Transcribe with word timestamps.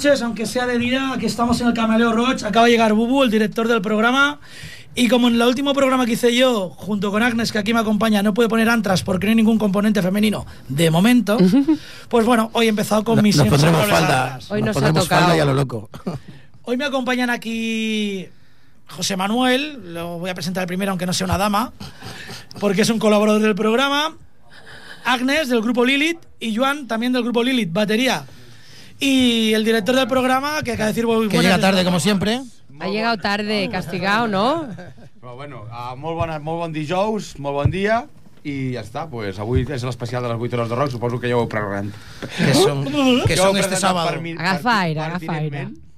Noches, 0.00 0.22
aunque 0.22 0.46
sea 0.46 0.66
de 0.66 0.78
día, 0.78 1.12
aquí 1.12 1.26
estamos 1.26 1.60
en 1.60 1.66
el 1.66 1.74
Camaleo 1.74 2.10
Roach. 2.14 2.42
Acaba 2.42 2.64
de 2.64 2.72
llegar 2.72 2.94
Bubu, 2.94 3.22
el 3.22 3.30
director 3.30 3.68
del 3.68 3.82
programa. 3.82 4.40
Y 4.94 5.08
como 5.08 5.28
en 5.28 5.34
el 5.34 5.42
último 5.42 5.74
programa 5.74 6.06
que 6.06 6.12
hice 6.12 6.34
yo, 6.34 6.70
junto 6.70 7.10
con 7.10 7.22
Agnes, 7.22 7.52
que 7.52 7.58
aquí 7.58 7.74
me 7.74 7.80
acompaña, 7.80 8.22
no 8.22 8.32
puede 8.32 8.48
poner 8.48 8.70
antras 8.70 9.02
porque 9.02 9.26
no 9.26 9.32
hay 9.32 9.36
ningún 9.36 9.58
componente 9.58 10.00
femenino 10.00 10.46
de 10.70 10.90
momento, 10.90 11.36
pues 12.08 12.24
bueno, 12.24 12.48
hoy 12.54 12.64
he 12.64 12.68
empezado 12.70 13.04
con 13.04 13.22
mis 13.22 13.36
Nos 13.36 13.48
pondremos 13.48 13.86
falda. 13.88 14.38
Hoy 14.48 14.62
nos 14.62 14.68
nos 14.68 14.76
ha 14.76 14.80
pondremos 14.80 15.02
tocado. 15.02 15.20
falda 15.20 15.36
y 15.36 15.40
a 15.40 15.44
lo 15.44 15.52
loco. 15.52 15.90
Hoy 16.62 16.78
me 16.78 16.86
acompañan 16.86 17.28
aquí 17.28 18.26
José 18.88 19.18
Manuel, 19.18 19.92
lo 19.92 20.18
voy 20.18 20.30
a 20.30 20.34
presentar 20.34 20.66
primero, 20.66 20.92
aunque 20.92 21.04
no 21.04 21.12
sea 21.12 21.26
una 21.26 21.36
dama, 21.36 21.74
porque 22.58 22.80
es 22.80 22.88
un 22.88 22.98
colaborador 22.98 23.42
del 23.42 23.54
programa. 23.54 24.16
Agnes, 25.04 25.50
del 25.50 25.60
grupo 25.60 25.84
Lilith, 25.84 26.20
y 26.38 26.56
Joan, 26.56 26.88
también 26.88 27.12
del 27.12 27.22
grupo 27.22 27.42
Lilith, 27.42 27.70
batería. 27.70 28.24
Y 29.00 29.54
el 29.54 29.64
director 29.64 29.96
del 29.96 30.06
programa, 30.06 30.62
que 30.62 30.72
acaba 30.72 30.92
de 30.92 30.94
decir 30.94 31.28
Que 31.30 31.38
llega 31.40 31.58
tarde, 31.58 31.84
como 31.84 32.00
siempre. 32.00 32.42
Ha 32.78 32.88
llegado 32.88 33.16
tarde, 33.18 33.68
castigado, 33.70 34.28
¿no? 34.28 34.68
Però 35.20 35.36
bueno, 35.36 35.66
uh, 35.68 35.92
molt, 36.00 36.16
bona, 36.16 36.38
molt 36.40 36.62
bon 36.62 36.72
dijous, 36.72 37.34
molt 37.44 37.58
bon 37.58 37.68
dia 37.70 38.06
i 38.40 38.72
ja 38.72 38.80
està, 38.80 39.02
pues, 39.10 39.36
avui 39.36 39.66
és 39.68 39.82
l'especial 39.84 40.24
de 40.24 40.30
les 40.32 40.40
8 40.40 40.56
hores 40.56 40.70
de 40.70 40.78
rock, 40.78 40.94
suposo 40.94 41.20
que 41.20 41.28
ja 41.28 41.36
ho 41.36 41.42
heu 41.44 41.50
presentat. 41.52 41.92
Que 42.38 42.54
son, 42.56 42.86
que 43.28 43.36
heu 43.36 43.56
este 43.60 43.76
sábado. 43.76 44.16
per 44.16 44.36
Agafa 44.38 44.78
aire, 44.80 45.00
agafa 45.00 45.18
pertinentment. 45.26 45.89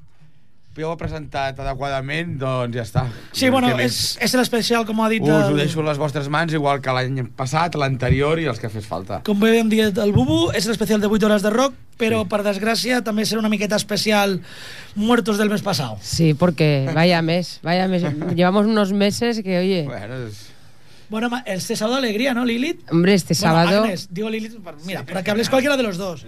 Ja 0.76 0.86
ho 0.88 0.94
he 0.94 0.96
presentat 0.96 1.58
adequadament, 1.60 2.38
doncs 2.40 2.76
ja 2.78 2.82
està. 2.86 3.02
Sí, 3.36 3.50
bueno, 3.52 3.68
és, 3.78 4.16
és 4.24 4.32
l'especial, 4.38 4.86
com 4.88 5.02
ha 5.04 5.08
dit... 5.12 5.20
Us 5.20 5.28
ho 5.28 5.50
el- 5.50 5.58
deixo 5.60 5.82
a 5.82 5.88
les 5.90 5.98
vostres 6.00 6.30
mans, 6.32 6.54
igual 6.56 6.80
que 6.80 6.94
l'any 6.96 7.26
passat, 7.36 7.74
l'anterior 7.76 8.40
i 8.40 8.46
els 8.48 8.58
que 8.62 8.70
fes 8.72 8.86
falta. 8.88 9.20
Com 9.26 9.40
bé 9.42 9.58
hem 9.58 9.68
dit 9.68 9.98
el 10.00 10.12
Bubu, 10.16 10.46
és 10.56 10.64
l'especial 10.70 11.02
de 11.04 11.10
8 11.12 11.28
hores 11.28 11.44
de 11.44 11.50
rock, 11.52 11.76
però 12.00 12.22
per 12.26 12.40
desgràcia 12.42 13.02
també 13.04 13.26
serà 13.28 13.42
una 13.44 13.50
miqueta 13.52 13.76
especial 13.76 14.38
Muertos 14.96 15.36
del 15.38 15.50
mes 15.52 15.60
passat. 15.62 16.00
Sí, 16.00 16.32
porque 16.34 16.88
vaya 16.94 17.20
mes, 17.22 17.58
vaya 17.62 17.86
mes. 17.88 18.02
Llevamos 18.34 18.66
unos 18.66 18.92
meses 18.92 19.42
que, 19.44 19.58
oye, 19.58 19.82
Bueno, 19.88 20.24
és... 20.26 20.48
Bueno, 21.12 21.28
ma- 21.28 21.42
este 21.46 21.76
sábado 21.76 21.98
alegría, 21.98 22.32
¿no, 22.32 22.42
Lilith? 22.46 22.90
hombre, 22.90 23.12
este 23.12 23.34
Bueno, 23.34 23.40
sábado... 23.54 23.82
Agnes, 23.84 24.08
digo 24.10 24.30
Lilith, 24.30 24.58
para- 24.64 24.78
mira, 24.86 25.04
para 25.04 25.22
que 25.22 25.30
hables 25.30 25.50
cualquiera 25.50 25.76
de 25.76 25.82
los 25.82 25.98
dos. 25.98 26.24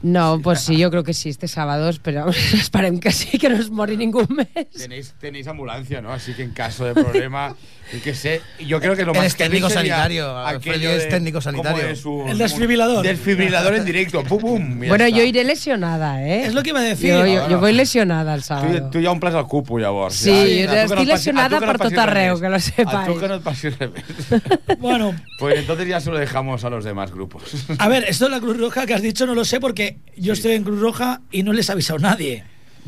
No, 0.00 0.40
pues 0.40 0.60
sí, 0.60 0.76
yo 0.78 0.90
creo 0.92 1.02
que 1.02 1.12
sí, 1.12 1.28
este 1.28 1.48
sábado 1.48 1.88
esperamos, 1.88 2.36
esperem 2.54 3.00
que 3.00 3.10
sí, 3.10 3.36
que 3.36 3.48
no 3.48 3.56
es 3.56 3.68
mori 3.68 3.96
ningún 3.96 4.28
mes. 4.30 4.70
Tenéis, 4.70 5.12
tenéis 5.20 5.48
ambulancia, 5.48 6.00
¿no? 6.00 6.12
Así 6.12 6.34
que 6.34 6.44
en 6.44 6.52
caso 6.52 6.84
de 6.84 6.94
problema, 6.94 7.56
yo 7.92 7.98
qué 8.00 8.14
sé, 8.14 8.40
yo 8.64 8.78
creo 8.80 8.94
que 8.94 9.04
lo 9.04 9.10
Eres 9.10 9.24
más 9.24 9.36
terrible 9.36 9.58
técnico 9.68 9.74
sanitario, 9.74 10.38
aquello 10.38 10.60
Freddy 10.72 10.86
es 10.86 11.02
de- 11.02 11.08
técnico 11.10 11.40
¿cómo 11.40 11.42
sanitario. 11.64 11.88
es 11.88 12.04
un- 12.06 12.28
El 12.28 12.38
desfibrilador. 12.38 13.02
Desfibrilador 13.04 13.74
en 13.74 13.84
directo, 13.84 14.22
pum, 14.22 14.38
pum. 14.38 14.78
Bueno, 14.78 15.04
está. 15.04 15.08
yo 15.08 15.24
iré 15.24 15.42
lesionada, 15.42 16.22
¿eh? 16.24 16.46
Es 16.46 16.54
lo 16.54 16.62
que 16.62 16.70
iba 16.70 16.78
a 16.78 16.84
decir. 16.84 17.08
Yo, 17.10 17.26
yo- 17.26 17.32
Bueno. 17.32 17.48
yo 17.50 17.58
voy 17.58 17.72
lesionada 17.72 18.34
el 18.36 18.40
Tu, 18.42 18.46
sábado. 18.46 18.90
tu 18.90 19.02
ja 19.02 19.10
omples 19.10 19.34
el 19.34 19.44
cupo, 19.46 19.80
llavors. 19.80 20.14
Sí, 20.14 20.64
ja. 20.64 20.70
jo 20.70 20.78
A 20.78 20.86
tu 20.86 20.94
que 20.94 20.94
no 20.94 20.94
estic 20.94 20.94
a 20.94 21.00
tu 21.00 21.04
lesionada 21.06 21.58
que 21.58 21.66
per 21.66 21.78
tot 21.78 21.98
arreu, 21.98 22.40
que 22.40 22.48
lo 22.48 22.54
A 22.56 22.60
sepáis. 22.60 23.08
tu 23.08 23.18
que 23.18 23.26
no 23.28 23.34
et 23.34 23.42
passi 23.42 23.68
res 23.70 23.90
més. 23.90 24.04
Bueno, 24.78 25.14
Pues 25.38 25.58
entonces 25.58 25.88
ya 25.88 26.00
se 26.00 26.10
lo 26.10 26.18
dejamos 26.18 26.64
a 26.64 26.70
los 26.70 26.84
demás 26.84 27.12
grupos. 27.12 27.42
a 27.78 27.88
ver, 27.88 28.04
esto 28.08 28.24
de 28.26 28.30
la 28.32 28.40
Cruz 28.40 28.58
Roja 28.58 28.86
que 28.86 28.94
has 28.94 29.02
dicho 29.02 29.26
no 29.26 29.34
lo 29.34 29.44
sé 29.44 29.60
porque 29.60 29.98
yo 30.16 30.32
estoy 30.32 30.52
en 30.52 30.64
Cruz 30.64 30.80
Roja 30.80 31.20
y 31.30 31.42
no 31.42 31.52
les 31.52 31.68
ha 31.70 31.72
avisado 31.74 31.98
nadie. 31.98 32.44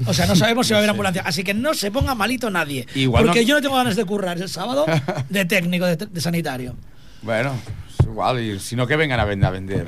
O 0.06 0.14
sea, 0.14 0.26
no 0.26 0.34
sabemos 0.37 0.66
si 0.66 0.72
va 0.72 0.78
a 0.78 0.81
haber 0.81 0.90
ambulancia. 0.92 1.22
Así 1.26 1.44
que 1.44 1.52
no 1.52 1.75
se 1.75 1.90
ponga 1.90 2.14
malito 2.14 2.48
nadie. 2.50 2.87
Igual 2.94 3.25
porque 3.26 3.40
no- 3.40 3.46
yo 3.46 3.54
no 3.56 3.60
tengo 3.62 3.76
ganas 3.76 3.96
de 3.96 4.04
currar 4.04 4.38
el 4.40 4.48
sábado 4.48 4.87
de 5.28 5.44
técnico, 5.44 5.84
de, 5.87 5.96
de 5.96 6.20
sanitario. 6.20 6.76
bueno, 7.22 7.52
es 7.98 8.06
igual, 8.06 8.40
y 8.40 8.58
si 8.60 8.76
no 8.76 8.86
que 8.86 8.96
vengan 8.96 9.20
a 9.20 9.25
vender. 9.25 9.46
A 9.46 9.50
vender. 9.50 9.86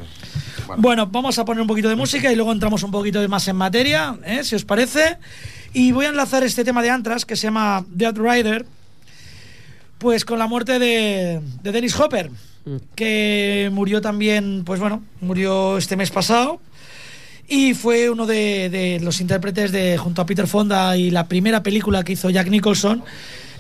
Bueno, 0.66 0.82
Bueno, 0.82 1.06
vamos 1.06 1.38
a 1.38 1.44
poner 1.44 1.62
un 1.62 1.66
poquito 1.66 1.88
de 1.88 1.96
música 1.96 2.30
y 2.30 2.36
luego 2.36 2.52
entramos 2.52 2.82
un 2.82 2.90
poquito 2.90 3.26
más 3.28 3.48
en 3.48 3.56
materia, 3.56 4.16
¿eh? 4.24 4.44
si 4.44 4.54
os 4.54 4.64
parece. 4.64 5.18
Y 5.72 5.92
voy 5.92 6.04
a 6.06 6.10
enlazar 6.10 6.42
este 6.44 6.64
tema 6.64 6.82
de 6.82 6.90
Antras 6.90 7.24
que 7.24 7.34
se 7.36 7.44
llama 7.46 7.84
Dead 7.88 8.14
Rider, 8.14 8.66
pues 10.02 10.24
con 10.24 10.38
la 10.40 10.48
muerte 10.48 10.80
de, 10.80 11.40
de 11.62 11.72
Dennis 11.72 11.98
Hopper, 11.98 12.28
que 12.96 13.70
murió 13.72 14.00
también, 14.00 14.64
pues 14.66 14.80
bueno, 14.80 15.02
murió 15.20 15.78
este 15.78 15.96
mes 15.96 16.10
pasado. 16.10 16.60
Y 17.48 17.74
fue 17.74 18.10
uno 18.10 18.26
de, 18.26 18.68
de 18.68 18.98
los 19.00 19.20
intérpretes 19.20 19.70
de 19.72 19.96
junto 19.98 20.20
a 20.22 20.26
Peter 20.26 20.46
Fonda 20.48 20.96
y 20.96 21.10
la 21.10 21.28
primera 21.28 21.62
película 21.62 22.02
que 22.02 22.12
hizo 22.14 22.30
Jack 22.30 22.48
Nicholson, 22.48 23.04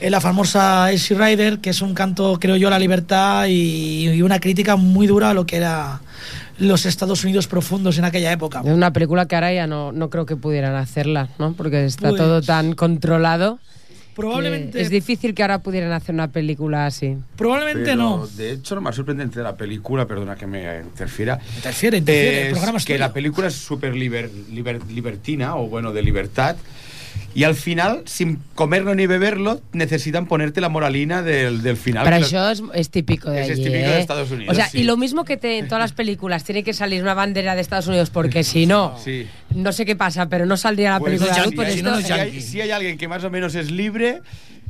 eh, 0.00 0.10
la 0.10 0.20
famosa 0.20 0.90
Easy 0.90 1.14
Rider, 1.14 1.58
que 1.60 1.70
es 1.70 1.80
un 1.80 1.94
canto, 1.94 2.38
creo 2.40 2.56
yo, 2.56 2.68
a 2.68 2.70
la 2.72 2.78
libertad 2.78 3.46
y, 3.46 4.08
y 4.08 4.22
una 4.22 4.40
crítica 4.40 4.74
muy 4.76 5.06
dura 5.06 5.30
a 5.30 5.34
lo 5.34 5.46
que 5.46 5.56
era 5.58 6.00
los 6.58 6.86
Estados 6.86 7.22
Unidos 7.24 7.46
profundos 7.46 7.98
en 7.98 8.04
aquella 8.04 8.32
época. 8.32 8.62
Es 8.64 8.72
una 8.72 8.92
película 8.92 9.26
que 9.26 9.34
ahora 9.36 9.52
ya 9.52 9.66
no, 9.66 9.92
no 9.92 10.10
creo 10.10 10.26
que 10.26 10.36
pudieran 10.36 10.74
hacerla, 10.74 11.28
¿no? 11.38 11.52
Porque 11.52 11.84
está 11.84 12.08
Pues- 12.10 12.20
todo 12.20 12.40
tan 12.42 12.74
controlado. 12.74 13.58
Probablemente, 14.14 14.80
Es 14.80 14.90
difícil 14.90 15.34
que 15.34 15.42
ahora 15.42 15.60
pudieran 15.60 15.92
hacer 15.92 16.14
una 16.14 16.28
película 16.28 16.86
así. 16.86 17.16
probablemente 17.36 17.82
pero, 17.84 17.96
no. 17.96 18.26
De 18.26 18.52
hecho, 18.52 18.74
lo 18.74 18.80
más 18.80 18.94
sorprendente 18.94 19.38
de 19.38 19.44
la 19.44 19.56
película, 19.56 20.06
perdona 20.06 20.36
que 20.36 20.46
me 20.46 20.80
interfiera, 20.80 21.38
Interfiere, 21.56 21.98
interfiere, 21.98 22.40
el 22.42 22.46
es 22.48 22.52
programa 22.52 22.78
es 22.78 22.84
que 22.84 22.94
tuyo. 22.94 23.04
la 23.06 23.12
película 23.12 23.48
es 23.48 23.54
súper 23.54 23.94
liber- 23.94 24.30
liber- 24.50 24.84
libertina, 24.88 25.56
o 25.56 25.68
bueno, 25.68 25.92
de 25.92 26.02
libertad. 26.02 26.56
Y 27.34 27.44
al 27.44 27.54
final, 27.54 28.02
sin 28.04 28.38
comerlo 28.54 28.94
ni 28.94 29.06
beberlo, 29.06 29.60
necesitan 29.72 30.26
ponerte 30.26 30.60
la 30.60 30.68
moralina 30.68 31.22
del, 31.22 31.62
del 31.62 31.76
final. 31.76 32.04
Pero 32.04 32.16
eso 32.16 32.50
es, 32.50 32.62
es 32.74 32.90
típico 32.90 33.30
de 33.30 33.42
es 33.42 33.50
allí, 33.50 33.64
típico 33.64 33.72
de 33.88 33.96
¿eh? 33.96 34.00
Estados 34.00 34.30
Unidos, 34.30 34.52
O 34.52 34.54
sea, 34.54 34.68
sí. 34.68 34.78
y 34.80 34.82
lo 34.84 34.96
mismo 34.96 35.24
que 35.24 35.36
te, 35.36 35.58
en 35.58 35.66
todas 35.68 35.80
las 35.82 35.92
películas 35.92 36.44
tiene 36.44 36.62
que 36.62 36.72
salir 36.74 37.02
una 37.02 37.14
bandera 37.14 37.54
de 37.54 37.60
Estados 37.62 37.86
Unidos 37.86 38.10
porque 38.10 38.44
si 38.44 38.66
no, 38.66 38.98
Sí. 39.02 39.26
no 39.54 39.72
sé 39.72 39.84
qué 39.86 39.96
pasa, 39.96 40.28
pero 40.28 40.44
no 40.46 40.56
saldría 40.56 40.90
la 40.92 40.98
Pues 41.00 41.18
película. 41.20 41.30
de 41.30 41.34
si 41.42 42.00
es 42.02 42.06
si, 42.06 42.12
hay, 42.12 42.40
si 42.40 42.60
hay 42.60 42.70
alguien 42.70 42.98
que 42.98 43.08
más 43.08 43.24
o 43.24 43.30
menos 43.30 43.54
es 43.54 43.70
libre, 43.70 44.20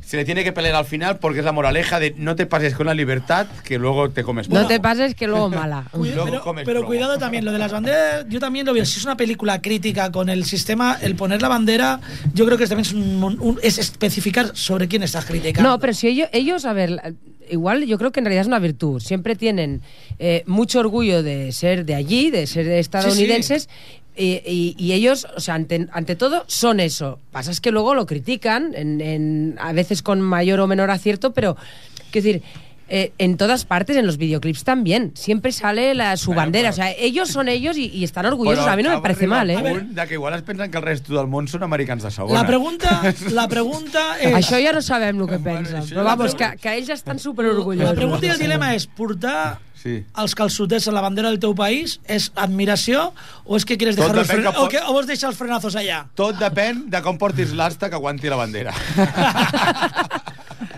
se 0.05 0.17
le 0.17 0.25
tiene 0.25 0.43
que 0.43 0.51
pelear 0.51 0.75
al 0.75 0.85
final 0.85 1.17
porque 1.17 1.39
es 1.39 1.45
la 1.45 1.51
moraleja 1.51 1.99
de 1.99 2.13
no 2.17 2.35
te 2.35 2.45
pases 2.45 2.75
con 2.75 2.85
la 2.87 2.93
libertad 2.93 3.47
que 3.63 3.77
luego 3.79 4.09
te 4.09 4.23
comes. 4.23 4.49
no 4.49 4.67
te 4.67 4.79
pases 4.79 5.15
que 5.15 5.27
luego 5.27 5.49
mala. 5.49 5.85
Luego 5.93 6.25
pero 6.25 6.41
comes 6.41 6.65
pero 6.65 6.79
plomo. 6.81 6.87
cuidado 6.87 7.17
también, 7.17 7.45
lo 7.45 7.51
de 7.51 7.57
las 7.59 7.71
banderas, 7.71 8.25
yo 8.29 8.39
también 8.39 8.65
lo 8.65 8.73
veo. 8.73 8.85
Si 8.85 8.99
es 8.99 9.05
una 9.05 9.17
película 9.17 9.61
crítica 9.61 10.11
con 10.11 10.29
el 10.29 10.45
sistema, 10.45 10.97
el 11.01 11.15
poner 11.15 11.41
la 11.41 11.47
bandera, 11.47 11.99
yo 12.33 12.45
creo 12.45 12.57
que 12.57 12.67
también 12.67 12.85
es, 12.87 12.93
un- 12.93 13.37
un- 13.39 13.59
es 13.63 13.77
especificar 13.77 14.51
sobre 14.55 14.87
quién 14.87 15.03
estás 15.03 15.25
criticando. 15.25 15.69
No, 15.69 15.79
pero 15.79 15.93
si 15.93 16.07
ellos, 16.07 16.27
ellos, 16.33 16.65
a 16.65 16.73
ver, 16.73 17.15
igual 17.49 17.85
yo 17.85 17.97
creo 17.97 18.11
que 18.11 18.19
en 18.19 18.25
realidad 18.25 18.41
es 18.41 18.47
una 18.47 18.59
virtud. 18.59 18.99
Siempre 19.01 19.35
tienen 19.35 19.81
eh, 20.19 20.43
mucho 20.45 20.79
orgullo 20.79 21.23
de 21.23 21.51
ser 21.51 21.85
de 21.85 21.95
allí, 21.95 22.29
de 22.29 22.45
ser 22.47 22.67
estadounidenses. 22.67 23.69
Y, 24.15 24.41
y- 24.45 24.75
y 24.77 24.93
ellos, 24.93 25.25
o 25.35 25.39
sea, 25.39 25.55
ante, 25.55 25.87
ante 25.91 26.15
todo, 26.15 26.43
son 26.47 26.79
eso. 26.79 27.19
Pasa 27.31 27.49
es 27.51 27.59
que 27.61 27.71
luego 27.71 27.95
lo 27.95 28.05
critican, 28.05 28.73
en, 28.75 29.01
en- 29.01 29.55
a 29.59 29.73
veces 29.73 30.01
con 30.03 30.21
mayor 30.21 30.59
o 30.59 30.67
menor 30.67 30.91
acierto, 30.91 31.33
pero, 31.33 31.55
quiero 32.11 32.25
decir, 32.27 32.43
eh, 32.89 33.11
en 33.17 33.37
todas 33.37 33.65
partes, 33.65 33.97
en 33.97 34.05
los 34.05 34.17
videoclips 34.17 34.63
también, 34.65 35.13
siempre 35.15 35.51
sale 35.51 35.95
la, 35.95 36.15
su 36.17 36.27
Bueno, 36.27 36.41
bandera. 36.41 36.69
però- 36.69 36.73
O 36.73 36.75
sea, 36.75 36.91
ellos 36.91 37.29
son 37.29 37.47
ellos 37.49 37.75
y, 37.75 37.87
y 37.87 38.03
están 38.03 38.27
orgullosos. 38.27 38.65
Però 38.65 38.73
a 38.73 38.75
mí 38.75 38.83
no 38.83 38.91
me 38.91 39.01
parece 39.01 39.25
mal, 39.25 39.49
¿eh? 39.49 39.57
punt 39.57 39.95
De 39.95 40.05
que 40.07 40.13
igual 40.13 40.35
es 40.35 40.43
pensen 40.43 40.69
que 40.69 40.77
el 40.77 40.83
resto 40.83 41.15
del 41.17 41.25
món 41.25 41.47
són 41.47 41.63
americans 41.63 42.03
de 42.03 42.11
segona. 42.11 42.41
La 42.43 42.45
pregunta, 42.45 43.01
la 43.31 43.47
pregunta 43.47 44.19
es... 44.21 44.35
Això 44.35 44.61
ja 44.61 44.73
no 44.77 44.81
sabem 44.85 45.21
el 45.23 45.27
que 45.27 45.37
Bueno, 45.37 45.63
pensen. 45.65 45.81
això 45.81 45.95
Però 45.95 46.03
vamos, 46.05 46.35
que, 46.35 46.51
que 46.61 46.75
ells 46.77 46.89
estan 46.93 47.17
superorgullosos. 47.17 47.89
La 47.89 47.97
pregunta 47.97 48.27
i 48.27 48.29
el 48.35 48.37
dilema 48.45 48.75
és 48.75 48.85
portar 48.85 49.57
Sí. 49.83 49.97
els 50.15 50.33
calçotets 50.33 50.87
a 50.87 50.93
la 50.95 51.01
bandera 51.03 51.27
del 51.27 51.41
teu 51.43 51.51
país 51.53 51.97
és 52.07 52.29
admiració 52.39 53.09
o 53.43 53.57
és 53.59 53.65
que 53.67 53.75
quieres 53.77 53.97
Tot 53.99 54.13
dejar 54.13 54.23
fren... 54.29 54.45
que 54.45 54.53
pot- 54.55 54.63
o, 54.63 54.69
que, 54.71 54.79
o 54.79 54.93
vols 54.95 55.07
deixar 55.09 55.27
els 55.29 55.37
frenazos 55.37 55.75
allà? 55.75 56.05
Tot 56.15 56.39
depèn 56.39 56.85
de 56.89 57.01
com 57.03 57.17
portis 57.19 57.51
l'asta 57.51 57.89
que 57.91 57.99
aguanti 57.99 58.31
la 58.31 58.39
bandera. 58.39 58.71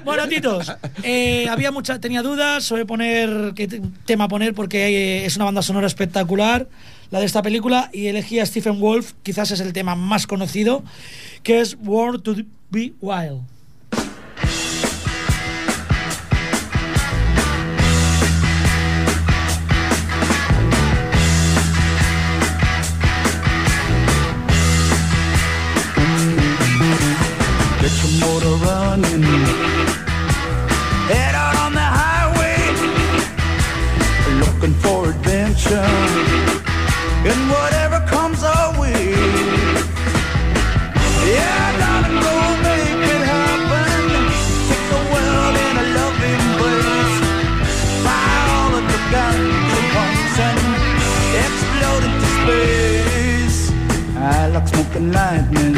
Bueno, 0.03 0.27
Titos, 0.27 0.71
eh, 1.01 1.47
había 1.49 1.71
mucha, 1.71 1.99
tenía 1.99 2.21
dudas 2.21 2.63
sobre 2.63 2.85
poner 2.85 3.53
qué 3.55 3.67
te- 3.67 3.81
tema 4.05 4.27
poner 4.27 4.53
porque 4.53 4.85
eh, 4.87 5.25
es 5.25 5.35
una 5.35 5.45
banda 5.45 5.63
sonora 5.63 5.87
espectacular, 5.87 6.67
la 7.09 7.19
de 7.19 7.25
esta 7.25 7.41
película, 7.41 7.89
y 7.91 8.05
elegí 8.07 8.39
a 8.39 8.45
Stephen 8.45 8.79
Wolf, 8.79 9.13
quizás 9.23 9.49
es 9.51 9.59
el 9.61 9.73
tema 9.73 9.95
más 9.95 10.27
conocido, 10.27 10.83
que 11.41 11.59
es 11.59 11.75
World 11.83 12.21
to 12.21 12.35
Be 12.69 12.93
Wild. 13.01 13.41
Running. 28.95 29.23
Head 31.11 31.35
out 31.35 31.55
on 31.63 31.73
the 31.73 31.87
highway, 31.99 32.57
looking 34.39 34.73
for 34.83 35.09
adventure. 35.09 35.89
And 37.29 37.41
whatever 37.49 37.99
comes 38.07 38.43
our 38.43 38.79
way. 38.79 39.13
Yeah, 41.25 41.65
darling, 41.79 42.21
go 42.25 42.35
make 42.67 43.03
it 43.15 43.23
happen. 43.33 44.01
Take 44.69 44.85
the 44.93 45.01
world 45.11 45.55
in 45.65 45.73
a 45.83 45.85
loving 45.97 46.41
embrace. 46.47 47.17
Fire 48.05 48.47
all 48.55 48.73
of 48.79 48.85
the 48.93 48.99
guns 49.13 49.69
and 49.77 49.87
pumps 49.95 50.35
and 50.49 50.59
explode 51.43 52.03
into 52.07 52.27
space. 52.37 53.59
high 54.13 54.47
like 54.47 54.67
smoking 54.67 55.11
lightning. 55.11 55.74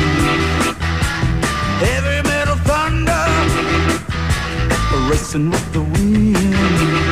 Racing 5.09 5.49
with 5.49 5.73
the 5.73 5.81
wind, 5.81 7.06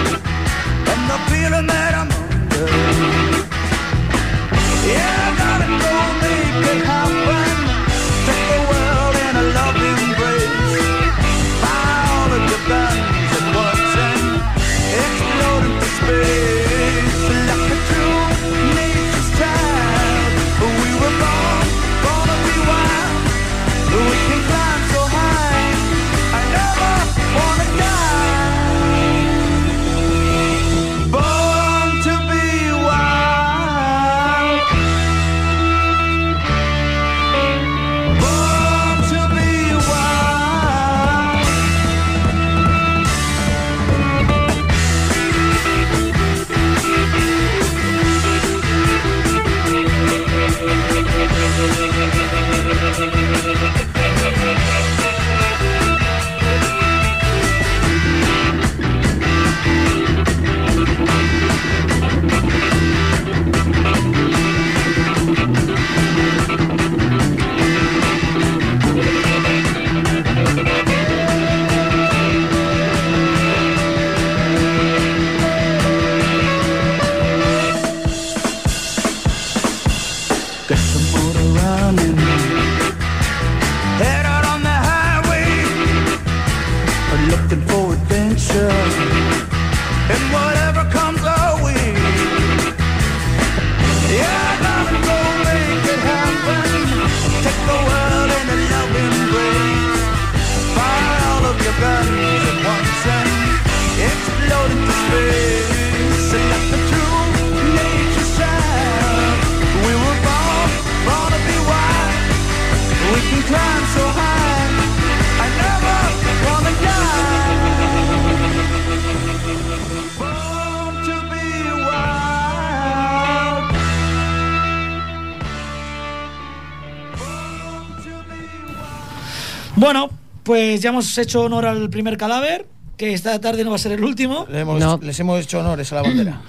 Bueno, 129.86 130.10
pues 130.42 130.82
ya 130.82 130.90
hemos 130.90 131.16
hecho 131.20 131.44
honor 131.44 131.68
al 131.68 131.92
primer 131.92 132.18
cadáver, 132.18 132.66
que 132.98 133.14
esta 133.14 133.40
tarde 133.40 133.64
no 133.64 133.70
va 133.70 133.76
a 133.76 133.78
ser 133.78 133.92
el 133.92 134.04
último. 134.04 134.48
Le 134.50 134.62
hemos- 134.62 134.80
No. 134.80 134.98
Les 135.00 135.20
hemos 135.20 135.40
hecho 135.44 135.60
honores 135.60 135.92
a 135.92 135.96
la 135.98 136.02
bandera. 136.02 136.42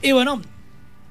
Y 0.00 0.12
bueno, 0.12 0.40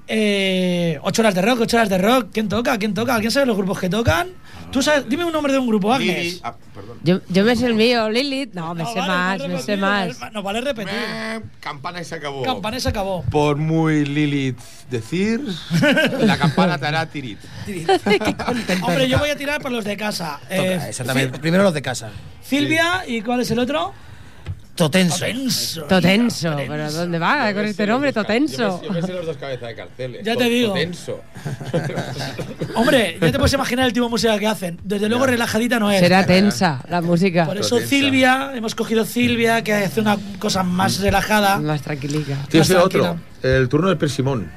eh, 0.08 1.00
ocho 1.04 1.22
horas 1.22 1.36
de 1.36 1.42
rock, 1.42 1.62
ocho 1.62 1.78
horas 1.78 1.90
de 1.90 1.98
rock. 1.98 2.30
¿Quién 2.34 2.48
toca? 2.50 2.78
¿Quién 2.78 2.94
toca? 2.94 3.20
¿Quién 3.20 3.32
sabe 3.32 3.46
los 3.46 3.58
grupos 3.58 3.80
que 3.80 3.90
tocan? 3.90 4.30
Tú 4.72 4.82
sabes, 4.82 5.08
dime 5.08 5.24
un 5.24 5.32
nombre 5.32 5.54
de 5.54 5.60
un 5.60 5.68
grupo, 5.68 5.94
Agnes. 5.94 6.18
Lili- 6.36 6.40
ah, 6.44 6.54
perdón. 6.74 6.98
Yo, 7.04 7.20
yo 7.30 7.44
me 7.46 7.56
sé 7.56 7.68
el 7.68 7.74
mío, 7.74 8.10
Lilith. 8.10 8.54
No, 8.54 8.74
me 8.76 8.84
No, 8.84 8.92
sé 8.94 9.00
vale, 9.00 9.08
más, 9.14 9.38
no 9.40 9.48
me 9.48 9.62
sé 9.62 9.76
repetir, 9.76 9.78
más. 9.80 10.34
No 10.34 10.44
vale 10.44 10.62
repetir. 10.62 10.94
Eh, 10.94 11.40
Campana 11.62 12.02
y 12.02 12.06
se 12.06 12.16
acabó. 12.16 12.44
Campanes 12.44 12.86
acabó. 12.86 13.24
Por 13.24 13.56
muy 13.56 14.04
Lilith 14.06 14.60
decir, 14.90 15.42
la 16.20 16.38
campana 16.38 16.78
te 16.78 16.86
hará 16.86 17.06
tirit. 17.06 17.40
Hombre, 18.82 19.08
yo 19.08 19.20
voy 19.20 19.30
a 19.30 19.38
tirar 19.38 19.62
por 19.62 19.72
los 19.72 19.86
de 19.86 19.96
casa. 19.96 20.40
Eh, 20.50 20.80
exactamente. 20.90 21.40
Primero 21.40 21.64
los 21.64 21.74
de 21.74 21.82
casa. 21.82 22.10
Silvia, 22.42 23.04
¿y 23.08 23.22
cuál 23.22 23.42
es 23.42 23.52
el 23.52 23.60
otro? 23.60 23.94
Totenso. 24.78 25.26
Totenso. 25.26 25.84
Totenso, 25.86 26.56
pero 26.56 26.92
¿dónde 26.92 27.18
va 27.18 27.52
con 27.52 27.66
este 27.66 27.88
nombre? 27.88 28.14
Totenso. 28.14 28.80
Yo 28.84 28.92
me 28.92 29.02
sé 29.02 29.12
los 29.12 29.26
dos 29.26 29.38
cabezas 29.38 29.70
de 29.70 29.76
carteles. 29.76 30.24
Ya 30.24 30.36
te 30.36 30.44
digo. 30.46 30.74
Tenso. 30.74 31.20
Hombre, 32.76 33.18
ya 33.20 33.32
te 33.32 33.40
puedes 33.40 33.54
imaginar 33.54 33.88
el 33.88 33.94
tipo 33.94 34.06
de 34.06 34.12
música 34.12 34.38
que 34.38 34.46
hacen. 34.46 34.80
Desde 34.84 35.10
luego 35.10 35.26
relajadita 35.26 35.80
no 35.80 35.92
es. 35.92 36.00
Será 36.00 36.26
tensa 36.26 36.84
la 36.90 37.02
música. 37.02 37.46
Por 37.46 37.58
eso. 37.58 37.80
Silvia, 37.80 38.52
hemos 38.54 38.76
cogido 38.76 39.04
Silvia, 39.04 39.64
que 39.64 39.74
hace 39.74 40.00
una 40.00 40.18
cosa 40.38 40.62
más 40.62 41.00
relajada. 41.00 41.58
Más 41.58 41.82
Más 41.88 42.54
ese 42.54 42.78
otro. 42.78 43.18
El 43.42 43.68
turno 43.70 43.90
del 43.90 43.98
persimón. 43.98 44.52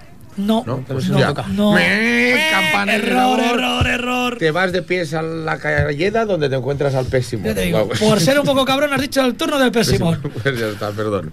No, 0.46 0.64
No, 0.66 0.84
no, 0.88 0.94
no 1.00 1.18
no. 1.18 1.26
toca. 1.28 1.42
Me, 1.44 2.34
campana, 2.50 2.94
error, 2.94 3.40
error, 3.40 3.86
error. 3.86 4.36
Te 4.38 4.50
vas 4.50 4.72
de 4.72 4.82
pies 4.82 5.14
a 5.14 5.22
la 5.22 5.58
calleda 5.58 6.24
donde 6.24 6.48
te 6.48 6.56
encuentras 6.56 6.94
al 6.94 7.06
pésimo. 7.06 7.44
Ya 7.44 7.54
te 7.54 7.62
digo, 7.62 7.88
por 7.88 8.20
ser 8.20 8.38
un 8.38 8.46
poco 8.46 8.64
cabrón 8.64 8.92
has 8.92 9.00
dicho 9.00 9.24
el 9.24 9.34
turno 9.34 9.58
del 9.58 9.72
persimón. 9.72 10.20
Pues 10.42 10.58
ya 10.58 10.66
está, 10.68 10.90
perdón. 10.90 11.32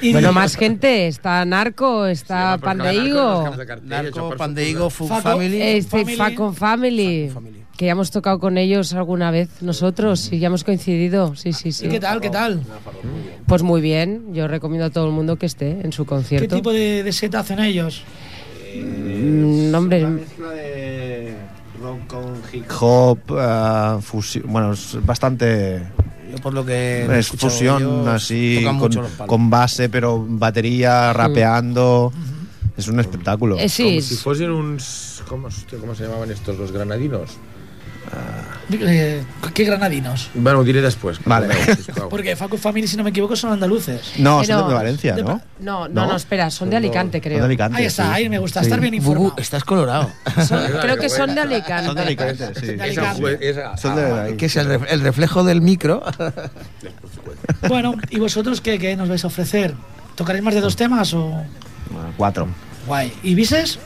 Y 0.00 0.12
Bueno, 0.12 0.32
más 0.32 0.56
gente. 0.56 1.06
Está 1.06 1.44
Narco, 1.44 2.06
está 2.06 2.58
Pandeigo. 2.58 3.54
Narco, 3.84 4.34
Pandeigo, 4.36 4.90
Faco. 4.90 5.20
Family. 5.20 5.62
Este 5.62 6.00
Family. 6.00 6.16
Facon 6.16 6.54
Family. 6.56 7.30
Family. 7.32 7.61
Que 7.76 7.86
ya 7.86 7.92
hemos 7.92 8.10
tocado 8.10 8.38
con 8.38 8.58
ellos 8.58 8.92
alguna 8.92 9.30
vez 9.30 9.48
nosotros 9.62 10.30
y 10.32 10.38
ya 10.38 10.48
hemos 10.48 10.62
coincidido. 10.62 11.34
Sí, 11.36 11.52
sí, 11.52 11.72
sí. 11.72 11.86
¿Y 11.86 11.88
qué 11.88 12.00
tal? 12.00 12.20
¿Qué 12.20 12.30
tal? 12.30 12.62
Pues 13.46 13.62
muy 13.62 13.80
bien. 13.80 14.34
Yo 14.34 14.46
recomiendo 14.46 14.86
a 14.86 14.90
todo 14.90 15.06
el 15.06 15.12
mundo 15.12 15.36
que 15.36 15.46
esté 15.46 15.80
en 15.82 15.92
su 15.92 16.04
¿Qué 16.04 16.08
concierto. 16.08 16.54
tipo 16.54 16.72
de, 16.72 17.02
de 17.02 17.12
set 17.12 17.34
hacen 17.34 17.58
ellos? 17.58 18.04
Mm, 18.76 19.74
hombre, 19.74 20.06
mezcla 20.06 20.50
de 20.50 21.34
rock 21.80 22.06
con 22.06 22.42
hip 22.52 22.64
hop, 22.80 23.18
ah, 23.32 23.98
fusi- 24.00 24.42
bueno, 24.44 24.72
es 24.72 24.96
bastante 25.04 25.82
Yo 26.30 26.36
por 26.38 26.54
lo 26.54 26.64
que 26.64 27.04
es 27.18 27.28
fusión 27.28 27.82
ellos, 27.82 28.06
así 28.08 28.64
con, 29.26 29.50
base, 29.50 29.88
pero 29.88 30.24
batería, 30.26 31.12
rapeando. 31.12 32.12
Es 32.76 32.88
un 32.88 32.98
espectáculo. 33.00 33.58
eh, 33.58 33.68
sí, 33.68 33.84
Como 33.84 34.00
si 34.00 34.14
fuesen 34.16 34.50
uns... 34.50 35.22
¿cómo, 35.28 35.48
hostia, 35.48 35.78
¿Cómo 35.78 35.94
se 35.94 36.04
llamaban 36.04 36.30
estos? 36.30 36.58
Los 36.58 36.72
granadinos. 36.72 37.32
Eh, 38.74 39.22
¿Qué 39.52 39.64
granadinos? 39.64 40.30
Bueno, 40.34 40.64
diré 40.64 40.80
después. 40.80 41.18
Vale. 41.26 41.48
Porque 42.10 42.36
Facu 42.36 42.56
Family, 42.56 42.86
si 42.88 42.96
no 42.96 43.04
me 43.04 43.10
equivoco, 43.10 43.36
son 43.36 43.52
andaluces. 43.52 44.12
No, 44.18 44.40
Pero- 44.40 44.60
son 44.60 44.68
de 44.68 44.74
Valencia, 44.74 45.16
¿no? 45.16 45.22
no, 45.24 45.40
no, 45.60 45.88
no, 45.88 46.06
¿No? 46.06 46.16
espera, 46.16 46.50
son 46.50 46.70
de 46.70 46.76
Alicante, 46.76 47.18
Son 47.18 47.22
de 47.24 47.28
creo. 47.28 47.44
Alicante, 47.44 47.78
Ahí 47.78 47.84
está, 47.86 48.04
sí. 48.06 48.10
ahí 48.12 48.28
me 48.30 48.38
gusta, 48.38 48.60
Sí. 48.60 48.66
estar 48.66 48.80
bien 48.80 48.94
Bubu, 48.96 49.10
informado. 49.12 49.34
estás 49.38 49.64
colorado. 49.64 50.10
Son- 50.46 50.64
creo 50.80 50.96
que 50.96 51.08
son 51.10 51.34
de 51.34 51.40
Alicante. 51.42 51.86
Son 51.86 51.94
de 51.96 52.02
Alicante, 52.02 52.48
sí. 52.58 52.66
De 52.66 52.82
Alicante. 52.82 53.50
esa- 53.50 53.76
Son 53.76 53.94
de 53.96 54.02
ah, 54.02 54.22
ahí. 54.24 54.36
que 54.36 54.46
es 54.46 54.56
el, 54.56 54.70
el 54.88 55.00
reflejo 55.00 55.44
del 55.44 55.60
micro. 55.60 56.02
Bueno, 57.68 57.94
¿y 58.10 58.18
vosotros 58.18 58.60
qué, 58.60 58.78
qué 58.78 58.96
nos 58.96 59.08
vais 59.08 59.22
a 59.24 59.26
ofrecer? 59.28 59.74
¿Tocaréis 60.16 60.44
más 60.44 60.54
de 60.54 60.60
dos 60.60 60.76
temas 60.76 61.12
o...? 61.14 61.28
Bueno, 61.90 62.12
Cuatro. 62.16 62.48
Guay. 62.86 63.12
¿Y 63.22 63.34
Vises? 63.34 63.78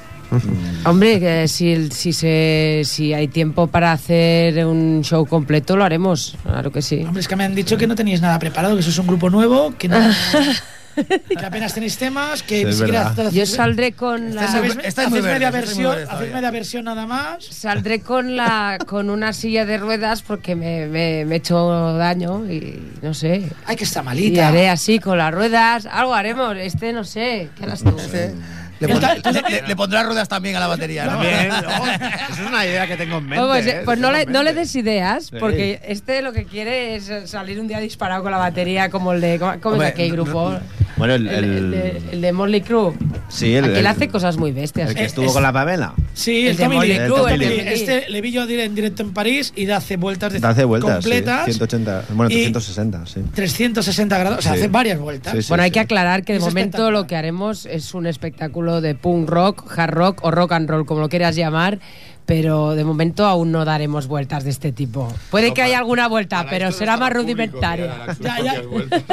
Hombre, 0.84 1.20
que 1.20 1.48
si, 1.48 1.90
si, 1.90 2.12
se, 2.12 2.82
si 2.84 3.12
hay 3.14 3.28
tiempo 3.28 3.66
para 3.66 3.92
hacer 3.92 4.64
un 4.66 5.02
show 5.02 5.26
completo, 5.26 5.76
lo 5.76 5.84
haremos. 5.84 6.36
Claro 6.42 6.70
que 6.72 6.82
sí. 6.82 7.02
Hombre, 7.06 7.20
es 7.20 7.28
que 7.28 7.36
me 7.36 7.44
han 7.44 7.54
dicho 7.54 7.76
que 7.76 7.86
no 7.86 7.94
tenéis 7.94 8.20
nada 8.20 8.38
preparado, 8.38 8.76
que 8.76 8.82
sois 8.82 8.98
un 8.98 9.06
grupo 9.06 9.30
nuevo, 9.30 9.74
que, 9.78 9.88
no, 9.88 9.98
que 10.96 11.44
apenas 11.44 11.74
tenéis 11.74 11.96
temas, 11.98 12.42
que 12.42 12.72
Sí, 12.72 12.82
ni 12.84 12.96
es. 12.96 13.32
Yo 13.34 13.46
saldré 13.46 13.92
con 13.92 14.34
la, 14.34 14.46
Hacéis- 14.48 14.74
muy 14.76 14.84
hacéis 14.86 15.22
media 15.22 15.50
muy 15.50 15.60
versión, 15.60 15.96
hacéis 16.08 16.32
media 16.32 16.50
versión 16.50 16.84
nada 16.84 17.06
más. 17.06 17.44
saldré 17.44 18.00
con 18.00 18.34
la 18.36 18.78
con 18.86 19.10
una 19.10 19.32
silla 19.32 19.66
de 19.66 19.76
ruedas 19.78 20.22
porque 20.22 20.54
me, 20.56 20.86
me, 20.86 21.24
me 21.24 21.34
he 21.34 21.38
hecho 21.38 21.94
daño 21.98 22.50
y 22.50 22.80
no 23.02 23.12
sé. 23.14 23.48
Ay, 23.66 23.76
que 23.76 23.84
está 23.84 24.00
Y 24.00 24.04
malita. 24.04 24.48
haré 24.48 24.68
así 24.70 24.98
con 24.98 25.18
las 25.18 25.32
ruedas. 25.34 25.86
Algo 25.86 26.14
haremos. 26.14 26.56
Este 26.56 26.92
no 26.92 27.04
sé. 27.04 27.48
¿Qué 27.56 27.64
harás 27.64 27.82
tú? 27.82 27.94
Este, 27.98 28.34
Le, 28.80 28.88
pondrá, 28.88 29.14
le- 29.14 29.42
le- 29.50 29.62
le 29.68 29.76
pondrá 29.76 30.02
ruedas 30.02 30.28
también 30.28 30.56
a 30.56 30.60
la 30.60 30.66
batería, 30.66 31.04
¿no? 31.06 31.12
También, 31.12 31.50
oh, 31.52 31.86
eso 31.86 32.42
es 32.42 32.48
una 32.48 32.66
idea 32.66 32.86
que 32.86 32.96
tengo 32.96 33.18
en 33.18 33.26
mente. 33.26 33.44
Pues, 33.46 33.66
¿eh? 33.66 33.82
pues 33.84 33.98
no, 33.98 34.10
le, 34.12 34.26
no 34.26 34.42
le 34.42 34.52
des 34.52 34.74
ideas, 34.76 35.26
Sí. 35.26 35.36
porque 35.40 35.80
este 35.84 36.20
lo 36.22 36.32
que 36.32 36.44
quiere 36.44 36.96
es 36.96 37.10
salir 37.24 37.58
un 37.60 37.68
día 37.68 37.78
disparado 37.80 38.22
con 38.22 38.32
la 38.32 38.38
batería, 38.38 38.90
como 38.90 39.12
el 39.12 39.20
de. 39.20 39.38
¿Cómo, 39.38 39.52
cómo 39.60 39.72
Hombre, 39.74 39.88
es 39.88 39.94
aquel 39.94 40.12
grupo? 40.12 40.58
Bueno, 40.96 41.14
el, 41.14 41.28
El, 41.28 41.44
el 41.44 41.70
de, 41.70 42.02
el 42.12 42.20
de 42.22 42.32
Motley 42.32 42.62
Crue. 42.62 42.94
Sí, 43.28 43.54
el- 43.54 43.64
Aquel 43.64 43.76
el- 43.78 43.86
hace 43.86 44.08
cosas 44.08 44.36
muy 44.38 44.52
bestias. 44.52 44.90
el 44.90 44.96
que 44.96 45.04
estuvo 45.04 45.26
es- 45.26 45.32
con 45.32 45.42
la 45.42 45.52
Pamela. 45.52 45.92
Sí, 46.14 46.46
El 46.46 46.52
el, 46.52 46.56
de 46.56 46.64
Tommy 46.64 46.80
Lee. 46.86 47.36
Lee. 47.38 47.60
Este 47.66 48.08
le 48.08 48.20
vi 48.22 48.32
yo 48.32 48.44
en 48.48 48.74
directo 48.74 49.02
en 49.02 49.12
París 49.12 49.52
y 49.54 49.68
hace 49.70 49.96
vueltas 49.98 50.32
de 50.32 50.46
Hace 50.46 50.64
vueltas, 50.64 50.94
completas. 51.04 51.44
sí. 51.44 51.52
180, 51.52 52.04
bueno, 52.14 52.30
y 52.30 52.50
360, 52.50 53.04
sí. 53.06 53.20
360 53.34 54.16
grados, 54.18 54.38
o 54.38 54.42
sea, 54.42 54.52
Sí. 54.52 54.58
hace 54.60 54.68
varias 54.68 54.98
vueltas. 54.98 55.34
Sí, 55.34 55.42
sí. 55.42 55.48
Bueno, 55.48 55.64
hay 55.64 55.70
que 55.70 55.80
aclarar 55.80 56.24
que 56.24 56.32
de 56.32 56.38
Es 56.38 56.44
momento 56.44 56.90
lo 56.90 57.06
que 57.06 57.16
haremos 57.16 57.66
es 57.66 57.92
un 57.92 58.06
espectáculo 58.06 58.80
de 58.80 58.94
punk 58.94 59.28
rock, 59.28 59.70
hard 59.78 59.92
rock 59.92 60.20
o 60.24 60.30
rock 60.30 60.52
and 60.52 60.70
roll, 60.70 60.86
como 60.86 61.00
lo 61.00 61.08
quieras 61.10 61.36
llamar, 61.36 61.78
pero 62.26 62.74
de 62.74 62.84
momento 62.84 63.24
aún 63.24 63.52
no 63.52 63.64
daremos 63.64 64.08
vueltas 64.08 64.42
de 64.44 64.50
este 64.50 64.72
tipo. 64.72 65.12
Puede 65.30 65.54
que 65.54 65.62
haya 65.62 65.78
alguna 65.78 66.08
vuelta, 66.08 66.44
pero 66.50 66.72
será 66.72 66.96
más 66.96 67.12
rudimentaria. 67.12 68.08
Ya, 68.20 68.42
ya. 68.42 68.62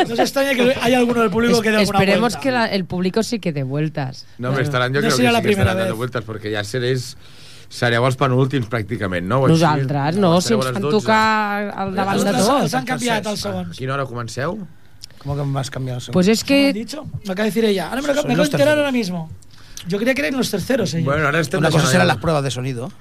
No 0.07 0.15
se 0.15 0.21
extraña 0.23 0.55
que 0.55 0.75
haya 0.81 0.97
alguno 0.97 1.21
del 1.21 1.29
público 1.29 1.61
que 1.61 1.69
dé 1.71 1.77
alguna 1.77 1.97
Esperemos 1.99 2.33
vuelta. 2.33 2.39
que 2.39 2.51
la- 2.51 2.65
el 2.65 2.85
público 2.85 3.21
sí 3.23 3.39
que 3.39 3.53
dé 3.53 3.63
vueltas. 3.63 4.25
No, 4.39 4.49
hombre, 4.49 4.63
estaran, 4.63 4.93
jo 4.93 5.01
No 5.01 5.07
serà 5.09 5.15
que 5.17 5.23
la 5.31 5.39
sí 5.39 5.43
que 5.45 5.51
estaran 5.51 5.53
primera 5.53 5.73
dando 5.75 5.93
vez. 5.93 5.97
vueltas, 5.97 6.23
perquè 6.25 6.51
ja 6.53 6.63
serés... 6.63 7.15
Sereu 7.73 8.05
els 8.05 8.13
penúltims, 8.19 8.67
pràcticament, 8.69 9.25
no? 9.25 9.39
Així? 9.47 9.53
Nosaltres, 9.55 10.17
no, 10.21 10.39
si 10.45 10.53
ens 10.53 10.65
a 10.67 10.73
fan 10.73 10.81
12. 10.83 10.91
tocar 10.93 11.71
al 11.73 11.95
davant 11.95 12.19
de 12.19 12.25
Nosaltres 12.25 12.45
tot. 12.45 12.61
els 12.67 12.73
han 12.75 12.85
canviat 12.85 13.25
els 13.25 13.39
A 13.45 13.49
segons. 13.49 13.77
quina 13.79 13.93
hora 13.95 14.05
comenceu? 14.05 14.59
¿Cómo 15.17 15.35
que 15.35 15.43
me 15.43 15.59
has 15.59 15.71
cambiado? 15.71 15.99
el 16.05 16.11
Pues 16.13 16.27
es 16.27 16.43
¿Qué 16.43 16.67
me 16.67 16.73
que 16.73 16.79
dicho? 16.79 17.03
Me 17.25 17.31
acaba 17.31 17.45
de 17.45 17.49
decir 17.49 17.65
ella. 17.65 17.89
Ahora 17.89 18.01
me 18.03 18.07
lo 18.09 18.13
me 18.13 18.19
acabo 18.19 18.37
de 18.37 18.43
enterar 18.43 18.77
ahora 18.77 18.91
mismo. 18.91 19.31
Yo 19.87 19.97
creía 19.97 20.13
que 20.15 20.21
eran 20.21 20.37
los 20.37 20.49
terceros 20.49 20.93
ellos. 20.93 21.05
Bueno, 21.05 21.27
ara 21.27 21.39
estem 21.39 21.59
Una 21.59 21.69
cosa 21.69 21.87
serán 21.87 22.07
las 22.07 22.17
pruebas 22.17 22.43
de 22.43 22.51
sonido. 22.51 22.91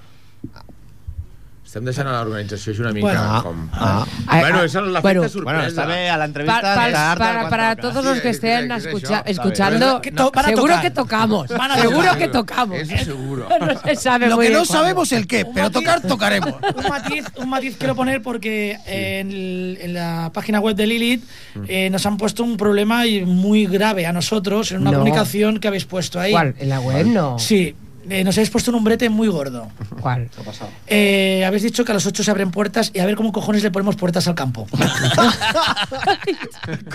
Estem 1.72 1.86
deixant 1.88 2.04
a 2.10 2.18
l'organització 2.20 2.72
així 2.74 2.82
una 2.82 2.90
mica 2.92 3.06
Bueno. 3.06 3.42
com... 3.46 3.60
Ah. 3.72 4.04
Ah, 4.26 4.40
Bueno, 4.40 4.58
ah, 4.60 4.64
esa 4.66 4.80
es 4.80 4.86
la 4.92 5.00
bueno, 5.00 5.22
sorpresa. 5.22 5.44
Bueno, 5.44 5.62
está 5.68 5.86
bien, 5.86 6.10
a 6.10 6.16
la 6.18 6.24
entrevista. 6.26 6.60
Pa- 6.60 6.74
pa- 6.74 6.92
tarda 6.92 7.16
para, 7.48 7.48
cuando 7.76 7.88
todos 7.88 8.04
los 8.04 8.20
que 8.20 8.28
estén 8.28 8.70
escuchando. 8.72 10.00
Que 10.02 10.12
to- 10.12 10.30
seguro 10.44 10.80
que 10.82 10.90
tocamos. 10.90 11.48
Seguro 11.80 12.16
que 12.18 12.28
tocamos. 12.28 12.78
Eso 12.78 13.04
seguro. 13.04 13.48
No 13.62 13.80
se 13.80 13.96
sabe 13.96 14.28
Lo 14.28 14.36
muy 14.36 14.46
que 14.48 14.52
no 14.52 14.58
cuándo. 14.58 14.72
sabemos 14.74 15.12
el 15.12 15.26
qué, 15.26 15.46
pero 15.46 15.68
matiz- 15.68 15.72
tocar 15.72 16.02
tocaremos. 16.02 16.54
un 16.76 16.88
matiz, 16.88 17.24
un 17.36 17.48
matiz 17.48 17.76
quiero 17.78 17.94
poner 17.96 18.20
porque 18.20 18.76
en, 18.86 19.30
el- 19.30 19.78
en 19.80 19.94
la 19.94 20.30
página 20.34 20.60
web 20.60 20.76
de 20.76 20.86
Lilith 20.86 21.24
eh, 21.68 21.88
nos 21.90 22.04
han 22.04 22.18
puesto 22.18 22.44
un 22.44 22.58
problema 22.58 23.04
muy 23.24 23.66
grave 23.66 24.04
a 24.04 24.12
nosotros 24.12 24.72
en 24.72 24.82
una 24.82 24.90
No. 24.90 24.98
comunicación 24.98 25.58
que 25.58 25.68
habéis 25.68 25.86
puesto 25.86 26.20
ahí. 26.20 26.32
¿Cuál? 26.32 26.54
¿En 26.58 26.68
la 26.68 26.80
web? 26.80 27.06
No. 27.06 27.38
Sí, 27.38 27.74
eh, 28.08 28.24
nos 28.24 28.36
habéis 28.36 28.50
puesto 28.50 28.70
un 28.70 28.76
umbrete 28.76 29.08
muy 29.08 29.28
gordo. 29.28 29.68
¿Cuál? 30.00 30.28
Eh, 30.86 31.44
habéis 31.46 31.62
dicho 31.62 31.84
que 31.84 31.92
a 31.92 31.94
los 31.94 32.06
8 32.06 32.22
se 32.24 32.30
abren 32.30 32.50
puertas 32.50 32.90
y 32.94 33.00
a 33.00 33.06
ver 33.06 33.16
cómo 33.16 33.32
cojones 33.32 33.62
le 33.62 33.70
ponemos 33.70 33.96
puertas 33.96 34.26
al 34.28 34.34
campo. 34.34 34.66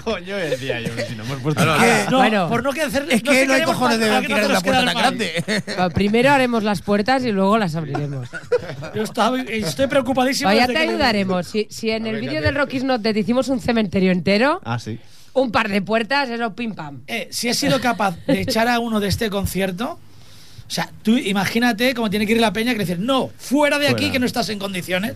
Coño, 0.03 0.35
decía 0.37 0.79
yo, 0.81 0.89
si 1.07 1.15
no 1.15 1.23
hemos 1.23 1.39
puesto 1.41 1.61
Bueno, 1.63 1.77
nada. 1.77 2.09
No, 2.09 2.17
Bueno. 2.17 2.49
por 2.49 2.63
no 2.63 2.71
que 2.71 2.81
hacer 2.81 3.05
Es 3.09 3.23
no 3.23 3.31
que 3.31 3.45
no 3.45 3.53
hay 3.53 3.63
cojones 3.63 3.99
de 3.99 4.05
tirar 4.21 4.41
no 4.43 4.49
una 4.49 4.61
puerta 4.61 4.85
tan 4.85 4.85
mal. 4.85 4.95
grande. 4.95 5.43
Bueno, 5.65 5.89
primero 5.91 6.31
haremos 6.31 6.63
las 6.63 6.81
puertas 6.81 7.23
y 7.25 7.31
luego 7.31 7.57
las 7.57 7.75
abriremos. 7.75 8.29
Yo 8.95 9.03
estaba- 9.03 9.39
estoy 9.41 9.87
preocupadísimo. 9.87 10.49
Vaya, 10.49 10.61
desde 10.67 10.73
te 10.73 10.79
ayudaremos. 10.89 11.47
Si, 11.47 11.67
si 11.69 11.89
en 11.91 12.07
el 12.07 12.19
vídeo 12.21 12.41
del 12.41 12.55
Rocky's 12.55 12.83
Not 12.83 13.01
Dead 13.01 13.15
hicimos 13.15 13.49
un 13.49 13.59
cementerio 13.59 14.11
entero, 14.11 14.61
Ah, 14.63 14.79
sí. 14.79 14.99
un 15.33 15.51
par 15.51 15.69
de 15.69 15.81
puertas, 15.81 16.29
eso 16.29 16.55
pim 16.55 16.73
pam. 16.73 17.01
Eh, 17.07 17.27
si 17.31 17.49
he 17.49 17.53
sido 17.53 17.79
capaz 17.81 18.15
de 18.25 18.41
echar 18.41 18.67
a 18.67 18.79
uno 18.79 18.99
de 18.99 19.07
este 19.07 19.29
concierto, 19.29 19.99
o 20.67 20.71
sea, 20.71 20.89
tú 21.03 21.17
imagínate 21.17 21.93
cómo 21.93 22.09
tiene 22.09 22.25
que 22.25 22.33
ir 22.33 22.41
la 22.41 22.51
peña 22.53 22.73
que 22.73 22.79
decir, 22.79 22.99
no, 22.99 23.29
fuera 23.37 23.79
de 23.79 23.87
aquí 23.87 24.11
que 24.11 24.19
no 24.19 24.25
estás 24.25 24.49
en 24.49 24.59
condiciones. 24.59 25.13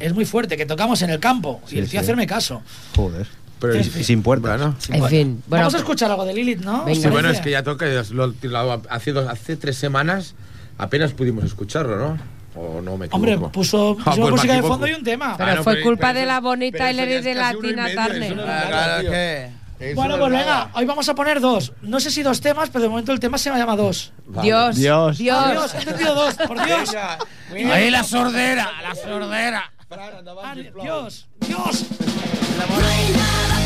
Es 0.00 0.12
muy 0.14 0.24
fuerte, 0.24 0.56
que 0.56 0.66
tocamos 0.66 1.00
en 1.02 1.10
el 1.10 1.20
campo. 1.20 1.60
Sí, 1.66 1.76
y 1.76 1.78
el 1.78 1.84
tío 1.84 2.00
sí. 2.00 2.04
hacerme 2.04 2.26
caso. 2.26 2.62
Joder. 2.96 3.26
Pero, 3.60 3.76
Y, 3.76 3.78
y 3.78 3.82
sin 4.04 4.22
puertas. 4.24 4.58
Bueno, 4.58 4.76
En 4.88 5.04
fin, 5.08 5.42
bueno, 5.46 5.62
Vamos 5.62 5.74
a 5.74 5.78
escuchar 5.78 6.10
algo 6.10 6.24
de 6.24 6.34
Lilith, 6.34 6.58
¿no? 6.64 6.78
Venga. 6.84 6.90
¿Os 6.92 6.98
sí, 7.04 7.08
bueno, 7.08 7.30
es 7.30 7.40
que 7.40 7.52
ya 7.52 7.62
toca. 7.62 7.86
ya 7.86 8.02
lo- 8.12 8.34
lo- 8.42 8.82
hace, 8.90 9.12
dos- 9.12 9.28
hace 9.28 9.54
tres 9.56 9.76
semanas 9.76 10.34
apenas 10.78 11.12
pudimos 11.12 11.44
escucharlo, 11.44 11.96
¿no? 11.96 12.18
O 12.56 12.80
no 12.82 12.96
me 12.98 13.06
equivoco. 13.06 13.16
Hombre, 13.32 13.38
puso, 13.52 13.96
Ah, 14.00 14.04
pusimos 14.06 14.30
pues 14.30 14.40
música 14.42 14.54
de 14.56 14.62
fondo 14.62 14.88
y 14.88 14.92
un 14.94 15.04
tema. 15.04 15.36
Pero 15.38 15.60
Ah, 15.60 15.62
fue 15.62 15.74
pero- 15.74 15.84
culpa 15.84 16.08
pero 16.08 16.18
de 16.20 16.26
la 16.26 16.40
Bonnie 16.40 16.72
pero 16.72 16.84
eso 16.84 16.90
Tyler 16.90 17.08
ya 17.08 17.14
y 17.14 17.18
es 17.18 17.24
de 17.24 17.34
la 17.36 17.54
Tina 17.54 17.86
Turner. 18.06 19.50
Es 19.82 19.96
bueno, 19.96 20.16
no 20.16 20.20
pues 20.22 20.32
es 20.32 20.38
venga, 20.38 20.70
hoy 20.74 20.84
vamos 20.84 21.08
a 21.08 21.14
poner 21.14 21.40
dos. 21.40 21.72
No 21.82 21.98
sé 21.98 22.10
si 22.10 22.22
dos 22.22 22.40
temas, 22.40 22.70
pero 22.70 22.84
de 22.84 22.88
momento 22.88 23.12
el 23.12 23.18
tema 23.18 23.36
se 23.36 23.50
llama 23.50 23.76
dos. 23.76 24.12
Dios, 24.42 24.76
Dios. 24.76 25.18
Dios. 25.18 25.44
Adiós, 25.44 25.74
he 25.74 25.78
entendido 25.78 26.14
dos, 26.14 26.34
por 26.34 26.64
Dios. 26.64 26.94
Ahí 27.50 27.90
la 27.90 28.04
sordera, 28.04 28.70
la 28.82 28.94
sordera. 28.94 29.72
Dios, 30.80 31.26
Dios. 31.40 31.86
No 32.68 33.61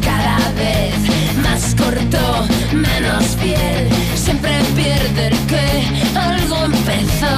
cada 0.00 0.38
vez 0.52 0.94
más 1.42 1.74
corto, 1.74 2.46
menos 2.72 3.36
fiel. 3.40 3.88
Siempre 4.14 4.52
pierde 4.76 5.26
el 5.28 5.38
que 5.46 6.16
algo 6.16 6.66
empezó. 6.66 7.36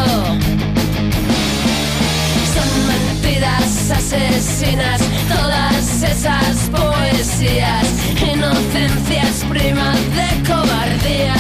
Son 2.55 2.71
mentiras 2.87 3.91
asesinas, 3.91 5.01
todas 5.29 6.03
esas 6.03 6.57
poesías, 6.71 7.87
inocencias 8.21 9.45
primas 9.49 9.99
de 10.17 10.43
cobardía. 10.47 11.35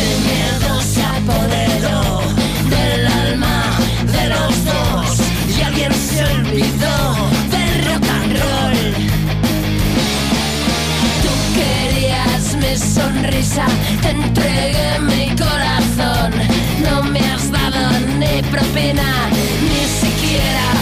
El 0.00 0.10
miedo 0.28 0.82
se 0.82 1.02
apoderó 1.02 2.20
del 2.68 3.06
alma 3.06 3.78
de 4.12 4.28
los 4.28 4.64
dos 4.66 5.20
y 5.56 5.62
alguien 5.62 5.92
se 5.94 6.24
olvidó. 6.24 7.09
te 14.00 14.10
entregué 14.10 15.00
mi 15.00 15.28
corazón. 15.30 16.30
No 16.84 17.02
me 17.02 17.18
has 17.18 17.50
dado 17.50 17.98
ni 18.18 18.42
propina, 18.42 19.28
ni 19.62 19.86
siquiera 19.86 20.79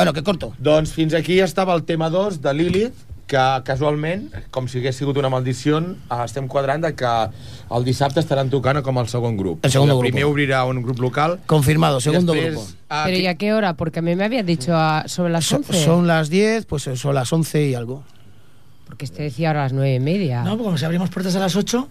Bueno, 0.00 0.12
que 0.12 0.22
corto. 0.22 0.52
Doncs 0.58 0.92
fins 0.92 1.14
aquí 1.14 1.40
estava 1.40 1.74
el 1.74 1.84
tema 1.84 2.08
2 2.10 2.40
de 2.42 2.54
Lilith, 2.54 2.94
que 3.30 3.38
casualment, 3.64 4.24
com 4.50 4.66
si 4.66 4.80
hagués 4.80 4.96
sigut 4.98 5.16
una 5.20 5.28
maldició, 5.30 5.78
eh, 5.78 6.16
estem 6.24 6.48
quadrant 6.50 6.82
de 6.82 6.94
que 6.98 7.10
el 7.76 7.84
dissabte 7.86 8.18
estaran 8.18 8.50
tocant 8.50 8.80
com 8.82 8.98
el 8.98 9.06
segon 9.12 9.36
grup. 9.36 9.64
El 9.64 9.70
segundo 9.70 9.94
sigui, 9.94 10.08
grupo. 10.10 10.16
Primer 10.16 10.24
obrirà 10.32 10.64
un 10.66 10.80
grup 10.82 10.98
local. 10.98 11.38
Confirmado, 11.46 12.00
segundo 12.00 12.32
després, 12.32 12.54
grupo. 12.56 12.68
ah, 12.88 13.02
Pero 13.04 13.16
que- 13.18 13.22
¿y 13.22 13.26
a 13.28 13.34
qué 13.36 13.52
hora? 13.52 13.74
Porque 13.74 14.00
a 14.00 14.02
mí 14.02 14.16
me 14.16 14.24
habían 14.24 14.46
dicho 14.46 14.74
a- 14.74 15.04
sobre 15.06 15.30
las 15.32 15.44
So- 15.44 15.56
11. 15.58 15.84
son 15.84 16.06
las 16.08 16.28
10, 16.28 16.66
pues 16.66 16.86
eh, 16.88 16.96
son 16.96 17.14
las 17.14 17.32
11 17.32 17.66
y 17.68 17.74
algo. 17.74 18.02
Porque 18.86 19.04
este 19.04 19.22
decía 19.22 19.50
ahora 19.50 19.60
a 19.60 19.64
las 19.66 19.72
nueve 19.72 19.94
y 19.94 20.00
media. 20.00 20.42
No, 20.42 20.50
porque 20.52 20.64
como 20.64 20.78
si 20.78 20.84
abrimos 20.84 21.10
puertas 21.10 21.36
a 21.36 21.38
las 21.38 21.54
8. 21.54 21.86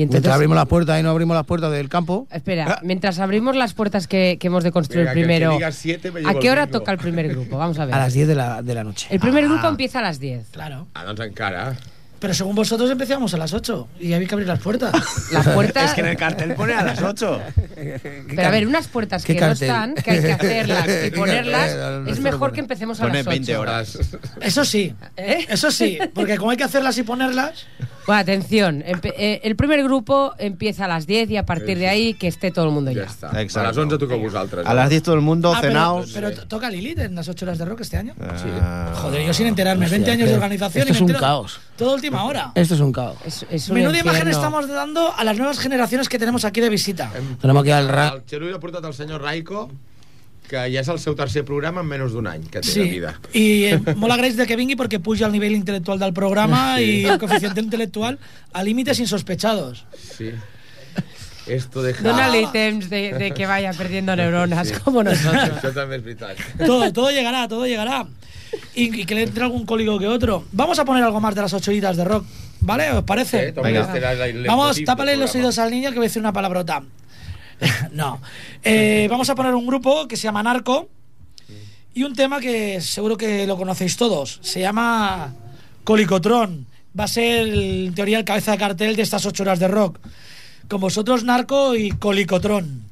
Y 0.00 0.02
entonces, 0.04 0.20
Mientras 0.22 0.34
abrimos 0.34 0.56
las 0.56 0.66
puertas 0.66 0.98
y 0.98 1.02
no 1.02 1.10
abrimos 1.10 1.34
las 1.36 1.44
puertas 1.46 1.70
del 1.72 1.88
campo. 1.88 2.26
Espera, 2.30 2.80
mientras 2.82 3.18
abrimos 3.18 3.54
las 3.54 3.74
puertas 3.74 4.06
que, 4.06 4.38
que 4.40 4.46
hemos 4.46 4.64
de 4.64 4.72
construir 4.72 5.04
Venga, 5.06 5.14
que 5.14 5.20
el 5.20 5.26
que 5.26 5.28
primero, 5.34 5.52
diga 5.52 5.72
siete 5.72 6.10
me 6.10 6.28
¿a 6.28 6.34
qué 6.34 6.50
hora 6.50 6.66
toca 6.66 6.90
el 6.92 6.98
primer 6.98 7.28
grupo? 7.28 7.58
Vamos 7.58 7.78
a 7.78 7.84
ver. 7.86 7.94
A 7.94 7.98
las 7.98 8.12
10 8.14 8.28
de 8.28 8.34
la, 8.34 8.62
de 8.62 8.74
la 8.74 8.82
noche. 8.84 9.06
El 9.10 9.20
primer 9.20 9.44
Ah. 9.44 9.48
grupo 9.48 9.68
empieza 9.68 9.98
a 9.98 10.02
las 10.02 10.18
10. 10.18 10.48
Claro. 10.52 10.88
Ah, 10.94 11.04
doncs 11.04 11.20
encara. 11.20 11.76
Pero 12.18 12.34
según 12.34 12.54
vosotros 12.54 12.90
empezamos 12.90 13.32
a 13.32 13.38
las 13.38 13.54
8 13.54 13.88
y 13.98 14.12
había 14.12 14.28
que 14.28 14.34
abrir 14.34 14.46
las 14.46 14.58
puertas. 14.60 14.92
Las 15.32 15.48
puertas. 15.48 15.88
Es 15.88 15.94
que 15.94 16.02
en 16.02 16.06
el 16.08 16.16
cartel 16.18 16.54
pone 16.54 16.74
a 16.74 16.84
las 16.84 17.00
8. 17.00 17.40
Pero 17.74 18.42
a 18.46 18.50
ver, 18.50 18.66
unas 18.66 18.88
puertas 18.88 19.24
¿Qué 19.24 19.34
que 19.36 19.40
no 19.40 19.52
están, 19.52 19.94
que 19.94 20.10
hay 20.10 20.20
que 20.20 20.32
hacerlas 20.32 20.84
y 20.86 21.10
¿Qué 21.10 21.16
ponerlas? 21.16 21.74
No 22.04 22.10
es 22.10 22.20
mejor 22.20 22.52
que 22.52 22.60
empecemos 22.60 23.00
a 23.00 23.06
las 23.08 23.24
20 23.24 23.52
8. 23.56 23.60
horas. 23.62 23.98
Eso 24.42 24.64
sí. 24.66 24.94
¿Eh? 25.16 25.46
Eso 25.48 25.70
sí. 25.70 25.98
Porque 26.12 26.36
como 26.36 26.50
hay 26.50 26.58
que 26.58 26.64
hacerlas 26.64 26.98
y 26.98 27.04
ponerlas. 27.04 27.66
Bueno, 28.06 28.20
atención, 28.22 28.82
empe- 28.82 29.14
eh, 29.16 29.40
el 29.44 29.54
primer 29.56 29.82
grupo 29.84 30.32
empieza 30.38 30.86
a 30.86 30.88
las 30.88 31.06
10 31.06 31.30
y 31.30 31.36
a 31.36 31.44
partir 31.46 31.78
de 31.78 31.86
ahí 31.88 32.14
que 32.14 32.26
esté 32.28 32.50
todo 32.50 32.64
el 32.64 32.70
mundo 32.72 32.90
Ja 32.92 32.96
ya. 32.96 33.06
està. 33.06 33.40
Exacte. 33.40 33.66
A 33.66 33.70
les 33.70 33.76
11 33.78 33.98
toca 33.98 34.14
a 34.14 34.16
vosaltres. 34.16 34.66
A 34.66 34.74
las 34.74 34.88
10 34.90 35.02
todo 35.02 35.14
el 35.14 35.20
mundo, 35.20 35.52
Ah, 35.54 35.58
pero, 35.60 35.72
cenaos. 35.72 36.10
pero 36.12 36.32
to- 36.32 36.46
toca 36.48 36.70
Lilith 36.70 36.98
en 36.98 37.14
las 37.14 37.28
8 37.28 37.44
horas 37.44 37.58
de 37.58 37.64
rock 37.66 37.80
este 37.82 37.96
año. 37.98 38.14
Ah, 38.20 38.92
Joder, 38.96 39.24
yo 39.26 39.32
sin 39.34 39.46
enterarme. 39.46 39.86
20 39.88 40.10
años 40.10 40.28
de 40.28 40.34
organización 40.34 40.82
Esto 40.82 40.92
y 40.92 40.96
es 40.96 41.00
me 41.00 41.04
un 41.04 41.10
entero 41.10 41.20
caos. 41.26 41.60
Todo 41.76 41.94
última 41.94 42.24
hora. 42.24 42.52
Esto 42.54 42.74
es 42.74 42.80
un 42.80 42.92
caos. 42.92 43.16
Es, 43.24 43.46
es 43.50 43.68
un 43.68 43.74
Menuda 43.76 43.98
imagen 43.98 44.08
infierno. 44.22 44.30
estamos 44.32 44.68
dando 44.68 45.14
a 45.16 45.22
las 45.24 45.36
nuevas 45.36 45.58
generaciones 45.58 46.08
que 46.08 46.18
tenemos 46.18 46.44
aquí 46.44 46.60
de 46.60 46.68
visita. 46.68 47.10
Tenemos 47.40 47.62
que 47.62 47.68
ir 47.68 47.74
al 47.74 47.88
ra- 47.88 48.14
El 48.16 48.22
Xerull 48.28 48.54
ha 48.54 48.58
portat 48.60 48.84
el 48.84 48.94
senyor 48.94 49.22
Raiko, 49.22 49.70
que 50.50 50.58
ja 50.74 50.80
és 50.82 50.88
el 50.90 50.98
seu 50.98 51.14
tercer 51.14 51.44
programa 51.46 51.84
en 51.84 51.86
menys 51.86 52.10
d'un 52.10 52.26
any 52.26 52.42
que 52.50 52.58
té 52.58 52.66
de 52.66 52.72
Sí. 52.74 52.88
vida. 52.90 53.12
Y 53.32 53.64
eh, 53.70 53.78
mola 53.94 54.16
Grace 54.18 54.34
de 54.34 54.46
que 54.48 54.56
vingui 54.58 54.74
porque 54.74 54.98
puja 54.98 55.26
el 55.26 55.32
nivel 55.32 55.52
intelectual 55.54 56.00
del 56.00 56.12
programa 56.12 56.80
y 56.80 57.04
el 57.06 57.18
coeficiente 57.22 57.60
intelectual 57.60 58.18
a 58.52 58.64
límites 58.64 58.98
insospechados. 58.98 59.84
Sí. 60.18 60.32
Esto 61.46 61.82
deja... 61.82 62.02
Dónale 62.02 62.42
ítems 62.42 62.90
de, 62.90 63.12
de 63.14 63.30
que 63.32 63.46
vaya 63.46 63.72
perdiendo 63.72 64.14
neuronas 64.14 64.72
como 64.84 65.02
nosotros. 65.02 65.50
Això 65.62 65.72
també 65.74 65.96
és 65.98 66.04
veritat. 66.04 66.36
Todo, 66.58 66.92
todo 66.92 67.10
llegará, 67.10 67.46
todo 67.48 67.66
llegará. 67.66 68.06
Y, 68.74 69.00
y 69.02 69.04
que 69.06 69.14
le 69.14 69.22
entre 69.22 69.44
algún 69.44 69.64
cólico 69.66 69.98
que 69.98 70.06
otro. 70.06 70.44
Vamos 70.52 70.78
a 70.78 70.84
poner 70.84 71.02
algo 71.04 71.20
más 71.20 71.34
de 71.34 71.42
las 71.42 71.52
ocho 71.54 71.70
horitas 71.70 71.96
de 71.96 72.04
rock, 72.04 72.24
¿vale? 72.60 72.90
¿Os 72.90 73.04
parece? 73.04 73.48
Eh, 73.48 73.52
toma, 73.52 73.70
este 73.70 73.98
el- 73.98 74.36
el 74.42 74.46
Vamos, 74.46 74.78
tápale 74.84 75.16
los 75.16 75.34
oídos 75.34 75.58
al 75.58 75.70
niño 75.70 75.90
que 75.90 75.96
voy 75.96 76.06
a 76.06 76.08
decir 76.08 76.20
una 76.20 76.32
palabrota. 76.32 76.82
no. 77.92 78.20
Eh, 78.62 79.06
vamos 79.10 79.28
a 79.30 79.34
poner 79.34 79.54
un 79.54 79.66
grupo 79.66 80.06
que 80.08 80.16
se 80.16 80.24
llama 80.24 80.42
Narco 80.42 80.88
y 81.94 82.02
un 82.04 82.14
tema 82.14 82.40
que 82.40 82.80
seguro 82.80 83.16
que 83.16 83.46
lo 83.46 83.56
conocéis 83.56 83.96
todos. 83.96 84.38
Se 84.42 84.60
llama 84.60 85.34
Colicotrón. 85.84 86.66
Va 86.98 87.04
a 87.04 87.08
ser, 87.08 87.46
en 87.48 87.94
teoría, 87.94 88.18
el 88.18 88.24
cabeza 88.24 88.52
de 88.52 88.58
cartel 88.58 88.96
de 88.96 89.02
estas 89.02 89.24
ocho 89.26 89.42
horas 89.42 89.58
de 89.58 89.68
rock. 89.68 89.98
Con 90.68 90.80
vosotros, 90.80 91.24
Narco 91.24 91.74
y 91.74 91.90
Colicotrón. 91.90 92.89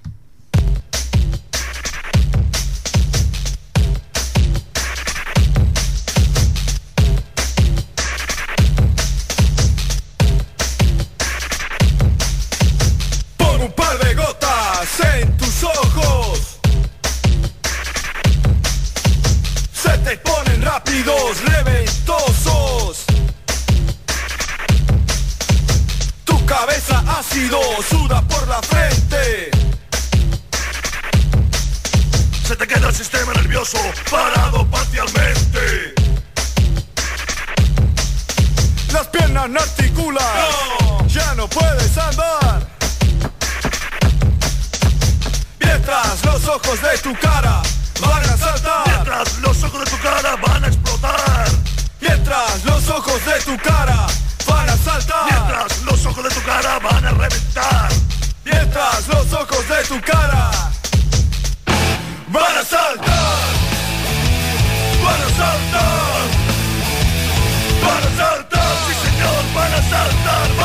Parado 34.10 34.66
parcialmente. 34.70 35.94
Las 38.92 39.06
piernas 39.08 39.50
no 39.50 39.60
articulan, 39.60 40.24
ya 41.06 41.34
no 41.34 41.48
puedes 41.48 41.98
andar. 41.98 42.66
Mientras 45.60 46.24
los 46.24 46.48
ojos 46.48 46.80
de 46.80 46.98
tu 46.98 47.14
cara 47.18 47.62
van 48.00 48.24
a 48.24 48.36
saltar. 48.36 48.86
Mientras 48.86 49.38
los 49.38 49.62
ojos 49.62 49.84
de 49.84 49.90
tu 49.90 49.98
cara 49.98 50.36
van 50.36 50.64
a 50.64 50.68
explotar. 50.68 51.48
Mientras 52.00 52.64
los 52.64 52.88
ojos 52.88 53.24
de 53.26 53.40
tu 53.42 53.58
cara 53.58 54.06
van 54.46 54.70
a 54.70 54.76
saltar. 54.78 55.24
Mientras 55.30 55.82
los 55.82 56.06
ojos 56.06 56.24
de 56.24 56.30
tu 56.30 56.42
cara 56.42 56.78
van 56.78 57.04
a 57.04 57.10
reventar. 57.10 57.88
Mientras 58.44 59.08
los 59.08 59.32
ojos 59.32 59.68
de 59.68 59.84
tu 59.84 60.00
cara 60.00 60.50
van 62.28 62.56
a 62.56 62.64
saltar. 62.64 62.87
Señor, 69.88 70.12
van 70.26 70.57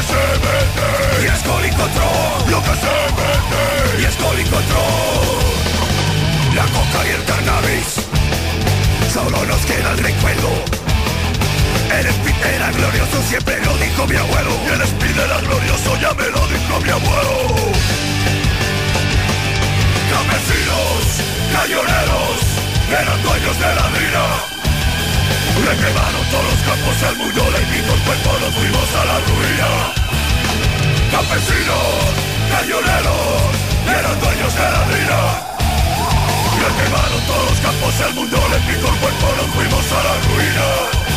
que 0.00 0.06
se 0.06 0.14
mete 0.14 0.88
Y 1.22 1.26
es 1.26 1.40
lo 2.50 2.58
que 2.62 2.74
se 2.82 2.96
mete 3.18 3.62
Y 4.00 4.04
es 4.04 4.16
colicotrón 4.16 5.42
La 6.54 6.64
coca 6.64 7.06
y 7.06 7.10
el 7.10 7.24
cannabis 7.24 7.88
Solo 9.12 9.44
nos 9.44 9.66
queda 9.66 9.90
el 9.92 9.98
recuerdo 9.98 10.80
el 11.90 12.06
speed 12.06 12.54
era 12.54 12.70
glorioso, 12.70 13.20
siempre 13.28 13.58
lo 13.64 13.76
dijo 13.76 14.06
mi 14.06 14.14
abuelo. 14.14 14.50
Y 14.64 14.74
el 14.74 14.80
speed 14.80 15.18
era 15.18 15.40
glorioso, 15.40 15.98
ya 16.00 16.14
me 16.14 16.28
lo 16.28 16.46
dijo 16.46 16.80
mi 16.80 16.88
abuelo. 16.88 17.72
Campesinos, 20.12 21.02
cañoneros, 21.52 22.38
eran 22.90 23.22
dueños 23.24 23.58
de 23.58 23.74
la 23.74 23.88
mina. 23.88 24.59
Le 25.60 25.76
quemaron 25.76 26.24
todos 26.30 26.44
los 26.44 26.62
campos 26.62 27.02
al 27.08 27.16
mundo, 27.16 27.42
le 27.52 27.62
quitó 27.70 27.92
el 27.92 28.00
cuerpo, 28.00 28.30
nos 28.40 28.54
fuimos 28.54 28.88
a 28.96 29.04
la 29.04 29.16
ruina. 29.28 29.68
Campesinos, 31.12 32.00
cañoneros, 32.50 33.42
eran 33.86 34.20
dueños 34.20 34.54
de 34.54 34.66
la 34.74 34.82
mina. 34.90 35.20
Le 36.60 36.68
quemaron 36.78 37.20
todos 37.26 37.50
los 37.50 37.60
campos 37.60 38.00
al 38.00 38.14
mundo, 38.14 38.36
le 38.52 38.58
quitó 38.72 38.88
el 38.88 38.98
cuerpo, 39.00 39.26
nos 39.36 39.54
fuimos 39.54 39.92
a 39.92 40.02
la 40.02 40.14
ruina. 40.28 41.09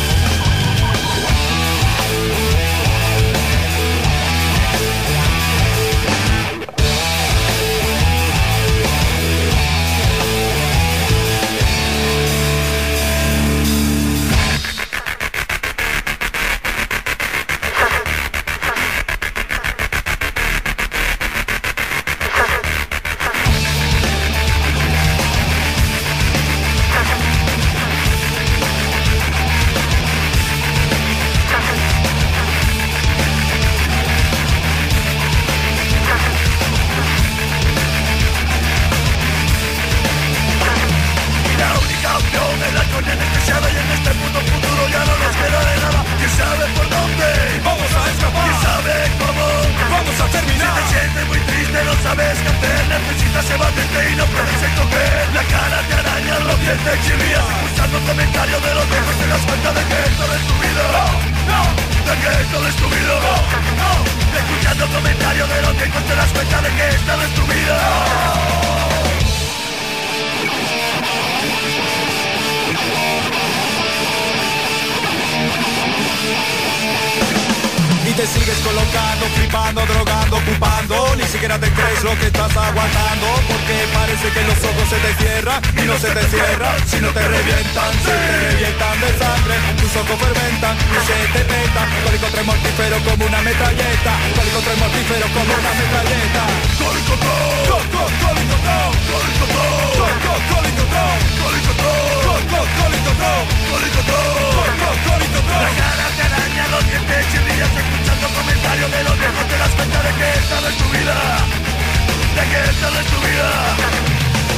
Esta 112.84 112.92
no 112.92 113.00
es 113.00 113.06
tu 113.08 113.20
vida 113.24 113.48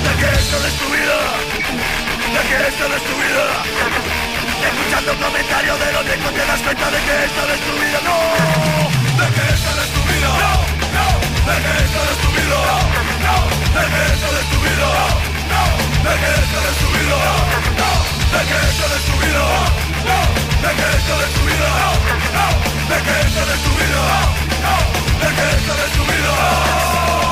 De 0.02 0.12
que 0.18 0.26
esta 0.38 0.58
no 0.58 0.66
es 0.66 0.74
tu 0.74 0.86
vida 0.90 1.18
De 2.34 2.40
que 2.48 2.56
esta 2.68 2.84
no 2.88 2.96
es 2.96 3.04
tu 3.06 3.14
vida 3.22 3.44
Escuchando 4.66 5.10
comentarios 5.22 5.78
de 5.78 5.92
los 5.92 6.04
viejos 6.04 6.32
Te 6.34 6.42
cuenta 6.64 6.86
de 6.90 6.98
que 7.06 7.14
esta 7.26 7.42
no 7.46 7.52
es 7.54 7.62
tu 7.66 7.72
vida 7.78 7.98
No 8.02 8.18
De 9.14 9.26
que 9.30 9.42
esta 9.54 9.70
no 9.76 9.82
es 9.86 9.90
tu 9.94 10.02
vida 10.10 10.30
No, 10.42 10.54
no 10.96 11.06
De 11.46 11.54
que 11.62 11.72
esta 11.86 11.98
no 12.02 12.10
es 12.10 12.18
tu 12.18 12.30
vida 12.34 12.58
No, 13.22 13.26
no 13.26 13.36
De 13.76 13.82
que 13.86 14.00
esta 14.10 14.26
no 14.26 14.38
es 14.42 14.48
tu 14.50 14.58
vida 14.66 14.90
No, 15.46 15.62
de 16.02 16.12
que 16.18 16.30
esta 16.42 16.58
no 16.58 16.66
es 16.66 16.78
tu 16.82 16.88
vida 16.90 17.18
No, 17.78 17.90
de 18.26 18.40
que 18.42 18.56
esta 18.66 18.84
no 18.90 18.94
es 18.96 19.04
tu 19.06 19.14
vida 19.22 19.46
No, 20.06 20.18
de 20.66 20.70
que 20.74 20.86
esta 20.98 21.12
no 21.14 21.22
es 21.22 21.32
tu 21.36 21.42
vida 21.46 21.70
No, 22.34 22.48
de 22.90 22.98
que 23.06 23.14
esta 23.22 23.42
no 23.46 23.52
es 23.54 23.62
tu 23.62 23.72
vida 23.78 24.02
No, 24.66 24.74
de 25.22 25.28
que 25.36 25.44
esta 25.56 25.72
no 25.78 25.82
es 25.86 25.92
tu 25.94 26.02
vida 26.10 27.25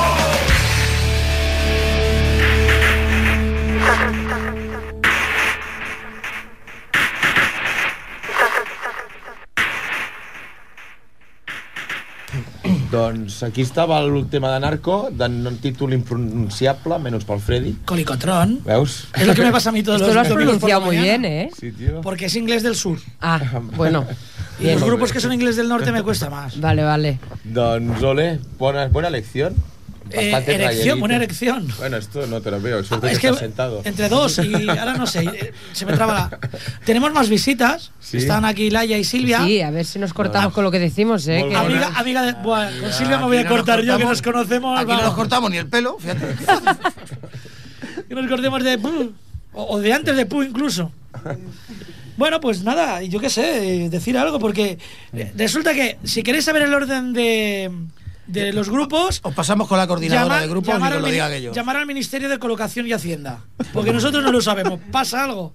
Doncs 12.91 13.43
aquí 13.43 13.61
estava 13.61 13.99
el 13.99 14.27
tema 14.29 14.53
de 14.53 14.59
Narco, 14.59 15.09
de 15.11 15.25
un 15.25 15.57
títol 15.59 15.93
impronunciable, 15.93 16.97
menys 16.99 17.25
pel 17.27 17.41
Freddy. 17.43 17.73
Colicotrón. 17.85 18.59
Veus? 18.65 19.07
Es 19.13 19.27
lo 19.27 19.35
que 19.35 19.43
me 19.43 19.51
pasa 19.51 19.69
a 19.69 19.73
mí 19.73 19.83
todos 19.83 20.01
Esto 20.01 20.07
los 20.07 20.15
lo 20.15 20.21
has 20.21 20.27
pronunciado 20.29 20.81
muy 20.81 20.97
bien, 20.97 21.25
¿eh? 21.25 21.49
Sí, 21.59 21.71
tío. 21.71 22.01
Porque 22.01 22.25
es 22.25 22.35
inglés 22.35 22.63
del 22.63 22.75
sur. 22.75 22.97
Ah, 23.21 23.41
bueno. 23.75 24.05
Y 24.59 24.71
los 24.71 24.83
grupos 24.83 25.11
que 25.11 25.19
son 25.19 25.33
inglés 25.33 25.57
del 25.57 25.67
norte 25.67 25.91
me 25.91 26.03
cuesta 26.03 26.29
más. 26.29 26.59
Vale, 26.59 26.83
vale. 26.83 27.19
Doncs, 27.43 28.01
ole, 28.01 28.39
buena, 28.57 28.87
buena 28.87 29.09
lección. 29.09 29.55
Eh, 30.11 30.31
Bastante 30.31 30.55
erección, 30.55 30.99
buena 30.99 31.15
erección. 31.15 31.67
Bueno, 31.79 31.97
esto 31.97 32.27
no 32.27 32.39
te 32.39 32.51
lo 32.51 32.61
veo, 32.61 32.83
suerte 32.83 33.07
Es 33.07 33.13
que 33.17 33.21
que 33.21 33.27
estás 33.27 33.39
sentado. 33.39 33.81
entre 33.83 34.07
dos 34.07 34.37
y 34.37 34.69
ahora 34.69 34.93
no 34.95 35.07
sé, 35.07 35.23
eh, 35.23 35.53
se 35.73 35.85
me 35.85 35.93
traba 35.93 36.13
la... 36.13 36.39
Tenemos 36.85 37.11
más 37.11 37.27
visitas. 37.27 37.91
Sí. 37.99 38.17
Están 38.17 38.45
aquí 38.45 38.69
Laia 38.69 38.97
y 38.99 39.03
Silvia. 39.03 39.43
Sí, 39.43 39.61
a 39.61 39.71
ver 39.71 39.83
si 39.85 39.97
nos 39.97 40.13
cortamos 40.13 40.53
con 40.53 40.63
lo 40.63 40.69
que 40.69 40.77
decimos, 40.79 41.27
¿eh? 41.27 41.43
Que- 41.49 41.55
Amiga, 41.55 41.91
amiga 41.95 42.21
de... 42.21 42.33
Buah, 42.33 42.69
con 42.81 42.93
Silvia 42.93 43.17
me 43.17 43.25
voy 43.25 43.37
a 43.37 43.43
no 43.43 43.49
cortar 43.49 43.81
yo, 43.81 43.97
que 43.97 44.05
nos 44.05 44.21
conocemos. 44.21 44.79
Aquí 44.79 44.91
no 44.91 45.01
nos 45.01 45.13
cortamos 45.15 45.49
ni 45.49 45.57
el 45.57 45.67
pelo, 45.67 45.97
fíjate. 45.99 46.35
que 48.07 48.15
nos 48.15 48.27
cortemos 48.27 48.63
de 48.63 48.77
pu, 48.77 49.11
o, 49.53 49.79
de 49.79 49.91
antes 49.93 50.15
de 50.15 50.25
pu 50.27 50.43
incluso. 50.43 50.91
Bueno, 52.17 52.39
pues 52.39 52.63
nada, 52.63 53.01
yo 53.01 53.19
qué 53.19 53.29
sé, 53.29 53.89
decir 53.89 54.17
algo, 54.17 54.39
porque 54.39 54.77
eh, 55.13 55.31
resulta 55.35 55.73
que 55.73 55.97
si 56.03 56.23
queréis 56.23 56.45
saber 56.45 56.61
el 56.61 56.73
orden 56.73 57.11
de, 57.13 57.71
de 58.27 58.53
los 58.53 58.69
grupos, 58.69 59.19
Os 59.23 59.33
pasamos 59.33 59.67
con 59.67 59.77
la 59.77 59.85
coordinadora 59.87 60.23
llama- 60.35 60.41
de 60.41 60.47
grupos 60.47 60.69
y 60.69 60.71
llamar, 60.73 60.91
que 60.91 60.95
al 60.97 61.01
lo 61.03 61.07
diga 61.09 61.25
aquello. 61.27 61.53
llamar 61.53 61.77
al 61.77 61.85
Ministerio 61.85 62.27
de 62.29 62.39
Colocación 62.39 62.87
y 62.87 62.93
Hacienda, 62.93 63.41
porque 63.73 63.93
nosotros 63.93 64.23
no 64.23 64.31
lo 64.31 64.41
sabemos. 64.41 64.79
¿Pasa 64.91 65.23
algo? 65.23 65.53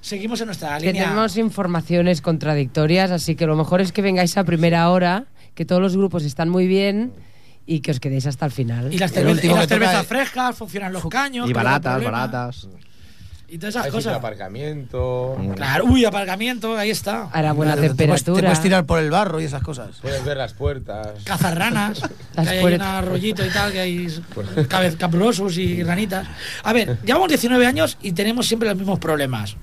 Seguimos 0.00 0.40
en 0.40 0.46
nuestra 0.46 0.78
que 0.78 0.86
línea. 0.86 1.04
tenemos 1.04 1.36
informaciones 1.36 2.20
contradictorias, 2.20 3.10
así 3.10 3.34
que 3.34 3.46
lo 3.46 3.56
mejor 3.56 3.80
es 3.80 3.92
que 3.92 4.02
vengáis 4.02 4.36
a 4.36 4.44
primera 4.44 4.88
hora, 4.90 5.24
que 5.54 5.64
todos 5.64 5.80
los 5.82 5.96
grupos 5.96 6.22
están 6.24 6.48
muy 6.48 6.66
bien 6.66 7.12
y 7.66 7.80
que 7.80 7.90
os 7.90 7.98
quedéis 7.98 8.26
hasta 8.26 8.46
el 8.46 8.52
final. 8.52 8.92
Y 8.92 8.98
las, 8.98 9.12
cerve- 9.12 9.42
y 9.42 9.48
las 9.48 9.66
cervezas 9.66 10.02
es- 10.02 10.06
frescas, 10.06 10.54
funcionan 10.56 10.92
los 10.92 11.04
caños. 11.08 11.48
Y 11.50 11.52
baratas, 11.52 12.04
baratas. 12.04 12.68
Y 13.48 13.58
todas 13.58 13.74
esas 13.76 13.86
Hay 13.86 13.92
cosas. 13.92 14.14
aparcamiento. 14.14 15.36
Claro, 15.54 15.84
uy, 15.84 16.04
aparcamiento, 16.04 16.76
ahí 16.76 16.90
está. 16.90 17.28
Hará 17.32 17.52
buena 17.52 17.74
Te 17.74 17.78
puedes- 17.78 17.92
Te 17.92 17.96
temperatura. 17.98 18.40
puedes 18.48 18.60
tirar 18.62 18.86
por 18.86 18.98
el 18.98 19.10
barro 19.10 19.40
y 19.40 19.44
esas 19.44 19.62
cosas. 19.62 19.98
Puedes 20.02 20.24
ver 20.24 20.36
las 20.36 20.52
puertas. 20.54 21.22
cazarranas, 21.24 22.00
que 22.00 22.08
Las 22.34 22.48
hay 22.48 22.56
ahí 22.56 22.60
puertas. 22.62 22.88
un 22.88 22.94
arroyito 22.94 23.46
y 23.46 23.50
tal, 23.50 23.70
que 23.72 23.80
hay 23.80 24.06
cabez- 24.68 24.96
capullosos 24.96 25.56
y 25.58 25.82
ranitas. 25.84 26.26
A 26.64 26.72
ver, 26.72 26.98
llevamos 27.04 27.28
19 27.28 27.64
años 27.66 27.96
y 28.02 28.12
tenemos 28.12 28.46
siempre 28.46 28.68
los 28.68 28.76
mismos 28.78 28.98
problemas. 28.98 29.56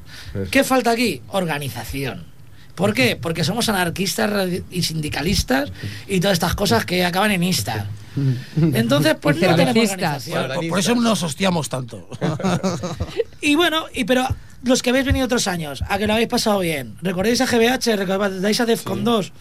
¿Qué 0.49 0.63
falta 0.63 0.91
aquí? 0.91 1.21
Organización. 1.29 2.25
¿Por 2.75 2.93
qué? 2.93 3.15
Porque 3.15 3.43
somos 3.43 3.69
anarquistas 3.69 4.49
y 4.71 4.81
sindicalistas 4.83 5.71
y 6.07 6.19
todas 6.19 6.33
estas 6.33 6.55
cosas 6.55 6.85
que 6.85 7.05
acaban 7.05 7.31
en 7.31 7.43
istas. 7.43 7.85
Entonces, 8.73 9.15
pues 9.21 9.35
no 9.37 9.55
tenemos 9.55 9.89
organización. 9.91 10.51
Por, 10.55 10.67
por 10.69 10.79
eso 10.79 10.95
nos 10.95 11.21
hostiamos 11.23 11.69
tanto. 11.69 12.07
Y 13.41 13.55
bueno, 13.55 13.85
y 13.93 14.05
pero 14.05 14.25
los 14.63 14.81
que 14.81 14.89
habéis 14.91 15.05
venido 15.05 15.25
otros 15.25 15.47
años, 15.49 15.83
a 15.89 15.97
que 15.97 16.07
lo 16.07 16.13
habéis 16.13 16.29
pasado 16.29 16.59
bien, 16.59 16.95
recordáis 17.01 17.41
a 17.41 17.45
GBH, 17.45 17.97
recordáis 17.97 18.59
a 18.61 18.65
Defcon 18.65 19.03
2, 19.03 19.33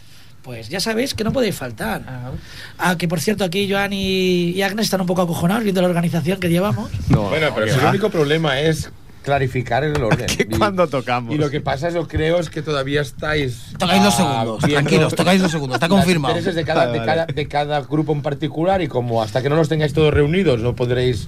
pues 0.42 0.68
ya 0.68 0.80
sabéis 0.80 1.14
que 1.14 1.22
no 1.22 1.32
podéis 1.32 1.54
faltar. 1.54 2.02
Ah, 2.78 2.96
que 2.98 3.06
por 3.06 3.20
cierto, 3.20 3.44
aquí 3.44 3.70
Joan 3.70 3.92
y, 3.92 4.50
y 4.50 4.62
Agnes 4.62 4.86
están 4.86 5.00
un 5.00 5.06
poco 5.06 5.22
acojonados 5.22 5.62
viendo 5.62 5.80
la 5.82 5.86
organización 5.86 6.40
que 6.40 6.48
llevamos. 6.48 6.90
No, 7.08 7.28
Bueno, 7.28 7.50
pero 7.54 7.66
que 7.66 7.72
si 7.72 7.78
el 7.78 7.84
va. 7.86 7.90
único 7.90 8.10
problema 8.10 8.58
es 8.60 8.90
clarificar 9.22 9.84
el 9.84 10.02
orden. 10.02 10.26
Que 10.36 10.42
Y- 10.50 10.58
cuando 10.58 10.86
tocamos. 10.88 11.34
Y 11.34 11.38
lo 11.38 11.48
que 11.50 11.60
pasa, 11.60 11.90
yo 11.90 12.06
creo, 12.08 12.38
es 12.38 12.50
que 12.50 12.62
todavía 12.62 13.00
estáis. 13.00 13.72
Tocáis 13.78 14.02
los 14.02 14.14
ah, 14.14 14.16
segundos, 14.16 14.58
viendo 14.64 14.80
tranquilos, 14.88 15.14
tocáis 15.14 15.40
los 15.40 15.50
segundos, 15.50 15.76
está 15.76 15.88
confirmado. 15.88 16.34
intereses 16.36 16.54
de 16.54 16.64
cada, 16.64 16.86
Vale, 16.86 16.92
de, 16.92 16.98
vale. 16.98 17.12
cada, 17.12 17.26
de 17.26 17.48
cada 17.48 17.80
grupo 17.82 18.12
en 18.12 18.22
particular 18.22 18.82
y 18.82 18.88
como 18.88 19.22
hasta 19.22 19.42
que 19.42 19.48
no 19.48 19.56
los 19.56 19.68
tengáis 19.68 19.92
todos 19.92 20.12
reunidos 20.12 20.60
no 20.60 20.74
podréis 20.76 21.26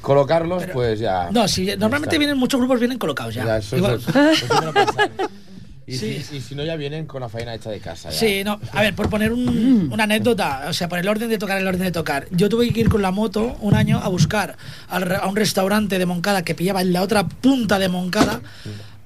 colocarlos, 0.00 0.64
pues 0.72 1.00
ya. 1.00 1.28
No, 1.30 1.48
si 1.48 1.64
normalmente 1.76 2.08
está. 2.14 2.18
vienen 2.18 2.36
muchos 2.38 2.58
grupos 2.60 2.78
vienen 2.78 2.98
colocados 2.98 3.34
ya. 3.34 3.44
Ya, 3.44 3.56
eso, 3.58 3.76
Igual- 3.76 3.94
eso- 3.96 4.30
eso. 4.30 4.46
Y, 5.86 5.96
Sí. 5.98 6.22
si, 6.22 6.36
y 6.36 6.40
si 6.40 6.54
no, 6.54 6.64
ya 6.64 6.76
vienen 6.76 7.04
con 7.06 7.20
la 7.20 7.28
faena 7.28 7.54
hecha 7.54 7.70
de 7.70 7.78
casa. 7.78 8.08
ya. 8.10 8.18
Sí, 8.18 8.42
no, 8.42 8.58
a 8.72 8.80
ver, 8.80 8.94
por 8.94 9.10
poner 9.10 9.32
un- 9.32 9.90
una 9.92 10.04
anécdota, 10.04 10.64
o 10.68 10.72
sea, 10.72 10.88
por 10.88 10.98
el 10.98 11.06
orden 11.08 11.28
de 11.28 11.36
tocar, 11.36 11.58
el 11.58 11.66
orden 11.66 11.82
de 11.82 11.92
tocar. 11.92 12.26
Yo 12.30 12.48
tuve 12.48 12.70
que 12.72 12.80
ir 12.80 12.88
con 12.88 13.02
la 13.02 13.10
moto 13.10 13.56
un 13.60 13.74
año 13.74 13.98
a 14.02 14.08
buscar 14.08 14.56
a 14.88 15.28
un 15.28 15.36
restaurante 15.36 15.98
de 15.98 16.06
Moncada 16.06 16.42
que 16.42 16.54
pillaba 16.54 16.80
en 16.80 16.92
la 16.94 17.02
otra 17.02 17.28
punta 17.28 17.78
de 17.78 17.88
Moncada 17.90 18.40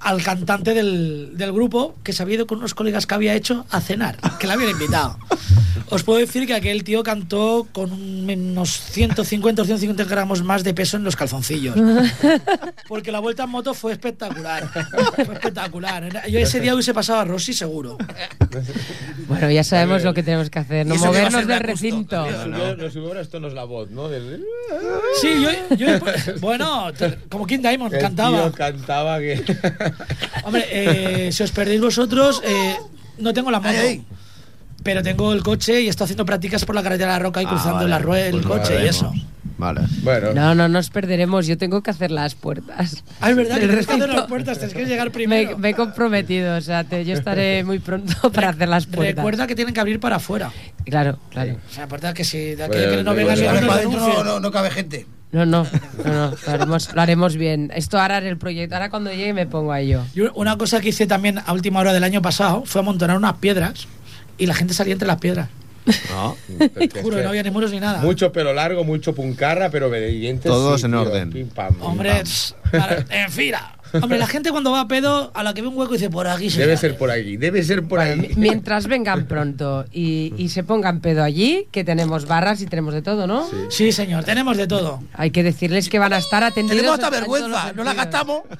al 0.00 0.22
cantante 0.22 0.74
del, 0.74 1.32
del 1.36 1.52
grupo 1.52 1.94
que 2.04 2.12
se 2.12 2.22
había 2.22 2.36
ido 2.36 2.46
con 2.46 2.58
unos 2.58 2.74
colegas 2.74 3.06
que 3.06 3.14
había 3.14 3.34
hecho 3.34 3.66
a 3.70 3.80
cenar, 3.80 4.16
que 4.38 4.46
le 4.46 4.52
habían 4.52 4.70
invitado. 4.70 5.18
Os 5.90 6.02
puedo 6.02 6.18
decir 6.18 6.46
que 6.46 6.54
aquel 6.54 6.84
tío 6.84 7.02
cantó 7.02 7.66
con 7.72 7.92
un- 7.92 8.28
unos 8.28 8.70
150 8.70 9.62
o 9.62 9.64
150 9.64 10.04
gramos 10.04 10.42
más 10.42 10.62
de 10.62 10.74
peso 10.74 10.96
en 10.98 11.04
los 11.04 11.16
calzoncillos. 11.16 11.74
Porque 12.88 13.10
la 13.10 13.20
vuelta 13.20 13.44
en 13.44 13.50
moto 13.50 13.72
fue 13.74 13.92
espectacular. 13.92 14.68
Fue 15.14 15.24
espectacular. 15.24 16.28
Yo 16.28 16.38
ese 16.38 16.60
día 16.60 16.74
hubiese 16.74 16.92
pasado 16.92 17.20
a 17.20 17.24
Rossi 17.24 17.54
seguro. 17.54 17.96
Bueno, 19.28 19.50
ya 19.50 19.64
sabemos 19.64 20.04
lo 20.04 20.12
que 20.14 20.22
tenemos 20.22 20.50
que 20.50 20.58
hacer, 20.58 20.86
no 20.86 20.94
movernos 20.96 21.46
del 21.46 21.60
recinto. 21.60 22.28
Lo 22.28 22.42
subió- 22.44 22.74
lo 22.76 22.90
subió 22.90 23.08
ahora, 23.08 23.20
esto 23.22 23.40
no 23.40 23.48
es 23.48 23.54
la 23.54 23.64
voz, 23.64 23.90
¿no? 23.90 24.08
Del- 24.08 24.44
Sí, 25.20 25.28
yo, 25.42 25.76
yo- 25.76 25.98
bueno, 26.40 26.92
como 27.30 27.46
King 27.46 27.60
Diamond 27.60 27.94
El 27.94 28.00
cantaba. 28.00 28.42
tío 28.42 28.52
cantaba 28.52 29.18
que. 29.20 29.42
Hombre, 30.44 30.64
eh, 30.70 31.32
si 31.32 31.42
os 31.42 31.50
perdéis 31.52 31.80
vosotros, 31.80 32.40
eh, 32.44 32.76
no 33.18 33.32
tengo 33.32 33.50
la 33.50 33.60
moto. 33.60 33.70
Ey. 33.74 34.04
Pero 34.82 35.02
tengo 35.02 35.32
el 35.32 35.42
coche 35.42 35.80
y 35.82 35.88
estoy 35.88 36.04
haciendo 36.04 36.24
prácticas 36.24 36.64
por 36.64 36.74
la 36.74 36.82
carretera 36.82 37.12
de 37.12 37.18
la 37.18 37.22
Roca 37.24 37.42
y 37.42 37.46
Ah, 37.46 37.48
cruzando 37.48 37.74
vale. 37.76 37.88
la 37.90 37.98
rueda, 37.98 38.26
el 38.26 38.40
Pues 38.40 38.46
coche 38.46 38.84
y 38.84 38.86
eso. 38.88 39.12
Vale. 39.58 39.80
Bueno, 40.02 40.32
No, 40.34 40.54
no 40.54 40.68
nos 40.68 40.88
perderemos. 40.88 41.48
Yo 41.48 41.58
tengo 41.58 41.82
que 41.82 41.90
hacer 41.90 42.12
las 42.12 42.36
puertas. 42.36 43.02
Ah, 43.20 43.28
es 43.30 43.36
verdad, 43.36 43.56
Del 43.56 43.70
que 43.70 43.76
hacer 43.80 43.86
recinto. 43.96 44.06
las 44.06 44.26
puertas, 44.28 44.58
tienes 44.58 44.76
que 44.76 44.84
llegar 44.86 45.08
Me, 45.08 45.10
primero. 45.12 45.58
me 45.58 45.70
he 45.70 45.74
comprometido, 45.74 46.56
o 46.56 46.60
sea, 46.60 46.84
te- 46.84 47.04
yo 47.04 47.14
estaré 47.14 47.64
muy 47.64 47.80
pronto 47.80 48.30
para 48.30 48.50
hacer 48.50 48.68
las 48.68 48.86
puertas. 48.86 49.16
Recuerda 49.16 49.48
que 49.48 49.56
tienen 49.56 49.74
que 49.74 49.80
abrir 49.80 49.98
para 49.98 50.16
afuera. 50.16 50.52
Claro, 50.84 51.18
claro. 51.30 51.56
O 51.68 51.74
sea, 51.74 51.84
aparte 51.84 52.14
que 52.14 52.22
si 52.24 52.54
de 52.54 52.62
aquí 52.62 52.76
Bueno, 52.76 52.90
que 52.92 53.02
no 53.02 53.14
bueno. 53.14 53.60
no, 53.66 53.76
denuncien. 53.76 54.24
no, 54.24 54.38
no 54.38 54.50
cabe 54.52 54.70
gente. 54.70 55.06
No, 55.30 55.44
no, 55.44 55.66
no, 56.04 56.30
no, 56.30 56.30
lo 56.30 56.52
haremos, 56.52 56.94
lo 56.94 57.00
haremos 57.02 57.36
bien. 57.36 57.70
Esto 57.74 58.00
ahora 58.00 58.18
en 58.18 58.26
el 58.26 58.38
proyecto, 58.38 58.74
ahora 58.74 58.88
cuando 58.88 59.10
llegue 59.10 59.34
me 59.34 59.46
pongo 59.46 59.72
a 59.72 59.80
ello. 59.80 60.02
Yo 60.14 60.32
una 60.34 60.56
cosa 60.56 60.80
que 60.80 60.88
hice 60.88 61.06
también 61.06 61.38
a 61.44 61.52
última 61.52 61.80
hora 61.80 61.92
del 61.92 62.04
año 62.04 62.22
pasado 62.22 62.62
fue 62.64 62.80
amontonar 62.80 63.16
unas 63.16 63.34
piedras 63.34 63.86
y 64.38 64.46
la 64.46 64.54
gente 64.54 64.72
salía 64.72 64.94
entre 64.94 65.06
las 65.06 65.18
piedras. 65.18 65.48
No. 66.10 66.36
Juro, 67.02 67.16
que 67.16 67.22
no 67.22 67.28
había 67.30 67.42
ni 67.42 67.50
muros 67.50 67.70
ni 67.70 67.80
nada. 67.80 68.00
Mucho 68.00 68.32
pelo 68.32 68.52
largo, 68.52 68.84
mucho 68.84 69.14
puncarra, 69.14 69.70
pero 69.70 69.88
obedientes. 69.88 70.50
Todos 70.50 70.80
sí, 70.80 70.86
en 70.86 70.92
tío. 70.92 71.00
orden. 71.02 71.30
Pim, 71.30 71.48
pam, 71.48 71.76
Hombre, 71.80 72.22
en 73.10 73.30
fila. 73.30 73.77
Hombre, 73.92 74.18
la 74.18 74.26
gente 74.26 74.50
cuando 74.50 74.70
va 74.70 74.80
a 74.82 74.88
pedo, 74.88 75.30
a 75.34 75.42
la 75.42 75.54
que 75.54 75.62
ve 75.62 75.68
un 75.68 75.76
hueco 75.76 75.92
dice 75.94 76.10
por 76.10 76.26
aquí 76.26 76.50
se 76.50 76.60
Debe 76.60 76.76
sale". 76.76 76.90
ser 76.90 76.98
por 76.98 77.10
aquí, 77.10 77.36
debe 77.36 77.62
ser 77.62 77.84
por 77.86 78.00
ahí. 78.00 78.30
Mientras 78.36 78.86
vengan 78.86 79.26
pronto 79.26 79.84
y, 79.92 80.32
y 80.36 80.48
se 80.50 80.62
pongan 80.64 81.00
pedo 81.00 81.22
allí, 81.22 81.66
que 81.70 81.84
tenemos 81.84 82.26
barras 82.26 82.60
y 82.60 82.66
tenemos 82.66 82.94
de 82.94 83.02
todo, 83.02 83.26
¿no? 83.26 83.48
Sí, 83.70 83.92
señor, 83.92 84.24
tenemos 84.24 84.56
de 84.56 84.66
todo. 84.66 85.02
Hay 85.14 85.30
que 85.30 85.42
decirles 85.42 85.88
que 85.88 85.98
van 85.98 86.12
a 86.12 86.18
estar 86.18 86.42
atendidos. 86.44 86.76
Tenemos 86.80 86.98
hasta 86.98 87.10
vergüenza, 87.10 87.72
no 87.74 87.84
la 87.84 87.94
gastamos. 87.94 88.42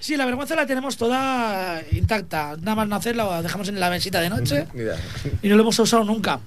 Sí, 0.00 0.16
la 0.16 0.26
vergüenza 0.26 0.54
la 0.56 0.66
tenemos 0.66 0.96
toda 0.96 1.80
intacta. 1.92 2.56
Nada 2.60 2.74
más 2.74 2.88
nacerla 2.88 3.24
la 3.24 3.40
dejamos 3.42 3.68
en 3.68 3.80
la 3.80 3.88
mesita 3.88 4.20
de 4.20 4.28
noche 4.28 4.66
Mira. 4.74 4.96
y 5.42 5.48
no 5.48 5.56
lo 5.56 5.62
hemos 5.62 5.78
usado 5.78 6.04
nunca. 6.04 6.40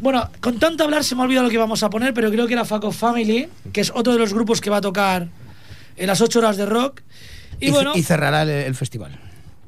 Bueno, 0.00 0.28
con 0.40 0.58
tanto 0.58 0.84
hablar 0.84 1.04
se 1.04 1.14
me 1.14 1.20
ha 1.20 1.24
olvidado 1.24 1.44
lo 1.44 1.50
que 1.50 1.56
íbamos 1.56 1.82
a 1.82 1.90
poner, 1.90 2.14
pero 2.14 2.30
creo 2.30 2.46
que 2.46 2.54
era 2.54 2.64
Faco 2.64 2.90
Family, 2.90 3.48
que 3.72 3.80
es 3.80 3.92
otro 3.94 4.12
de 4.12 4.18
los 4.18 4.32
grupos 4.32 4.60
que 4.60 4.70
va 4.70 4.78
a 4.78 4.80
tocar 4.80 5.28
en 5.98 6.06
las 6.06 6.20
8 6.20 6.38
horas 6.38 6.56
de 6.56 6.66
rock. 6.66 7.02
Y, 7.60 7.68
Y, 7.68 7.70
bueno, 7.70 7.92
y 7.94 8.02
cerrará 8.02 8.42
el, 8.42 8.50
el 8.50 8.74
festival. 8.74 9.18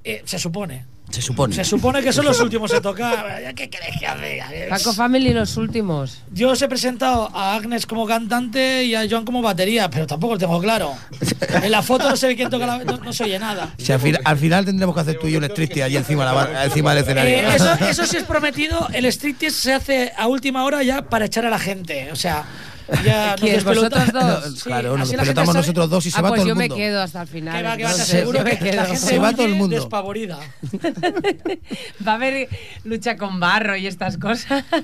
eh, 0.05 0.23
se 0.25 0.39
supone. 0.39 0.85
Se 1.11 1.21
supone. 1.21 1.53
Se 1.57 1.65
supone 1.65 2.03
que 2.05 2.13
son 2.13 2.25
los 2.25 2.39
últimos 2.47 2.73
en 2.73 2.81
tocar. 2.83 3.53
¿Qué 3.57 3.69
queréis 3.69 3.99
que 3.99 4.07
haga? 4.07 4.23
Paco 4.69 4.93
Family 4.93 5.33
los 5.35 5.57
últimos. 5.57 6.23
Yo 6.33 6.51
os 6.51 6.63
he 6.63 6.69
presentado 6.69 7.29
a 7.35 7.57
Agnes 7.57 7.85
como 7.85 8.07
cantante 8.07 8.85
y 8.85 8.95
a 8.95 9.05
Joan 9.11 9.25
como 9.25 9.43
batería, 9.43 9.91
pero 9.91 10.07
tampoco 10.07 10.35
lo 10.35 10.39
tengo 10.39 10.61
claro. 10.61 10.95
En 11.65 11.71
la 11.73 11.83
foto 11.83 12.09
no 12.09 12.17
se 12.17 12.29
ve 12.29 12.37
quién 12.37 12.49
toca 12.49 12.65
la... 12.65 12.79
No, 12.85 12.97
no 12.99 13.13
se 13.13 13.25
oye 13.25 13.41
nada. 13.41 13.75
Si 13.77 13.91
al, 13.91 13.99
fin- 13.99 14.19
al 14.25 14.39
final 14.39 14.65
tendremos 14.65 14.95
que 14.95 15.01
hacer 15.01 15.19
tú 15.19 15.27
y 15.27 15.33
yo 15.33 15.39
un 15.39 15.45
striptease 15.47 15.83
allí 15.83 15.97
encima, 15.97 16.25
la 16.33 16.65
encima 16.67 16.95
del 16.95 17.03
escenario. 17.03 17.39
Eh, 17.39 17.55
eso, 17.57 17.73
eso 17.91 18.07
sí 18.07 18.17
es 18.19 18.23
prometido. 18.25 18.87
El 18.93 19.05
striptease 19.07 19.57
se 19.61 19.73
hace 19.73 20.13
a 20.17 20.29
última 20.29 20.63
hora 20.65 20.85
ya 20.85 21.03
para 21.03 21.25
echar 21.25 21.45
a 21.45 21.51
la 21.51 21.59
gente. 21.59 22.13
O 22.13 22.17
sea, 22.17 22.45
ya 23.05 23.31
nos 23.33 23.41
¿Quién? 23.41 23.55
despelota- 23.57 24.05
¿Vosotros 24.05 24.13
dos? 24.43 24.55
Sí, 24.55 24.61
claro, 24.65 24.97
nos 24.99 25.11
pelotamos 25.11 25.55
nosotros 25.55 25.91
dos 25.91 26.07
y 26.07 26.11
se 26.11 26.19
ah, 26.19 26.23
va 26.23 26.29
pues 26.31 26.41
todo 26.41 26.47
yo 26.49 26.53
el 26.53 26.59
me 26.59 26.65
mundo. 26.65 26.77
quedo 26.77 27.03
hasta 27.03 27.23
el 27.23 27.29
final. 27.29 27.57
Que 27.57 27.63
va, 27.63 27.77
que 27.77 27.85
va, 27.85 27.93
yo 27.93 28.45
me 28.45 28.59
que 28.59 28.65
la 28.65 28.71
quedo. 28.71 28.85
gente 28.87 28.97
Se 29.01 29.19
va 29.19 29.33
todo 29.33 29.47
el 29.47 29.55
mundo. 29.55 29.77
despavorida. 29.77 30.39
Va 32.07 32.13
a 32.13 32.15
haber 32.15 32.49
lucha 32.85 33.17
con 33.17 33.41
barro 33.41 33.77
y 33.77 33.87
estas 33.87 34.17
cosas. 34.19 34.65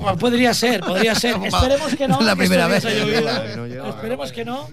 Bueno, 0.00 0.18
podría 0.18 0.54
ser, 0.54 0.80
podría 0.80 1.14
ser. 1.14 1.36
Esperemos 1.44 1.94
que 1.96 2.06
no. 2.08 2.20
la 2.20 2.36
primera 2.36 2.66
vez. 2.66 2.84
Esperemos 2.84 4.32
que 4.32 4.44
no. 4.44 4.68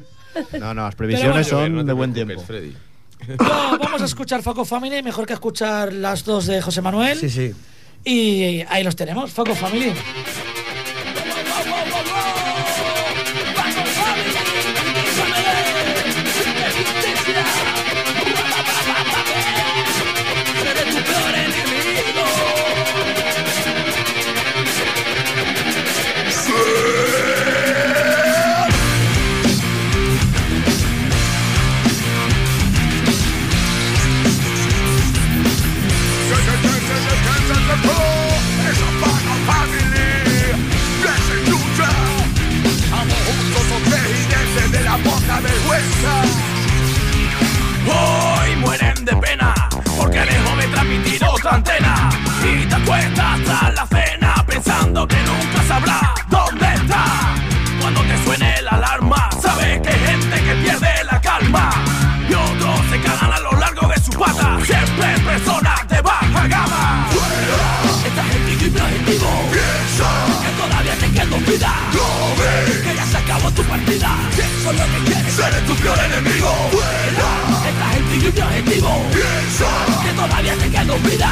No, 0.60 0.74
no, 0.74 0.84
las 0.84 0.96
previsiones 0.96 1.48
Pero 1.48 1.58
A 1.60 1.62
ver, 1.63 1.72
no 1.72 1.78
son 1.80 1.88
de 1.88 1.94
buen 1.94 2.13
tiempo. 2.13 2.42
Freddy. 2.42 2.74
No, 3.40 3.78
vamos 3.80 4.02
a 4.02 4.06
escuchar 4.06 4.44
Foco 4.44 4.63
Family, 4.66 5.02
mejor 5.02 5.26
que 5.26 5.34
escuchar 5.34 5.92
las 5.94 6.24
dos 6.24 6.46
de 6.46 6.62
José 6.62 6.82
Manuel. 6.82 7.18
Sí, 7.20 7.30
sí. 7.30 7.54
Y 8.06 8.62
ahí 8.70 8.84
los 8.84 8.96
tenemos, 8.96 9.32
Foco 9.32 9.56
Family. 9.56 9.92
Acuestas 53.18 53.44
tras 53.46 53.74
la 53.76 53.88
cena 53.88 54.46
pensando 54.48 55.08
que 55.08 55.18
nunca 55.18 55.64
sabrás 55.68 56.14
dónde 56.30 56.66
está. 56.74 57.06
Cuando 57.82 58.02
te 58.02 58.24
suene 58.24 58.62
la 58.62 58.72
alarma, 58.72 59.30
sabes 59.42 59.82
que 59.82 59.90
hay 59.90 60.00
gente 60.00 60.44
que 60.44 60.56
pierde 60.56 61.04
la 61.04 61.22
calma 61.22 61.70
y 62.30 62.34
otros 62.34 62.80
se 62.90 63.02
cagan 63.02 63.34
a 63.34 63.40
lo 63.40 63.52
largo 63.54 63.88
de 63.88 64.00
sus 64.00 64.16
patas. 64.16 64.64
Siempre 64.66 65.20
personas 65.20 65.88
de 65.88 66.02
baja 66.02 66.48
gama. 66.48 67.08
Esta 68.06 68.24
gente 68.24 68.52
y 68.52 68.68
objetivo 68.68 69.30
piensa 69.52 70.10
que 70.44 70.62
todavía 70.62 70.96
te 70.96 71.12
quedo 71.12 71.38
vida. 71.40 71.74
que 72.84 72.96
ya 72.96 73.06
se 73.06 73.18
acabó 73.18 73.52
tu 73.52 73.64
partida. 73.64 74.10
Es 74.38 74.64
lo 74.66 74.72
que 74.72 75.12
quieres 75.12 75.34
ser 75.34 75.66
tu 75.66 75.76
peor 75.76 76.00
enemigo. 76.00 76.54
Esta 77.68 77.90
gente 77.90 78.16
y 78.16 78.20
mi 78.20 78.42
objetivo 78.42 79.06
piensa 79.12 79.70
que 80.04 80.14
todavía 80.14 80.56
te 80.56 80.70
quedo 80.70 80.98
vida. 81.00 81.30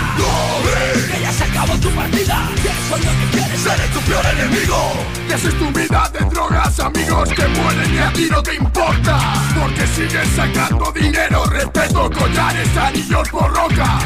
que 1.12 1.22
ya 1.22 1.25
acabó 1.66 1.80
tu 1.80 1.90
partida. 1.90 2.50
Es 2.56 2.90
lo 2.90 3.12
que 3.12 3.30
quieres 3.32 3.62
ser 3.62 3.80
tu 3.94 4.00
peor 4.02 4.26
enemigo. 4.26 4.94
Que 5.28 5.34
haces 5.34 5.58
tu 5.58 5.72
vida 5.72 6.12
de 6.14 6.26
drogas, 6.30 6.80
amigos 6.80 7.30
que 7.30 7.48
mueren 7.48 7.94
y 7.94 7.98
a 7.98 8.14
ti 8.14 8.28
no 8.30 8.44
te 8.44 8.56
importa. 8.56 9.20
Porque 9.60 9.88
sigues 9.88 10.28
sacando 10.36 10.92
dinero, 10.92 11.46
respeto, 11.46 12.10
collares, 12.12 12.78
anillos 12.78 13.30
por 13.30 13.54
roca. 13.54 14.00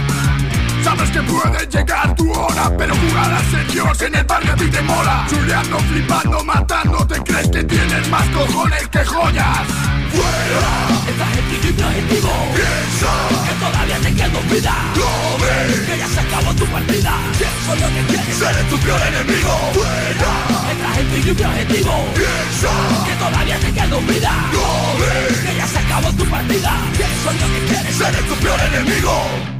Sabes 0.83 1.09
que 1.11 1.21
puede 1.21 1.67
llegar 1.67 2.15
tu 2.15 2.31
hora, 2.31 2.71
pero 2.77 2.95
jugar 2.95 3.33
a 3.33 3.51
ser 3.51 3.67
Dios 3.71 4.01
en 4.01 4.15
el 4.15 4.23
barrio 4.23 4.53
a 4.53 4.55
ti 4.55 4.65
te 4.69 4.81
mola. 4.81 5.25
Chuleando, 5.29 5.79
flipando, 5.79 6.43
matando, 6.43 7.07
te 7.07 7.21
crees 7.21 7.49
que 7.49 7.63
tienes 7.63 8.09
más 8.09 8.27
cojones 8.29 8.87
que 8.87 9.03
joyas. 9.03 9.98
¡Fuera! 10.13 10.73
Esta 11.09 11.25
gente 11.27 11.73
mi 11.73 11.83
objetivo 11.83 12.31
piensa 12.55 13.11
que 13.45 13.53
todavía 13.65 13.97
te 13.99 14.13
quedo 14.13 14.39
vida. 14.51 14.75
¡No 14.95 15.37
ves! 15.43 15.79
Que 15.87 15.97
ya 15.97 16.07
se 16.07 16.19
acabó 16.19 16.53
tu 16.55 16.65
partida. 16.65 17.13
Es 17.39 17.81
lo 17.81 17.87
que 17.95 18.01
quieres 18.09 18.35
ser 18.35 18.69
tu 18.69 18.77
peor 18.79 19.01
enemigo. 19.01 19.53
¡Fuera! 19.73 20.33
Esta 20.71 20.89
gente 20.95 21.33
mi 21.33 21.43
objetivo 21.45 21.93
piensa 22.15 22.73
que 23.05 23.15
todavía 23.23 23.59
te 23.59 23.71
quedo 23.71 24.01
vida. 24.01 24.33
¡No 24.53 24.67
ves! 24.99 25.37
Que 25.39 25.55
ya 25.55 25.67
se 25.67 25.79
acabó 25.79 26.11
tu 26.13 26.25
partida. 26.25 26.73
Es 26.93 27.25
lo 27.25 27.47
que 27.53 27.61
quieres 27.67 27.95
ser 27.95 28.15
tu 28.27 28.35
peor 28.35 28.59
enemigo. 28.73 29.59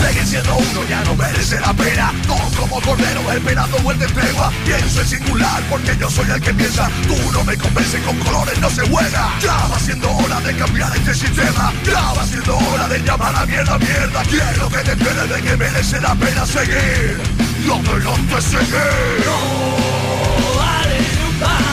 Sigue 0.00 0.24
siendo 0.24 0.56
uno, 0.56 0.84
ya 0.88 1.04
no 1.04 1.14
merece 1.14 1.60
la 1.60 1.72
pena 1.74 2.12
Todo 2.26 2.50
como 2.58 2.80
cordero, 2.80 3.20
esperando 3.32 3.78
vuelta 3.78 4.06
de 4.06 4.12
tregua 4.12 4.50
Pienso 4.64 5.00
en 5.02 5.06
singular, 5.06 5.62
porque 5.68 5.96
yo 5.98 6.08
soy 6.08 6.30
el 6.30 6.40
que 6.40 6.54
piensa 6.54 6.90
Tú 7.06 7.16
no 7.32 7.44
me 7.44 7.56
convences, 7.56 8.00
con 8.02 8.18
colores 8.20 8.58
no 8.60 8.70
se 8.70 8.88
juega 8.88 9.30
Ya 9.42 9.66
va 9.66 9.78
siendo 9.78 10.10
hora 10.10 10.40
de 10.40 10.56
cambiar 10.56 10.96
este 10.96 11.14
sistema 11.14 11.72
Ya 11.84 12.12
va 12.12 12.24
siendo 12.24 12.56
hora 12.56 12.88
de 12.88 12.98
llamar 13.00 13.36
a 13.36 13.46
mierda, 13.46 13.78
mierda 13.78 14.22
Quiero 14.22 14.68
que 14.70 14.78
te 14.78 14.92
enteres 14.92 15.28
de 15.28 15.42
que 15.42 15.56
merece 15.56 16.00
la 16.00 16.14
pena 16.14 16.46
seguir 16.46 17.20
Lo 17.66 17.76
es 17.76 18.44
seguir 18.44 19.24
No 19.26 20.56
vale 20.56 20.98
un 21.28 21.69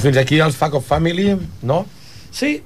Doncs 0.00 0.16
fins 0.16 0.16
aquí 0.16 0.38
els 0.40 0.56
Fuck 0.56 0.74
of 0.78 0.86
Family, 0.86 1.36
no? 1.62 1.84
Sí, 2.30 2.62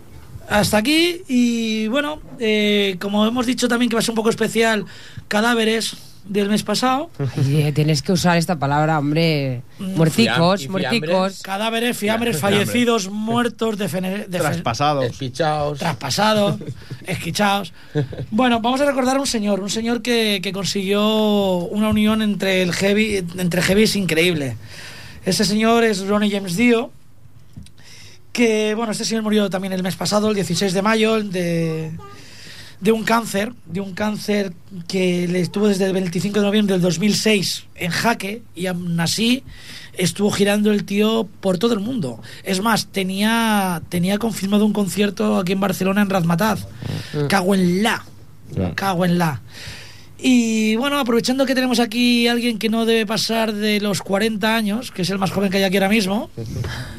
hasta 0.49 0.76
aquí. 0.78 1.22
Y 1.26 1.89
bueno, 1.89 2.20
eh, 2.39 2.97
como 3.01 3.26
hemos 3.26 3.45
dicho 3.47 3.66
también 3.66 3.89
que 3.89 3.97
va 3.97 4.01
a 4.01 4.03
ser 4.03 4.12
un 4.12 4.16
poco 4.16 4.30
especial, 4.30 4.85
cadáveres 5.26 5.97
del 6.26 6.49
mes 6.49 6.62
pasado. 6.62 7.11
Ay, 7.37 7.72
tienes 7.72 8.03
que 8.03 8.12
usar 8.12 8.39
esta 8.39 8.57
palabra, 8.59 9.01
hombre. 9.01 9.62
Muerticos, 9.80 10.61
Fiam- 10.61 10.64
y 10.64 10.68
muerticos. 10.68 11.43
Cadáveres, 11.43 11.97
fiambres, 11.99 12.39
fallecidos, 12.39 13.11
muertos, 13.11 13.76
defe- 13.78 14.30
Traspasados. 14.30 15.05
Despichaos. 15.05 15.78
traspasados, 15.80 16.57
esquichados. 17.07 17.72
Bueno, 18.30 18.61
vamos 18.61 18.80
a 18.80 18.85
recordar 18.87 19.16
a 19.16 19.20
un 19.20 19.26
señor, 19.26 19.59
un 19.61 19.70
señor 19.70 20.03
que, 20.03 20.39
que 20.41 20.53
consiguió 20.53 21.03
una 21.57 21.89
unión 21.89 22.22
entre 22.22 22.62
el 22.62 22.72
heavy, 22.72 23.24
entre 23.39 23.61
heavies 23.61 23.97
increíble. 23.97 24.57
Ese 25.26 25.45
señor 25.45 25.82
es 25.82 26.07
Ronnie 26.07 26.30
James 26.30 26.55
Dio, 26.57 26.93
que 28.35 28.74
bueno, 28.74 28.93
este 28.93 29.05
señor 29.05 29.22
murió 29.22 29.49
también 29.49 29.72
el 29.72 29.82
mes 29.82 29.95
pasado, 29.95 30.28
el 30.28 30.35
16 30.35 30.74
de 30.74 30.82
mayo, 30.82 31.22
de, 31.22 31.93
de 32.80 32.93
un 32.93 33.05
cáncer, 33.05 33.53
de 33.64 33.80
un 33.80 33.95
cáncer 33.95 34.53
que 34.89 35.28
le 35.28 35.41
estuvo 35.41 35.68
desde 35.68 35.87
el 35.87 35.93
25 35.93 36.41
de 36.41 36.45
noviembre 36.45 36.74
del 36.74 36.82
2006 36.82 37.64
en 37.76 37.91
jaque 37.93 38.43
y 38.57 38.66
aún 38.66 38.99
así 38.99 39.45
estuvo 39.97 40.32
girando 40.32 40.72
el 40.72 40.85
tío 40.85 41.28
por 41.41 41.59
todo 41.59 41.74
el 41.74 41.80
mundo. 41.80 42.20
Es 42.43 42.61
más, 42.61 42.89
tenía, 42.89 43.80
tenía 43.89 44.18
confirmado 44.18 44.66
un 44.66 44.72
concierto 44.72 45.39
aquí 45.39 45.53
en 45.53 45.61
Barcelona 45.61 46.03
en 46.03 46.11
Razmataz. 46.11 46.66
Cago 47.28 47.55
en 47.55 47.85
la. 47.85 48.05
Cago 48.74 49.05
en 49.05 49.16
la. 49.16 49.43
Y 50.27 50.75
bueno, 50.77 50.99
aprovechando 50.99 51.45
que 51.45 51.55
tenemos 51.55 51.81
aquí 51.81 52.27
a 52.29 52.33
alguien 52.33 52.59
que 52.59 52.70
no 52.70 52.87
debe 52.87 53.05
pasar 53.05 53.53
de 53.53 53.79
los 53.79 54.01
40 54.01 54.57
años, 54.57 54.91
que 54.91 55.03
es 55.03 55.11
el 55.11 55.18
más 55.18 55.31
joven 55.31 55.51
que 55.51 55.59
hay 55.59 55.64
aquí 55.64 55.77
ahora 55.77 55.91
mismo, 55.91 56.31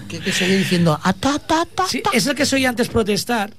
¿Qué, 0.08 0.20
qué 0.20 0.32
sigue 0.32 0.56
diciendo? 0.56 1.00
Ah, 1.02 1.12
ta, 1.12 1.40
ta, 1.40 1.66
ta, 1.66 1.88
Sí, 1.88 2.02
ta. 2.04 2.12
es 2.14 2.28
el 2.28 2.36
que 2.36 2.46
soy 2.46 2.66
antes 2.66 2.88
protestar. 2.88 3.50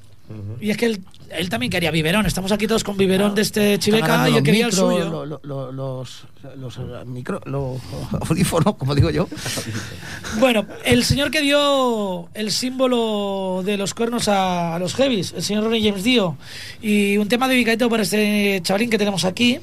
Y 0.61 0.71
es 0.71 0.77
que 0.77 0.87
él, 0.87 1.05
él 1.31 1.49
también 1.49 1.71
quería 1.71 1.91
biberón. 1.91 2.27
Estamos 2.27 2.51
aquí 2.53 2.67
todos 2.67 2.83
con 2.83 2.97
biberón 2.97 3.35
de 3.35 3.43
este 3.43 3.79
chiveca 3.79 4.29
y 4.29 4.37
él 4.37 4.43
quería 4.43 4.67
el 4.67 4.73
suyo. 4.73 5.09
lo- 5.09 5.25
lo- 5.27 5.41
lo- 5.45 5.73
los, 5.73 6.25
los, 6.59 6.77
eh, 6.79 6.81
micro, 7.07 7.41
los 7.45 7.81
audífonos, 8.29 8.75
como 8.77 8.95
digo 8.95 9.11
yo. 9.11 9.29
Bueno, 10.41 10.67
el 10.85 11.05
señor 11.05 11.31
que 11.31 11.41
dio 11.41 12.29
el 12.35 12.51
símbolo 12.51 13.63
de 13.65 13.77
los 13.77 13.95
cuernos 13.95 14.29
a, 14.29 14.75
a 14.75 14.79
los 14.79 14.95
heavies, 14.95 15.33
el 15.37 15.43
señor 15.43 15.65
Ronnie 15.65 15.89
James 15.89 16.05
Dio. 16.05 16.37
Y 16.83 17.17
un 17.17 17.29
tema 17.29 17.49
dedicado 17.49 17.89
para 17.89 18.03
este 18.03 18.61
chavalín 18.63 18.91
que 18.91 18.99
tenemos 18.99 19.25
aquí. 19.25 19.59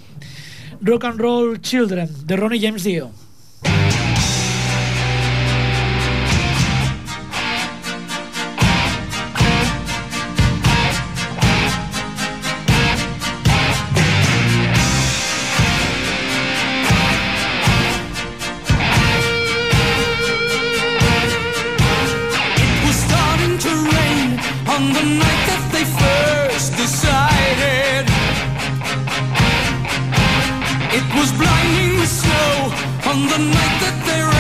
Rock 0.82 1.06
and 1.06 1.20
Roll 1.20 1.62
Children, 1.62 2.10
de 2.26 2.36
Ronnie 2.36 2.60
James 2.62 2.84
Dio. 2.84 3.12
On 33.14 33.28
the 33.28 33.38
night 33.38 33.80
that 33.82 34.06
they 34.08 34.33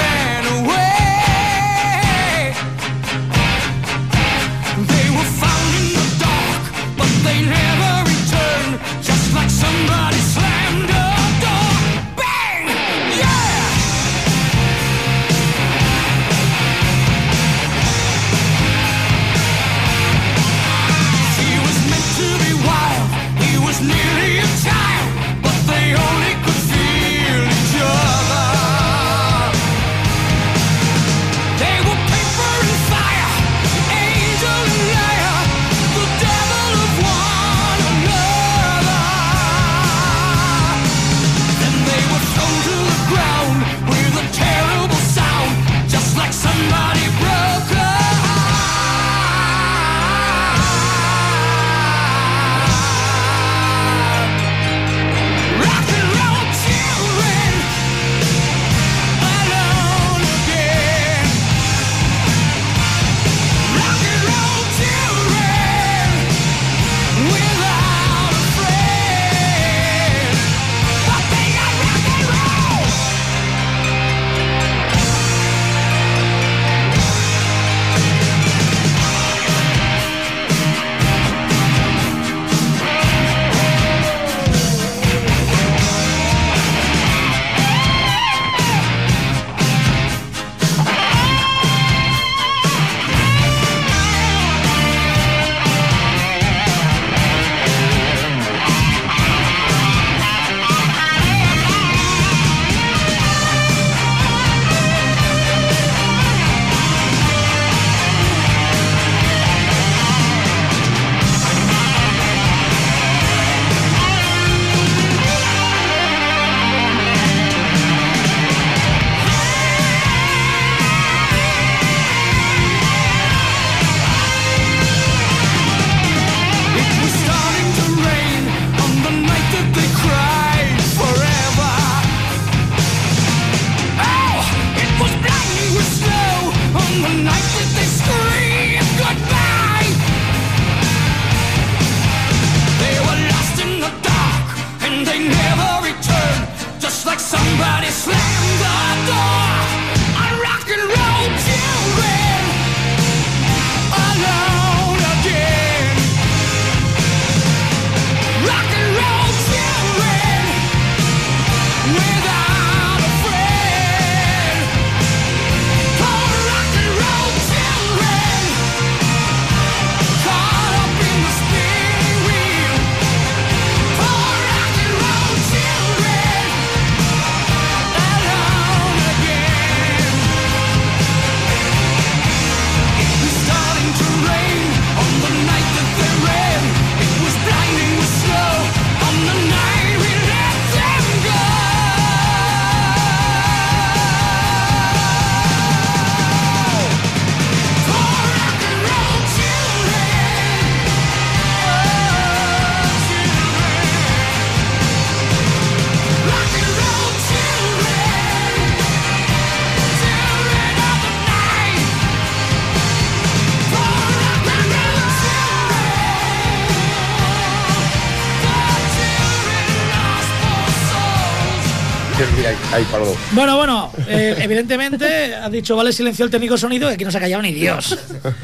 Ay, 222.73 222.85
perdó. 222.91 223.15
Bueno, 223.33 223.57
bueno, 223.57 223.91
eh, 224.07 224.35
evidentemente 224.39 225.35
ha 225.35 225.49
dicho, 225.49 225.75
vale, 225.75 225.93
silencio 225.93 226.25
el 226.25 226.31
técnico 226.31 226.57
sonido, 226.57 226.87
que 226.87 226.95
aquí 226.95 227.05
no 227.05 227.11
se 227.11 227.17
ha 227.17 227.21
callado 227.21 227.41
ni 227.43 227.53
Dios. 227.53 227.97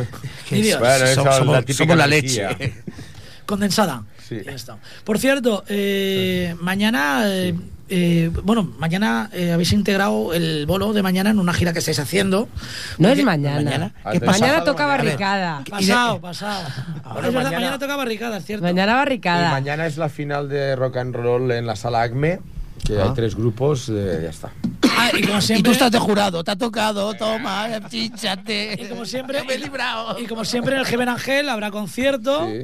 ni 0.51 0.61
Dios. 0.61 0.79
Bueno, 0.79 1.05
eso 1.05 1.23
Somos- 1.23 1.47
la 1.67 1.73
somos 1.73 1.97
la 1.97 2.07
leche. 2.07 2.47
Condensada. 3.45 4.03
Sí. 4.27 4.37
Ya 4.45 4.51
está. 4.51 4.77
Por 5.03 5.17
cierto, 5.17 5.63
eh, 5.67 6.55
mañana, 6.61 7.23
eh, 7.25 7.55
eh, 7.89 8.29
bueno, 8.43 8.71
mañana 8.77 9.27
eh, 9.33 9.51
habéis 9.53 9.71
integrado 9.73 10.35
el 10.35 10.67
bolo 10.67 10.93
de 10.93 11.01
mañana 11.01 11.31
en 11.31 11.39
una 11.39 11.51
gira 11.53 11.73
que 11.73 11.79
estáis 11.79 11.97
haciendo. 11.97 12.47
No 12.99 13.09
es 13.09 13.23
mañana. 13.23 13.55
mañana. 13.63 13.91
¿Qué 14.11 14.19
pasa? 14.19 14.39
Mañana 14.41 14.63
toca 14.63 14.85
Mañana. 14.85 15.03
barricada. 15.03 15.63
Pasado, 15.67 16.21
pasado. 16.21 16.63
Bueno, 17.05 17.27
es 17.29 17.33
verdad, 17.33 17.33
mañana- 17.33 17.51
mañana, 17.57 17.79
toca 17.79 17.95
barricada, 17.95 18.37
es 18.37 18.45
cierto. 18.45 18.63
Mañana 18.63 18.91
Y 18.91 18.95
barricada. 18.95 19.49
mañana 19.49 19.87
es 19.87 19.97
la 19.97 20.09
final 20.09 20.47
de 20.47 20.75
rock 20.75 20.97
and 20.97 21.15
roll 21.15 21.49
en 21.51 21.65
la 21.65 21.75
sala 21.75 22.03
ACME, 22.03 22.39
que 22.85 22.99
hay 23.01 23.09
tres 23.13 23.35
grupos, 23.35 23.89
eh, 23.89 24.19
ya 24.23 24.29
está. 24.29 24.51
Ah, 24.97 25.11
y 25.17 25.21
como 25.23 25.37
Y 25.39 25.41
siempre, 25.41 25.63
tú 25.63 25.71
estás 25.71 25.91
de 25.91 25.99
jurado, 25.99 26.43
te 26.43 26.51
ha 26.51 26.55
tocado, 26.55 27.13
toma, 27.13 27.67
chíchate. 27.89 28.77
y 28.81 28.85
como 28.87 29.05
siempre, 29.05 29.43
me 29.43 29.53
he 29.55 29.59
librado. 29.59 30.19
y 30.19 30.25
como 30.25 30.43
siempre 30.45 30.73
en 30.73 30.79
el 30.81 30.85
Geven 30.85 31.09
Ángel 31.09 31.47
habrá 31.49 31.71
concierto 31.71 32.47
Sí. 32.47 32.63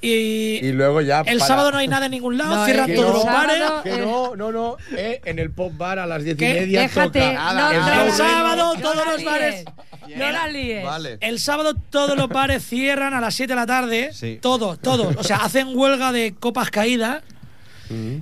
y, 0.00 0.66
Y 0.66 0.72
luego 0.72 1.00
ya. 1.00 1.20
el 1.22 1.38
para- 1.38 1.46
sábado 1.48 1.72
no 1.72 1.78
hay 1.78 1.88
nada 1.88 2.06
en 2.06 2.12
ningún 2.12 2.38
lado, 2.38 2.54
No, 2.54 2.64
cierran 2.64 2.94
todos 2.94 3.14
los 3.14 3.24
bares. 3.24 3.62
Que 3.82 3.96
no, 3.98 4.36
no, 4.36 4.52
no. 4.52 4.76
Eh, 4.96 5.20
en 5.24 5.38
el 5.38 5.50
pop 5.50 5.72
bar 5.76 5.98
a 5.98 6.06
las 6.06 6.22
diez 6.22 6.36
y 6.36 6.38
¿Qué? 6.38 6.54
media 6.60 6.82
Déjate, 6.82 7.20
toca. 7.20 7.50
el 7.50 7.56
no, 7.56 7.70
el 7.72 8.06
no, 8.08 8.14
sábado 8.16 8.74
no 8.74 8.80
todos 8.82 9.06
los 9.06 9.24
bares. 9.24 9.64
No 10.16 10.30
la 10.30 10.46
líes. 10.48 10.84
Vale. 10.84 11.18
El 11.20 11.38
sábado 11.40 11.74
todos 11.90 12.16
los 12.16 12.28
bares 12.28 12.64
cierran 12.64 13.12
a 13.12 13.20
las 13.20 13.34
7 13.34 13.52
de 13.52 13.56
la 13.56 13.66
tarde. 13.66 14.10
Sí. 14.12 14.38
Todos, 14.40 14.78
todos. 14.80 15.16
O 15.16 15.22
sea, 15.24 15.38
hacen 15.38 15.68
huelga 15.76 16.12
de 16.12 16.34
copas 16.38 16.70
caídas. 16.70 17.22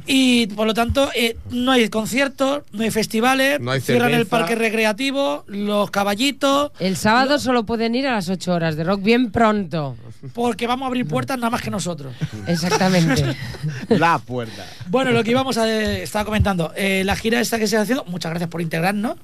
Y 0.06 0.46
por 0.48 0.66
lo 0.66 0.74
tanto, 0.74 1.10
eh, 1.14 1.36
no 1.50 1.72
hay 1.72 1.88
conciertos, 1.88 2.62
no 2.72 2.82
hay 2.82 2.90
festivales, 2.90 3.60
No 3.60 3.72
hay 3.72 3.80
cierran 3.80 4.12
el 4.14 4.26
parque 4.26 4.54
recreativo, 4.54 5.44
los 5.48 5.90
caballitos, 5.90 6.72
El 6.78 6.96
sábado 6.96 7.38
solo 7.38 7.64
pueden 7.64 7.94
ir 7.94 8.06
a 8.06 8.12
las 8.12 8.28
8 8.28 8.52
horas 8.52 8.76
de 8.76 8.84
rock, 8.84 9.02
bien 9.02 9.30
pronto. 9.30 9.96
porque 10.34 10.66
vamos 10.66 10.84
a 10.84 10.86
abrir 10.88 11.06
puertas 11.06 11.38
nada 11.38 11.50
más 11.50 11.62
que 11.62 11.70
nosotros. 11.70 12.14
Exactamente. 12.46 13.36
La 13.88 14.18
puerta. 14.18 14.64
Bueno, 14.88 15.10
lo 15.10 15.22
que 15.24 15.30
íbamos 15.30 15.58
a 15.58 15.68
eh, 15.68 16.02
estaba 16.02 16.24
comentando, 16.24 16.72
eh, 16.76 17.02
la 17.04 17.16
gira 17.16 17.40
esta 17.40 17.58
que 17.58 17.66
se 17.66 17.76
está 17.76 17.82
haciendo, 17.82 18.04
muchas 18.04 18.30
gracias 18.30 18.50
por 18.50 18.60
integrarnos. 18.60 19.16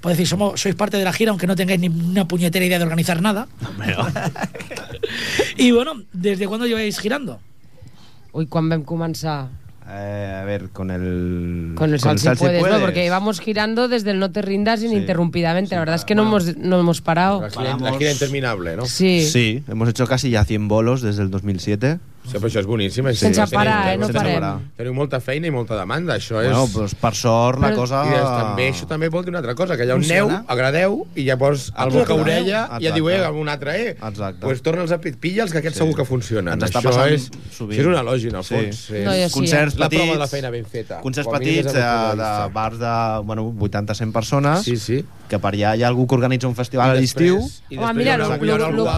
Puedes 0.00 0.18
decir, 0.18 0.28
somos, 0.28 0.60
sois 0.60 0.74
parte 0.74 0.96
de 0.96 1.04
la 1.04 1.12
gira, 1.12 1.30
aunque 1.30 1.46
no 1.46 1.56
tengáis 1.56 1.80
ni 1.80 1.88
una 1.88 2.26
puñetera 2.26 2.64
idea 2.64 2.78
de 2.78 2.84
organizar 2.84 3.20
nada. 3.20 3.48
y 5.56 5.70
bueno, 5.70 6.02
¿desde 6.12 6.46
cuándo 6.46 6.66
lleváis 6.66 6.98
girando? 6.98 7.40
Uy, 8.32 8.46
quan 8.46 8.68
vam 8.68 8.84
començar? 8.84 9.48
Eh, 9.90 10.38
a 10.42 10.44
ver, 10.44 10.68
con 10.68 10.90
el. 10.90 11.72
Con 11.74 11.92
el 11.94 12.00
Sal 12.00 12.18
si 12.18 12.28
puedes, 12.30 12.62
¿no? 12.62 12.80
Porque 12.80 13.06
íbamos 13.06 13.40
girando 13.40 13.88
desde 13.88 14.10
el 14.10 14.18
No 14.18 14.30
te 14.30 14.42
rindas 14.42 14.82
ininterrumpidamente. 14.82 15.74
La 15.74 15.80
verdad 15.80 15.96
es 15.96 16.04
que 16.04 16.14
no, 16.14 16.22
hemos, 16.24 16.56
no 16.58 16.78
hemos 16.78 17.00
parado. 17.00 17.40
La 17.40 17.50
gira, 17.50 17.76
la 17.78 17.92
gira 17.94 18.12
interminable, 18.12 18.76
¿no? 18.76 18.84
Sí. 18.84 19.24
Sí, 19.24 19.62
hemos 19.66 19.88
hecho 19.88 20.06
casi 20.06 20.28
ya 20.30 20.44
100 20.44 20.68
bolos 20.68 21.00
desde 21.00 21.22
el 21.22 21.30
2007. 21.30 22.00
Sí, 22.30 22.36
però 22.38 22.46
això 22.48 22.60
és 22.60 22.66
boníssim. 22.66 23.06
és- 23.08 23.18
Sense 23.18 23.40
teniu- 23.40 23.54
parar, 23.54 23.94
eh? 23.94 23.96
No 23.98 24.06
sense 24.06 24.18
parem. 24.18 24.34
parar. 24.34 24.58
Teniu 24.76 24.94
molta 24.94 25.20
feina 25.20 25.46
i 25.46 25.50
molta 25.50 25.76
demanda, 25.76 26.14
això 26.16 26.40
és... 26.42 26.50
Bueno, 26.50 26.68
pues 26.72 26.94
per 26.94 27.14
sort 27.14 27.58
la 27.60 27.70
Però- 27.70 27.76
cosa... 27.76 28.04
I 28.06 28.10
des, 28.10 28.20
també, 28.22 28.68
això 28.70 28.86
també 28.86 29.08
vol 29.08 29.24
dir 29.24 29.30
una 29.30 29.38
altra 29.38 29.54
cosa, 29.54 29.76
que 29.76 29.82
allà 29.84 29.94
on 29.94 30.02
Funciona. 30.02 30.38
neu, 30.38 30.44
agradeu, 30.48 31.06
i 31.14 31.24
llavors 31.24 31.68
el 31.76 31.88
Exacte. 31.88 31.98
boca 31.98 32.14
orella 32.14 32.62
Exacte. 32.64 32.84
ja 32.84 32.94
diu, 32.94 33.08
eh, 33.10 33.28
un 33.30 33.48
altre, 33.48 33.76
eh. 33.88 33.96
Exacte. 34.00 34.40
Pues 34.40 34.62
torna'ls 34.62 34.92
a 34.92 34.98
pit- 35.00 35.16
pilla'ls, 35.18 35.50
que 35.52 35.58
aquests 35.58 35.78
Sí. 35.78 35.84
segur 35.84 35.96
que 35.96 36.04
funcionen. 36.04 36.54
Ens 36.54 36.64
està 36.70 36.80
això 36.80 36.88
passant 36.90 37.12
és, 37.12 37.30
sovint. 37.50 37.78
això 37.80 37.80
és 37.80 37.86
un 37.86 37.94
elogi, 37.94 38.28
en 38.28 38.36
el 38.36 38.44
Sí. 38.44 38.54
fons. 38.54 38.90
No, 38.90 39.12
és 39.12 39.22
jo 39.22 39.28
sí, 39.28 39.34
Concerts 39.34 39.74
eh? 39.74 39.78
la 39.78 39.88
prova 39.88 40.02
de 40.04 40.08
petits, 40.08 40.18
la 40.18 40.26
feina 40.28 40.50
ben 40.50 40.64
feta. 40.66 41.00
concerts 41.00 41.30
petits 41.30 41.64
del 41.64 41.74
de, 41.74 42.22
de 42.22 42.48
bars 42.52 42.78
de 42.78 43.24
bueno, 43.24 43.54
80-100 43.58 44.12
persones 44.12 44.62
Sí, 44.64 44.76
sí. 44.76 45.04
que 45.28 45.38
per 45.38 45.54
allà 45.54 45.76
hi 45.76 45.82
ha 45.82 45.88
algú 45.88 46.06
que 46.06 46.14
organitza 46.14 46.46
un 46.48 46.54
festival 46.54 46.90
a 46.90 46.96
I 46.96 47.00
l'estiu 47.00 47.38
i 47.70 47.76
Home, 47.76 47.86
després 47.94 47.96
mira, 47.96 48.16
que 48.16 48.38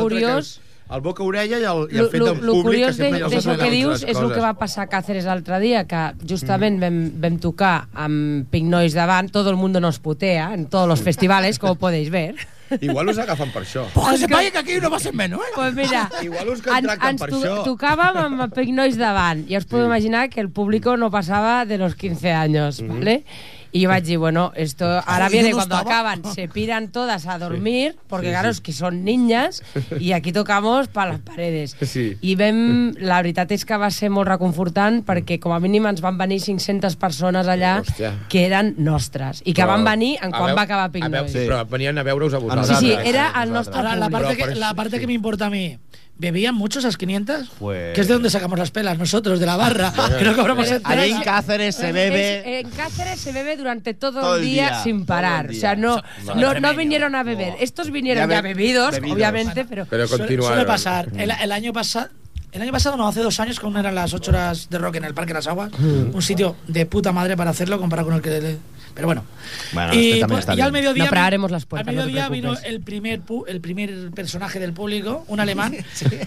curiós- 0.01 0.61
El 0.91 1.01
boca 1.01 1.23
orella 1.23 1.59
i 1.61 1.65
el, 1.65 1.85
i 1.93 1.99
el 1.99 2.05
Lo, 2.05 2.11
fet 2.11 2.21
lo, 2.21 2.29
en 2.35 2.41
lo 2.47 2.53
públic, 2.53 2.65
curiós 2.67 2.97
que 2.97 3.03
sempre 3.05 3.19
de- 3.19 3.25
els 3.25 3.35
d'això 3.47 3.57
que 3.61 3.71
dius 3.71 4.03
és 4.03 4.17
el 4.19 4.33
que 4.33 4.41
va 4.43 4.55
passar 4.59 4.85
a 4.85 4.91
Cáceres 4.91 5.25
l'altre 5.25 5.61
dia, 5.63 5.85
que 5.87 6.01
justament 6.27 6.81
vam, 6.83 6.97
vam 7.23 7.37
tocar 7.39 7.87
amb 7.95 8.49
Pink 8.51 8.67
Noise 8.69 8.97
davant, 8.99 9.31
todo 9.31 9.51
el 9.51 9.57
mundo 9.57 9.79
nos 9.81 9.99
putea 10.01 10.53
en 10.55 10.67
todos 10.67 10.89
los 10.89 11.01
festivales, 11.01 11.59
como 11.59 11.77
podéis 11.77 12.11
ver. 12.11 12.35
Igual 12.81 13.09
us 13.11 13.19
agafen 13.19 13.51
per 13.51 13.63
això. 13.65 13.83
Pues 13.95 14.11
que 14.13 14.19
se 14.19 14.29
pague 14.29 14.51
que 14.53 14.59
aquí 14.59 14.77
no 14.81 14.91
va 14.91 15.01
ser 15.01 15.13
menos, 15.13 15.41
¿eh? 15.41 15.51
Pues 15.57 15.75
mira, 15.75 16.09
Igual 16.23 16.49
us 16.51 16.61
en, 16.61 16.65
contracten 16.75 17.11
ens 17.11 17.21
per 17.21 17.31
to 17.31 17.41
això. 17.41 17.65
tocàvem 17.67 18.19
amb 18.25 18.55
Pink 18.55 18.75
Noise 18.77 18.99
davant 18.99 19.43
i 19.51 19.57
us 19.59 19.67
podeu 19.67 19.87
imaginar 19.87 20.29
que 20.31 20.41
el 20.41 20.51
público 20.51 20.97
no 20.97 21.11
pasaba 21.11 21.65
de 21.67 21.79
los 21.79 21.97
15 21.97 22.31
años, 22.33 22.81
¿vale? 22.87 23.25
Y 23.73 23.81
yo 23.83 23.91
dije, 24.01 24.17
bueno, 24.17 24.51
esto 24.57 24.85
ahora 25.07 25.29
viene 25.29 25.53
cuando 25.53 25.77
estaba. 25.79 26.11
acaban, 26.13 26.35
se 26.35 26.49
piran 26.49 26.89
todas 26.91 27.27
a 27.27 27.39
dormir, 27.39 27.97
porque 28.09 28.27
Sí, 28.27 28.33
claro, 28.33 28.49
sí. 28.49 28.57
es 28.57 28.61
que 28.61 28.73
son 28.73 29.05
niñas 29.05 29.63
y 30.01 30.13
aquí 30.13 30.33
tocamos 30.33 30.89
para 30.89 31.13
las 31.13 31.21
paredes. 31.21 31.77
Sí. 31.83 32.17
I 32.21 32.35
vam, 32.35 32.95
la 32.99 33.21
veritat 33.23 33.53
és 33.53 33.65
que 33.65 33.77
va 33.79 33.91
ser 33.95 34.11
molt 34.11 34.27
reconfortant 34.29 35.05
perquè 35.07 35.39
com 35.39 35.53
a 35.55 35.61
mínim 35.61 35.87
ens 35.87 36.01
van 36.03 36.19
venir 36.19 36.41
500 36.43 36.97
persones 36.97 37.47
allà 37.47 37.79
Hòstia. 37.85 38.13
que 38.29 38.47
eren 38.47 38.75
nostres 38.79 39.43
i 39.45 39.55
que 39.55 39.65
van 39.65 39.85
venir 39.85 40.17
en 40.21 40.35
A 40.35 40.39
quan 40.39 40.51
veu- 40.51 40.57
va 40.59 40.63
acabar 40.67 40.91
Pink 40.91 41.05
a 41.05 41.09
veu- 41.09 41.23
Noise. 41.23 41.47
Però 41.47 41.65
venien 41.69 41.97
a 41.97 42.03
veure-us 42.03 42.35
a 42.35 42.39
Sí, 42.41 42.45
vosaltres. 42.45 42.79
sí, 42.79 42.87
Nosaltres, 42.89 43.09
era 43.15 43.43
el 43.45 43.53
nostre 43.53 43.83
la 43.83 44.11
parte, 44.11 44.35
Pero 44.37 44.53
que, 44.53 44.55
la 44.59 44.75
parte 44.75 44.97
sí. 44.97 45.01
que 45.01 45.07
me 45.07 45.13
importa 45.13 45.47
a 45.47 45.51
mí, 45.51 45.79
¿bebían 46.21 46.55
muchos 46.55 46.85
esas 46.85 46.97
500? 46.97 47.49
Pues- 47.59 47.95
Que 47.95 48.01
es 48.03 48.07
de 48.09 48.15
donde 48.15 48.31
sacamos 48.31 48.59
las 48.59 48.71
pelas 48.71 48.99
nosotros, 48.99 49.41
de 49.41 49.47
la 49.47 49.57
barra, 49.57 49.93
que 50.19 50.25
no 50.25 50.37
cobramos 50.37 50.65
Pero- 50.67 50.77
entrada. 50.77 51.01
Allí 51.03 51.13
en 51.13 51.23
Cáceres 51.23 51.75
se 51.77 51.93
bebe... 51.93 52.61
Es- 52.61 52.67
en 52.67 52.71
Cáceres 52.73 53.19
se 53.21 53.33
bebe 53.33 53.57
durante 53.57 53.95
todo, 53.95 54.21
Todo 54.21 54.37
el 54.37 54.43
día, 54.43 54.69
día, 54.69 54.83
sin 54.83 55.07
parar. 55.07 55.51
O 55.51 55.55
sea, 55.55 55.75
no, 55.77 56.03
no, 56.37 56.75
vinieron 56.75 57.15
a 57.15 57.23
beber. 57.23 57.55
Estos 57.61 57.91
vinieron 57.91 58.29
Ya 58.29 58.37
ya, 58.37 58.43
be- 58.43 58.49
bebidos, 58.55 58.93
bebidos. 58.93 59.17
obviamente, 59.17 59.65
pero... 59.65 59.87
Pero 59.89 60.07
Suele, 60.07 60.23
continuaron. 60.25 60.57
suele 60.59 60.67
pasar. 60.67 61.09
El, 61.17 61.31
el 61.31 61.53
año 61.53 61.73
pasado. 61.73 62.09
El 62.53 62.63
año 62.63 62.73
pasado, 62.73 62.97
no, 62.97 63.07
hace 63.07 63.21
dos 63.21 63.39
años, 63.39 63.61
cuando 63.61 63.79
eran 63.79 63.95
las 63.95 64.13
ocho 64.13 64.33
horas 64.33 64.69
de 64.69 64.77
rock 64.79 64.97
en 64.97 65.05
el 65.05 65.15
Parque 65.15 65.29
de 65.29 65.35
las 65.39 65.47
Aguas, 65.47 65.71
un 65.79 66.21
sitio 66.21 66.57
de 66.67 66.85
puta 66.85 67.13
madre 67.13 67.37
para 67.37 67.51
hacerlo 67.51 67.79
comparado 67.79 68.09
con 68.09 68.17
el 68.17 68.23
que... 68.23 68.57
Pero 68.95 69.07
bueno. 69.07 69.25
Bueno, 69.73 69.93
este 69.93 70.21
también 70.21 70.29
pues, 70.29 70.39
está 70.41 70.55
y 70.55 70.61
al 70.61 70.71
mediodía, 70.73 71.11
No, 71.11 71.49
las 71.49 71.65
puertas, 71.67 71.89
Al 71.89 71.95
no 71.97 72.03
mediodía 72.03 72.29
vino 72.29 72.51
preocupes. 72.51 72.71
el 72.71 72.81
primer, 72.83 73.21
pu- 73.23 73.45
el 73.49 73.61
primer 73.61 74.11
personaje 74.13 74.61
del 74.61 74.73
público, 74.73 75.25
un 75.29 75.41
alemán, 75.41 75.75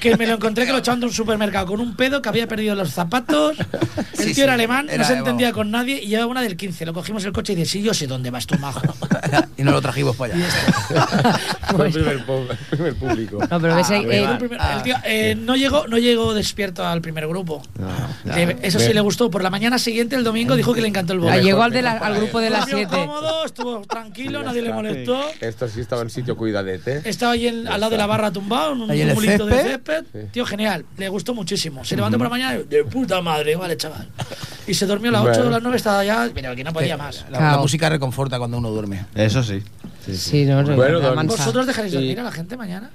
que 0.02 0.18
me 0.18 0.28
lo 0.28 0.34
encontré 0.36 0.66
que 0.66 0.72
lo 0.72 0.80
echaban 0.80 1.00
de 1.00 1.06
un 1.06 1.14
supermercado 1.14 1.68
con 1.68 1.80
un 1.80 1.96
pedo 1.96 2.22
que 2.22 2.30
había 2.30 2.48
perdido 2.48 2.76
los 2.76 2.92
zapatos. 2.92 3.58
El 4.14 4.20
Sí, 4.20 4.26
tío 4.26 4.34
sí, 4.36 4.42
era 4.42 4.54
alemán, 4.54 4.88
era 4.90 5.00
no 5.00 5.04
se 5.08 5.14
entendía 5.16 5.52
con 5.52 5.70
nadie 5.72 6.02
y 6.02 6.08
llevaba 6.08 6.28
una 6.32 6.42
del 6.42 6.56
15. 6.56 6.86
Lo 6.86 6.94
cogimos 6.94 7.24
el 7.26 7.34
coche 7.34 7.54
y 7.54 7.56
dice, 7.58 7.72
sí, 7.72 7.82
yo 7.82 7.94
sé 7.94 8.08
dónde 8.08 8.30
vas 8.32 8.46
tú, 8.48 8.58
majo. 8.60 8.82
y 9.58 9.64
no 9.64 9.72
lo 9.72 9.82
trajimos 9.82 10.16
para 10.16 10.34
allá. 10.36 10.46
Fue 11.76 11.88
el 11.88 11.94
primer, 11.94 12.26
primer 12.70 12.96
público. 12.96 13.40
No, 13.50 13.60
pero 13.60 13.76
ves, 13.76 13.90
eh, 13.90 13.98
El 13.98 14.38
primer- 14.38 14.60
el 14.78 14.84
tío, 14.84 14.96
eh, 15.04 15.36
no 15.36 15.56
llegó 15.56 15.88
no 15.88 15.98
llegó 15.98 16.34
despierto 16.34 16.86
al 16.86 17.02
primer 17.02 17.28
grupo. 17.28 17.62
ya. 18.24 18.36
Le- 18.36 18.58
eso 18.62 18.80
sí 18.80 18.94
le 18.94 19.02
gustó. 19.02 19.30
Por 19.30 19.44
la 19.44 19.50
mañana 19.50 19.78
siguiente, 19.78 20.16
el 20.16 20.24
domingo, 20.24 20.56
dijo 20.56 20.74
que 20.74 20.82
le 20.82 20.88
encantó 20.88 21.14
el 21.14 21.20
ah, 21.20 21.22
bolo. 21.24 21.42
llegó 21.42 21.64
al, 21.64 21.72
de 21.72 21.82
la- 21.82 21.98
al 21.98 22.16
grupo 22.16 22.40
de 22.40 22.50
las 22.54 22.66
Durmió 22.68 22.88
7. 22.90 23.06
cómodo, 23.06 23.46
estuvo 23.46 23.82
tranquilo, 23.82 24.44
nadie 24.44 24.62
le 24.62 24.74
molestó. 24.74 25.20
Esto 25.42 25.68
sí 25.68 25.82
estaba 25.82 26.02
en 26.04 26.10
sitio 26.10 26.36
cuidadete. 26.38 27.02
Estaba 27.04 27.34
ahí 27.34 27.48
en- 27.48 27.68
al 27.68 27.80
lado 27.80 27.92
de 27.92 27.98
la 27.98 28.06
barra 28.06 28.32
tumbado, 28.32 28.74
en 28.74 28.82
un 28.82 28.92
Ahí 28.92 29.02
en 29.02 29.10
el 29.10 29.16
cumulito 29.16 29.46
de 29.46 29.62
césped. 29.64 30.06
Tío, 30.32 30.46
genial. 30.46 30.86
Le 30.98 31.10
gustó 31.10 31.34
muchísimo. 31.34 31.84
Se 31.84 31.96
levantó 31.96 32.18
por 32.18 32.26
la 32.26 32.30
mañana 32.32 32.60
y, 32.60 32.64
de 32.64 32.84
puta 32.84 33.22
madre, 33.22 33.56
vale, 33.56 33.76
chaval. 33.78 34.08
Y 34.68 34.74
se 34.74 34.86
durmió 34.86 35.10
a 35.10 35.14
las 35.14 35.22
8 35.24 35.32
Bueno. 35.32 35.48
o 35.48 35.52
las 35.52 35.62
9, 35.62 35.78
estaba 35.78 36.04
ya, 36.06 36.30
pero 36.34 36.56
que 36.56 36.64
no 36.64 36.72
podía 36.74 36.96
más. 36.98 37.24
La, 37.30 37.38
Claro. 37.38 37.56
la 37.58 37.62
música 37.62 37.90
reconforta 37.90 38.38
cuando 38.38 38.58
uno 38.58 38.70
duerme. 38.70 39.06
Eso 39.16 39.44
sí. 39.44 39.62
Sí, 40.12 40.46
no, 40.46 40.62
no, 40.64 40.76
Bueno, 40.76 41.00
la 41.00 41.08
don- 41.08 41.16
mansa. 41.16 41.38
¿Vosotros 41.38 41.66
dejaréis 41.66 41.92
Sí. 41.94 41.98
dormir 42.00 42.20
a 42.20 42.24
la 42.24 42.32
gente 42.32 42.58
mañana? 42.58 42.90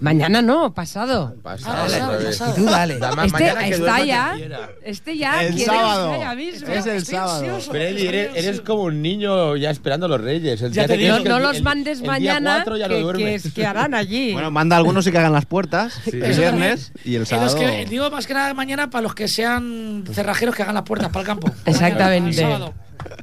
Mañana 0.00 0.42
no, 0.42 0.72
pasado. 0.74 1.34
Pasa, 1.42 1.70
Ah, 1.72 1.82
pasado, 1.84 2.24
pasado. 2.24 2.52
Y 2.52 2.54
tú 2.56 2.64
dale. 2.64 2.94
Este 2.94 3.16
mañana 3.16 3.64
que 3.64 3.70
está 3.70 4.04
ya. 4.04 4.36
Este 4.84 5.16
ya. 5.18 5.42
El 5.44 5.58
sábado. 5.58 6.16
ya 6.18 6.34
mismo. 6.34 6.68
Es 6.72 6.86
el 6.86 6.96
Estoy 6.96 7.14
sábado. 7.16 7.36
ansioso, 7.38 7.74
estoy 7.74 8.06
eres, 8.06 8.30
eres 8.34 8.60
como 8.60 8.82
un 8.84 9.02
niño 9.02 9.56
ya 9.56 9.70
esperando 9.70 10.06
a 10.06 10.08
los 10.08 10.20
reyes. 10.20 10.60
El 10.62 10.72
Ya 10.72 10.86
día 10.86 10.96
te 10.96 11.02
digo, 11.02 11.18
No, 11.20 11.36
el- 11.36 11.42
los 11.42 11.56
el- 11.58 11.62
mandes 11.62 11.98
el 11.98 12.02
día 12.02 12.10
mañana, 12.12 12.64
lo 12.66 13.12
que, 13.54 13.66
harán 13.66 13.94
allí. 13.94 14.32
Bueno, 14.32 14.50
manda 14.50 14.76
a 14.76 14.78
algunos 14.78 15.06
y 15.06 15.12
que 15.12 15.18
hagan 15.18 15.32
las 15.32 15.46
puertas 15.46 15.94
Sí. 16.04 16.10
el 16.22 16.34
viernes 16.36 16.92
y 17.04 17.10
el 17.10 17.14
Y 17.14 17.18
los 17.20 17.28
sábado... 17.28 17.58
que, 17.58 17.86
digo 17.86 18.10
más 18.10 18.26
que 18.26 18.34
nada 18.34 18.52
mañana 18.54 18.90
para 18.90 19.02
los 19.02 19.14
que 19.14 19.28
sean 19.28 20.04
cerrajeros 20.12 20.54
que 20.54 20.62
hagan 20.62 20.74
las 20.74 20.84
puertas 20.84 21.08
para 21.10 21.20
el 21.20 21.26
campo. 21.26 21.50
Exactamente. 21.66 22.42
Mañana, 22.44 22.66
el 22.66 22.72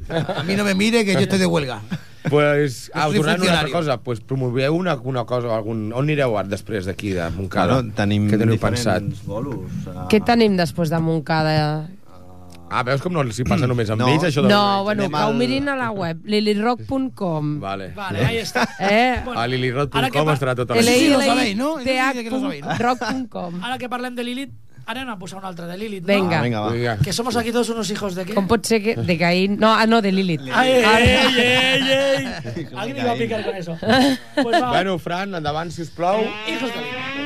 sábado. 0.10 0.36
A 0.40 0.44
mí 0.44 0.56
no 0.56 0.64
me 0.64 0.74
mire 0.76 1.06
que 1.06 1.14
yo 1.14 1.20
estoy 1.20 1.40
de 1.40 1.46
huelga. 1.46 1.82
Pues, 2.28 2.92
ah, 2.94 3.08
tornant 3.14 3.42
una 3.42 3.60
altra 3.62 3.72
cosa, 3.72 3.96
pues 4.04 4.20
promoveu 4.20 4.76
una, 4.76 4.96
una 5.08 5.24
cosa, 5.26 5.54
algun... 5.56 5.94
on 5.94 6.04
anireu 6.04 6.36
ara 6.38 6.50
després 6.52 6.84
d'aquí, 6.90 7.14
de 7.16 7.30
Montcada? 7.32 7.78
Claro, 7.80 7.94
tenim 7.96 8.28
Què 8.28 8.38
teniu 8.42 8.60
pensat? 8.60 9.06
bolos. 9.24 9.72
eh, 9.88 9.96
Què 10.12 10.20
tenim 10.26 10.58
després 10.60 10.92
de 10.92 11.00
Montcada? 11.00 11.88
Ah, 12.70 12.84
veus 12.86 13.02
com 13.02 13.10
no 13.16 13.24
els 13.26 13.40
hi 13.40 13.44
passa 13.50 13.66
només 13.66 13.90
amb 13.90 14.02
No. 14.04 14.10
ells, 14.12 14.28
això 14.28 14.44
de 14.44 14.50
No, 14.52 14.84
bueno, 14.84 15.08
que 15.10 15.16
ho 15.26 15.34
mirin 15.34 15.70
a 15.70 15.76
la 15.80 15.90
web, 15.90 16.20
lilirock.com. 16.24 17.60
Vale. 17.60 17.94
Vale, 17.96 18.26
ahí 18.26 18.38
está. 18.38 18.68
Eh? 18.80 19.22
Bueno, 19.26 19.40
A 19.40 19.48
ara 19.98 20.12
pa- 20.34 20.36
estarà 20.38 20.56
tota 20.56 20.76
L 20.76 20.84
la 20.86 20.92
sí 20.92 21.00
sí 21.00 21.10
lo 21.10 21.20
sabéis, 21.22 21.56
¿no? 21.58 21.78
rock.com. 22.78 23.64
Ahora 23.64 23.78
que 23.80 23.90
parlem 23.90 24.14
de 24.16 24.24
Lilith, 24.24 24.54
Anem 24.90 25.06
a 25.14 25.20
posar 25.22 25.38
una 25.38 25.50
altra 25.52 25.68
de 25.70 25.76
Lilith, 25.78 26.04
Venga. 26.04 26.38
no? 26.40 26.44
Vinga, 26.46 26.60
va. 26.62 26.70
Vinga. 26.74 26.98
Que 26.98 27.14
somos 27.14 27.36
aquí 27.38 27.52
todos 27.52 27.70
unos 27.70 27.90
hijos 27.92 28.16
de 28.18 28.26
qué? 28.26 28.34
Com 28.34 28.48
pot 28.50 28.66
ser 28.66 28.82
que 28.82 28.96
de 28.98 29.18
Caín... 29.20 29.60
No, 29.62 29.70
ah, 29.72 29.86
no, 29.86 30.02
de 30.02 30.12
Lilith. 30.12 30.42
Ay, 30.52 30.72
ey, 30.72 30.84
Ara- 30.84 31.06
ey, 31.06 31.36
ey, 31.38 32.26
ey. 32.58 32.68
Alguien 32.76 32.98
iba 33.06 33.12
a 33.12 33.16
picar 33.16 33.46
con 33.46 33.56
eso. 33.56 33.78
Pues 34.42 34.58
va, 34.62 34.70
Bueno, 34.72 34.98
Fran, 34.98 35.36
endavant, 35.36 35.70
si 35.72 35.84
us 35.84 35.92
plau. 35.94 36.26
hijos 36.48 36.74
de 36.74 36.82
Lilith. 36.82 37.19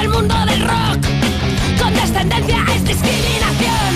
El 0.00 0.08
mundo 0.08 0.34
del 0.46 0.60
rock. 0.62 1.00
Con 1.80 1.94
descendencia 1.94 2.58
es 2.74 2.84
discriminación. 2.84 3.92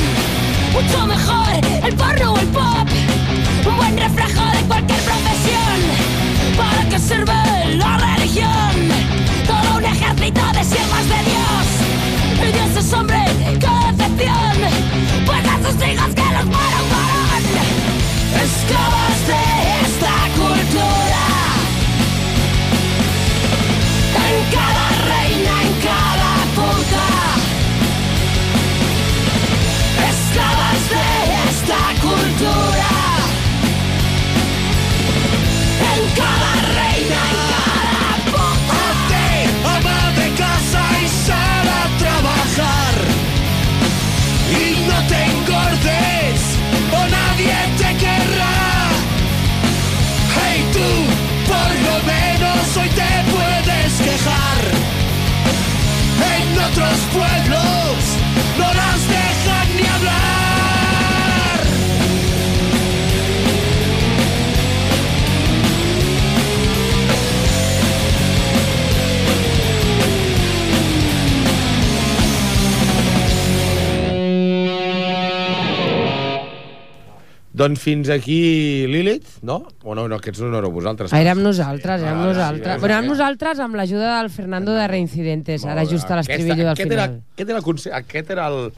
Mucho 0.73 1.07
mejor 1.07 1.49
el 1.83 1.95
porno 1.95 2.33
o 2.33 2.39
el 2.39 2.47
pop. 2.49 2.89
Un 3.67 3.77
buen 3.77 3.97
reflejo 3.97 4.45
de 4.57 4.63
cualquier 4.67 5.01
profesión. 5.01 5.77
¿Para 6.57 6.89
qué 6.89 6.99
sirve 6.99 7.77
la 7.77 7.97
religión? 7.97 8.73
Todo 9.47 9.79
un 9.79 9.85
ejército 9.85 10.43
de 10.53 10.65
siervas 10.65 11.07
de 11.09 11.21
Dios. 11.31 11.67
Y 12.49 12.53
Dios 12.53 12.85
es 12.85 12.93
hombre, 12.93 13.25
qué 13.61 13.75
decepción. 13.93 14.57
Pues 15.27 15.45
a 15.53 15.57
sus 15.65 15.89
hijos 15.89 16.15
que 16.15 16.27
los 16.37 16.45
fueron 16.55 16.85
varón. 16.93 17.45
Esclavas 18.43 19.04
otros 56.75 57.24
Doncs 77.55 77.79
fins 77.79 78.09
aquí 78.11 78.85
Lilith, 78.91 79.39
no? 79.47 79.61
O 79.87 79.95
no, 79.95 80.09
no, 80.11 80.17
aquests 80.19 80.41
no 80.43 80.51
éreu 80.59 80.73
vosaltres. 80.75 81.13
Ah, 81.15 81.21
érem 81.23 81.39
nosaltres, 81.43 82.03
érem 82.03 82.19
Ah, 82.19 82.27
nosaltres. 82.27 82.75
sí, 82.75 82.81
Però 82.83 82.93
érem 82.97 83.05
sí. 83.05 83.11
nosaltres 83.13 83.61
amb 83.63 83.77
l'ajuda 83.79 84.17
del 84.19 84.31
Fernando 84.35 84.75
de 84.75 84.89
Reincidentes, 84.91 85.65
ara 85.65 85.85
just 85.87 86.11
a 86.11 86.17
l'estribillo 86.19 86.65
del 86.65 86.73
aquest 86.75 86.91
era, 86.91 87.05
final. 87.07 87.21
aquest 87.37 87.49
era, 87.51 87.59
el 87.59 87.65
conse- 87.65 87.93
aquest 87.95 88.31
era 88.35 88.49
el, 88.49 88.73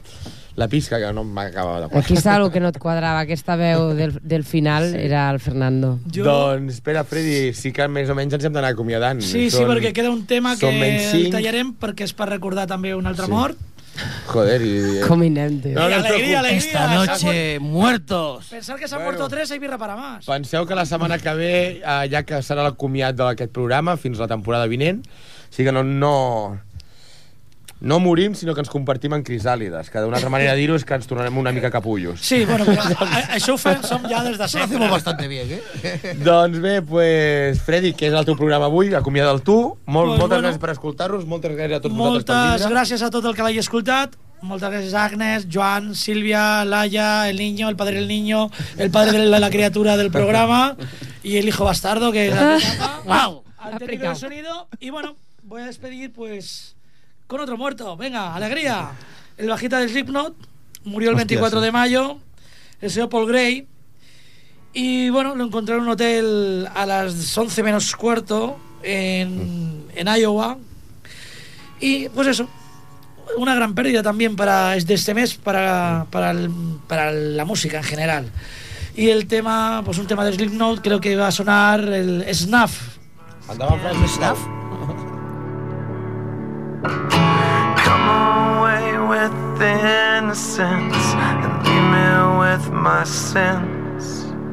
la 0.57 0.67
pista 0.67 0.99
que 0.99 1.11
no 1.11 1.23
m'acaba 1.23 1.79
de 1.87 1.97
Aquí 1.97 2.13
està 2.13 2.35
el 2.37 2.51
que 2.51 2.59
no 2.61 2.69
et 2.69 2.77
quadrava, 2.85 3.21
aquesta 3.25 3.55
veu 3.57 3.95
del, 3.97 4.13
del 4.21 4.43
final 4.45 4.93
era 4.93 5.31
el 5.31 5.39
Fernando. 5.39 5.97
Jo... 6.13 6.23
Doncs, 6.29 6.75
espera, 6.75 7.03
Freddy, 7.03 7.53
sí 7.57 7.71
que 7.73 7.87
més 7.87 8.09
o 8.13 8.15
menys 8.15 8.33
ens 8.37 8.45
hem 8.45 8.53
d'anar 8.53 8.75
acomiadant. 8.77 9.21
Sí, 9.25 9.49
sí, 9.49 9.57
Són- 9.57 9.71
perquè 9.73 9.89
queda 9.91 10.11
un 10.13 10.27
tema 10.29 10.53
que 10.55 10.69
el 10.69 11.31
tallarem 11.33 11.73
perquè 11.81 12.05
és 12.05 12.13
per 12.13 12.29
recordar 12.29 12.67
també 12.69 12.93
un 12.93 13.07
altre 13.09 13.25
Sí. 13.25 13.31
mort. 13.31 13.57
Joder, 14.27 14.61
i... 14.61 15.01
Com 15.07 15.23
hi 15.23 15.29
anem, 15.31 15.59
tio. 15.61 15.73
No, 15.75 15.87
no 15.89 15.95
alegría, 15.95 16.39
alegría. 16.39 16.57
Esta 16.57 16.87
noche, 16.93 17.59
muertos. 17.59 18.47
Pensar 18.51 18.77
que 18.77 18.87
s'han 18.87 18.99
Bueno. 18.99 19.17
muerto 19.17 19.29
tres 19.29 19.51
hay 19.51 19.59
birra 19.59 19.77
para 19.77 19.95
más. 19.95 20.25
Penseu 20.25 20.65
que 20.65 20.75
la 20.75 20.85
setmana 20.85 21.17
que 21.17 21.33
ve, 21.33 21.81
eh, 21.83 22.09
ja 22.11 22.23
que 22.23 22.41
serà 22.43 22.65
el 22.67 22.75
comiat 22.75 23.15
d'aquest 23.15 23.51
programa 23.51 23.97
fins 23.97 24.19
la 24.19 24.27
temporada 24.27 24.67
vinent, 24.67 25.01
o 25.05 25.53
sigui 25.53 25.69
que 25.69 25.73
no, 25.73 25.83
no, 25.83 26.59
no 27.79 27.99
morim, 27.99 28.33
sinó 28.35 28.53
que 28.55 28.61
ens 28.61 28.69
compartim 28.69 29.13
en 29.13 29.23
crisàlides, 29.23 29.89
que 29.91 29.99
d'una 30.01 30.17
altra 30.17 30.29
manera 30.33 30.53
de 30.55 30.61
dir-ho 30.63 30.75
és 30.75 30.83
que 30.85 30.95
ens 30.97 31.05
tornarem 31.05 31.37
una 31.37 31.51
mica 31.51 31.69
capullos. 31.69 32.19
Sí, 32.21 32.43
bueno, 32.45 32.65
però 32.69 32.81
a- 33.05 33.35
això 33.37 33.53
ho 33.53 33.57
fem, 33.61 33.83
som 33.83 34.01
ja 34.09 34.23
des 34.23 34.37
de 34.37 34.43
Lo 34.43 34.47
sempre. 34.47 34.63
hacemos 34.77 34.89
bastante 34.91 35.27
bien, 35.27 35.47
¿eh? 35.51 36.15
Doncs 36.23 36.59
bé, 36.59 36.81
pues, 36.81 37.61
Freddy, 37.61 37.93
que 37.93 38.07
és 38.07 38.13
el 38.13 38.25
teu 38.25 38.35
programa 38.35 38.65
avui, 38.65 38.93
acomiada'l 38.97 39.41
tu. 39.41 39.77
Molt, 39.85 40.07
Pues 40.15 40.19
moltes 40.19 40.27
bueno. 40.37 40.47
gràcies 40.47 40.59
per 40.59 40.71
escoltar-nos, 40.71 41.25
moltes 41.25 41.51
gràcies 41.51 41.75
a 41.77 41.81
tots 41.81 41.93
vosaltres 41.95 42.25
per 42.25 42.35
Moltes 42.49 42.71
gràcies 42.71 43.03
a 43.05 43.09
tot 43.11 43.25
el 43.25 43.35
que 43.35 43.43
l'hagi 43.45 43.59
escoltat. 43.59 44.15
Moltes 44.41 44.69
gràcies 44.69 44.93
a 44.93 45.05
Agnes, 45.05 45.47
Joan, 45.51 45.95
Silvia, 45.95 46.63
Laia, 46.65 47.27
el 47.29 47.37
niño, 47.37 47.69
el 47.69 47.75
padre 47.75 47.95
del 47.97 48.07
niño, 48.07 48.51
el 48.77 48.91
padre 48.91 49.17
de 49.17 49.25
la, 49.25 49.39
la 49.39 49.49
criatura 49.49 49.97
del 49.97 50.11
programa 50.11 50.77
y 51.23 51.37
el 51.37 51.47
hijo 51.47 51.63
bastardo 51.65 52.11
que 52.11 52.29
Wow, 53.05 53.43
al 53.57 53.77
técnico 53.79 54.03
del 54.07 54.15
sonido. 54.15 54.67
Y 54.79 54.91
bueno, 54.91 55.15
voy 55.43 55.63
a 55.63 55.65
despedir 55.65 56.13
pues 56.13 56.75
con 57.27 57.39
otro 57.41 57.57
muerto. 57.57 57.95
Venga, 57.97 58.33
alegría. 58.35 58.89
El 59.37 59.49
bajita 59.49 59.79
del 59.79 59.89
Slipknot 59.89 60.33
murió 60.85 61.09
el 61.09 61.15
Hostia, 61.15 61.25
24 61.37 61.59
sí. 61.59 61.65
de 61.65 61.71
mayo. 61.71 62.17
El 62.81 62.89
señor 62.91 63.09
Paul 63.09 63.27
Gray. 63.27 63.67
Y 64.73 65.09
bueno, 65.09 65.35
lo 65.35 65.43
encontré 65.45 65.75
en 65.75 65.81
un 65.81 65.89
hotel 65.89 66.67
a 66.73 66.85
las 66.85 67.35
11 67.37 67.63
menos 67.63 67.95
cuarto 67.95 68.57
en, 68.83 69.85
en 69.95 70.07
Iowa. 70.07 70.57
Y 71.79 72.09
pues 72.09 72.27
eso, 72.27 72.47
una 73.37 73.55
gran 73.55 73.73
pérdida 73.75 74.01
también 74.03 74.35
para 74.35 74.71
de 74.75 74.93
este 74.93 75.13
mes 75.13 75.35
para, 75.35 76.05
para, 76.11 76.31
el- 76.31 76.51
para 76.87 77.11
la 77.11 77.45
música 77.45 77.77
en 77.77 77.83
general. 77.83 78.29
Y 78.95 79.09
el 79.09 79.27
tema, 79.27 79.81
pues 79.85 79.97
un 79.99 80.07
tema 80.07 80.25
de 80.25 80.33
Slipknot, 80.33 80.81
creo 80.81 80.99
que 80.99 81.15
va 81.15 81.27
a 81.27 81.31
sonar 81.31 81.81
el 81.81 82.25
Snuff. 82.33 82.97
Fran, 83.45 84.07
sisplau. 84.07 84.35
Come 87.85 88.05
away 88.09 88.97
with 89.11 89.61
innocence 89.61 91.03
and 91.15 91.51
leave 91.65 91.87
me 91.95 92.09
with 92.39 92.71
my 92.71 93.03
sins. 93.03 94.03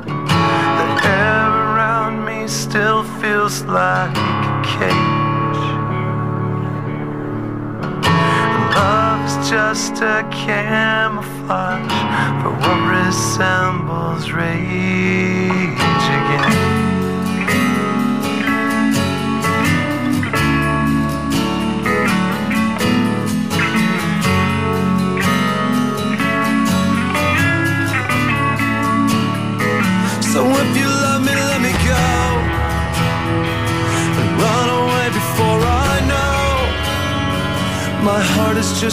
The 0.05 0.89
air 1.05 1.49
around 1.49 2.25
me 2.25 2.49
still 2.49 3.03
feels 3.21 3.63
like 3.63 4.17
a 4.17 4.63
cage. 4.65 5.65
Love's 8.75 9.37
just 9.49 9.95
a 10.03 10.27
camouflage 10.33 11.99
for 12.43 12.53
what 12.63 12.81
resembles 12.91 14.31
rage 14.33 15.79
again. 16.19 16.64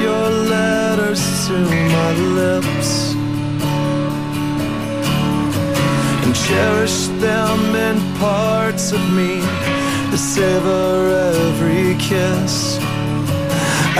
Your 0.00 0.28
letters 0.54 1.22
to 1.46 1.52
my 1.96 2.12
lips 2.40 3.14
and 6.24 6.34
cherish 6.34 7.06
them 7.26 7.60
in 7.74 7.96
parts 8.18 8.92
of 8.92 9.02
me 9.12 9.40
to 10.10 10.18
savor 10.18 10.94
every 11.34 11.94
kiss. 11.98 12.78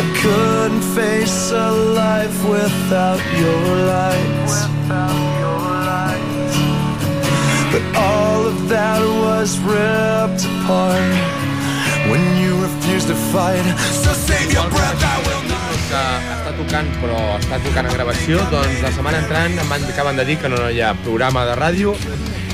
I 0.01 0.05
couldn't 0.21 0.83
face 0.99 1.51
a 1.51 1.71
life 2.03 2.39
without 2.49 3.23
your 3.43 3.65
light. 3.95 4.35
But 7.73 7.85
all 7.97 8.47
of 8.47 8.69
that 8.69 9.01
was 9.25 9.59
ripped 9.59 10.45
apart 10.45 11.15
when 12.11 12.23
you 12.41 12.51
refused 12.63 13.09
to 13.09 13.17
fight. 13.33 13.65
So 14.05 14.13
save 14.13 14.53
your 14.53 14.69
breath, 14.71 15.03
I 15.03 15.17
will 15.27 15.44
que 15.95 16.35
està 16.35 16.53
tocant, 16.59 16.89
però 17.03 17.19
està 17.39 17.59
tocant 17.63 17.89
en 17.89 17.95
gravació, 17.95 18.41
doncs 18.51 18.81
la 18.83 18.91
setmana 18.95 19.21
entrant 19.23 19.59
em 19.63 19.71
van, 19.71 19.85
acaben 19.93 20.19
de 20.19 20.25
dir 20.27 20.37
que 20.43 20.51
no 20.51 20.59
hi 20.71 20.81
ha 20.83 20.95
programa 21.05 21.45
de 21.47 21.55
ràdio, 21.59 21.95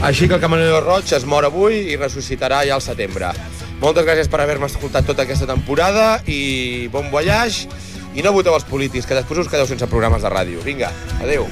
així 0.04 0.28
que 0.28 0.36
el 0.36 0.42
Camarero 0.42 0.82
Roig 0.84 1.12
es 1.16 1.24
mor 1.28 1.46
avui 1.48 1.78
i 1.92 1.96
ressuscitarà 2.00 2.62
ja 2.68 2.76
al 2.76 2.84
setembre. 2.84 3.32
Moltes 3.80 4.04
gràcies 4.04 4.28
per 4.28 4.42
haver-me 4.44 4.68
escoltat 4.68 5.08
tota 5.08 5.24
aquesta 5.24 5.48
temporada 5.48 6.20
i 6.28 6.88
bon 6.92 7.08
voyage 7.12 7.70
i 8.12 8.24
no 8.26 8.34
voteu 8.36 8.56
els 8.58 8.66
polítics, 8.68 9.08
que 9.08 9.16
després 9.16 9.40
us 9.40 9.48
quedeu 9.48 9.68
sense 9.70 9.88
programes 9.88 10.26
de 10.26 10.32
ràdio. 10.32 10.60
Vinga, 10.66 10.92
adeu. 11.22 11.48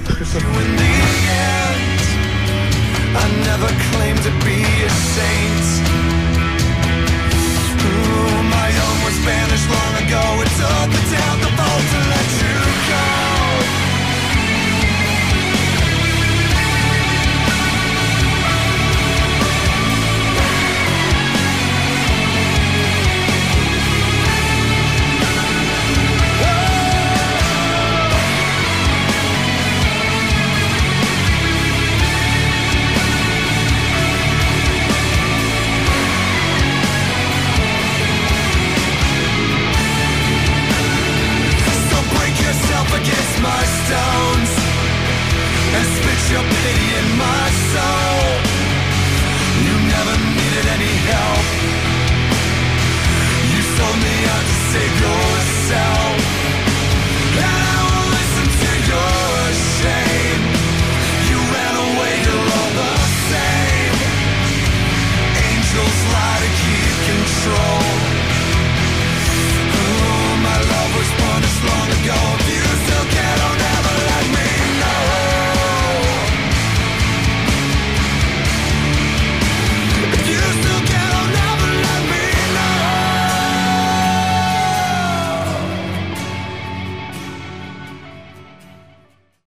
I 3.19 3.25
never 3.49 3.73
claimed 3.91 4.23
to 4.23 4.33
be 4.45 4.61
a 4.85 4.91
saint. 4.91 5.78
go. 10.09 10.21
and 10.41 10.51
took 10.59 10.89
me 10.89 11.01
down 11.13 11.37
the 11.41 11.51
boat 11.57 11.85
to 11.93 11.99
let 12.09 12.29
you. 12.43 12.68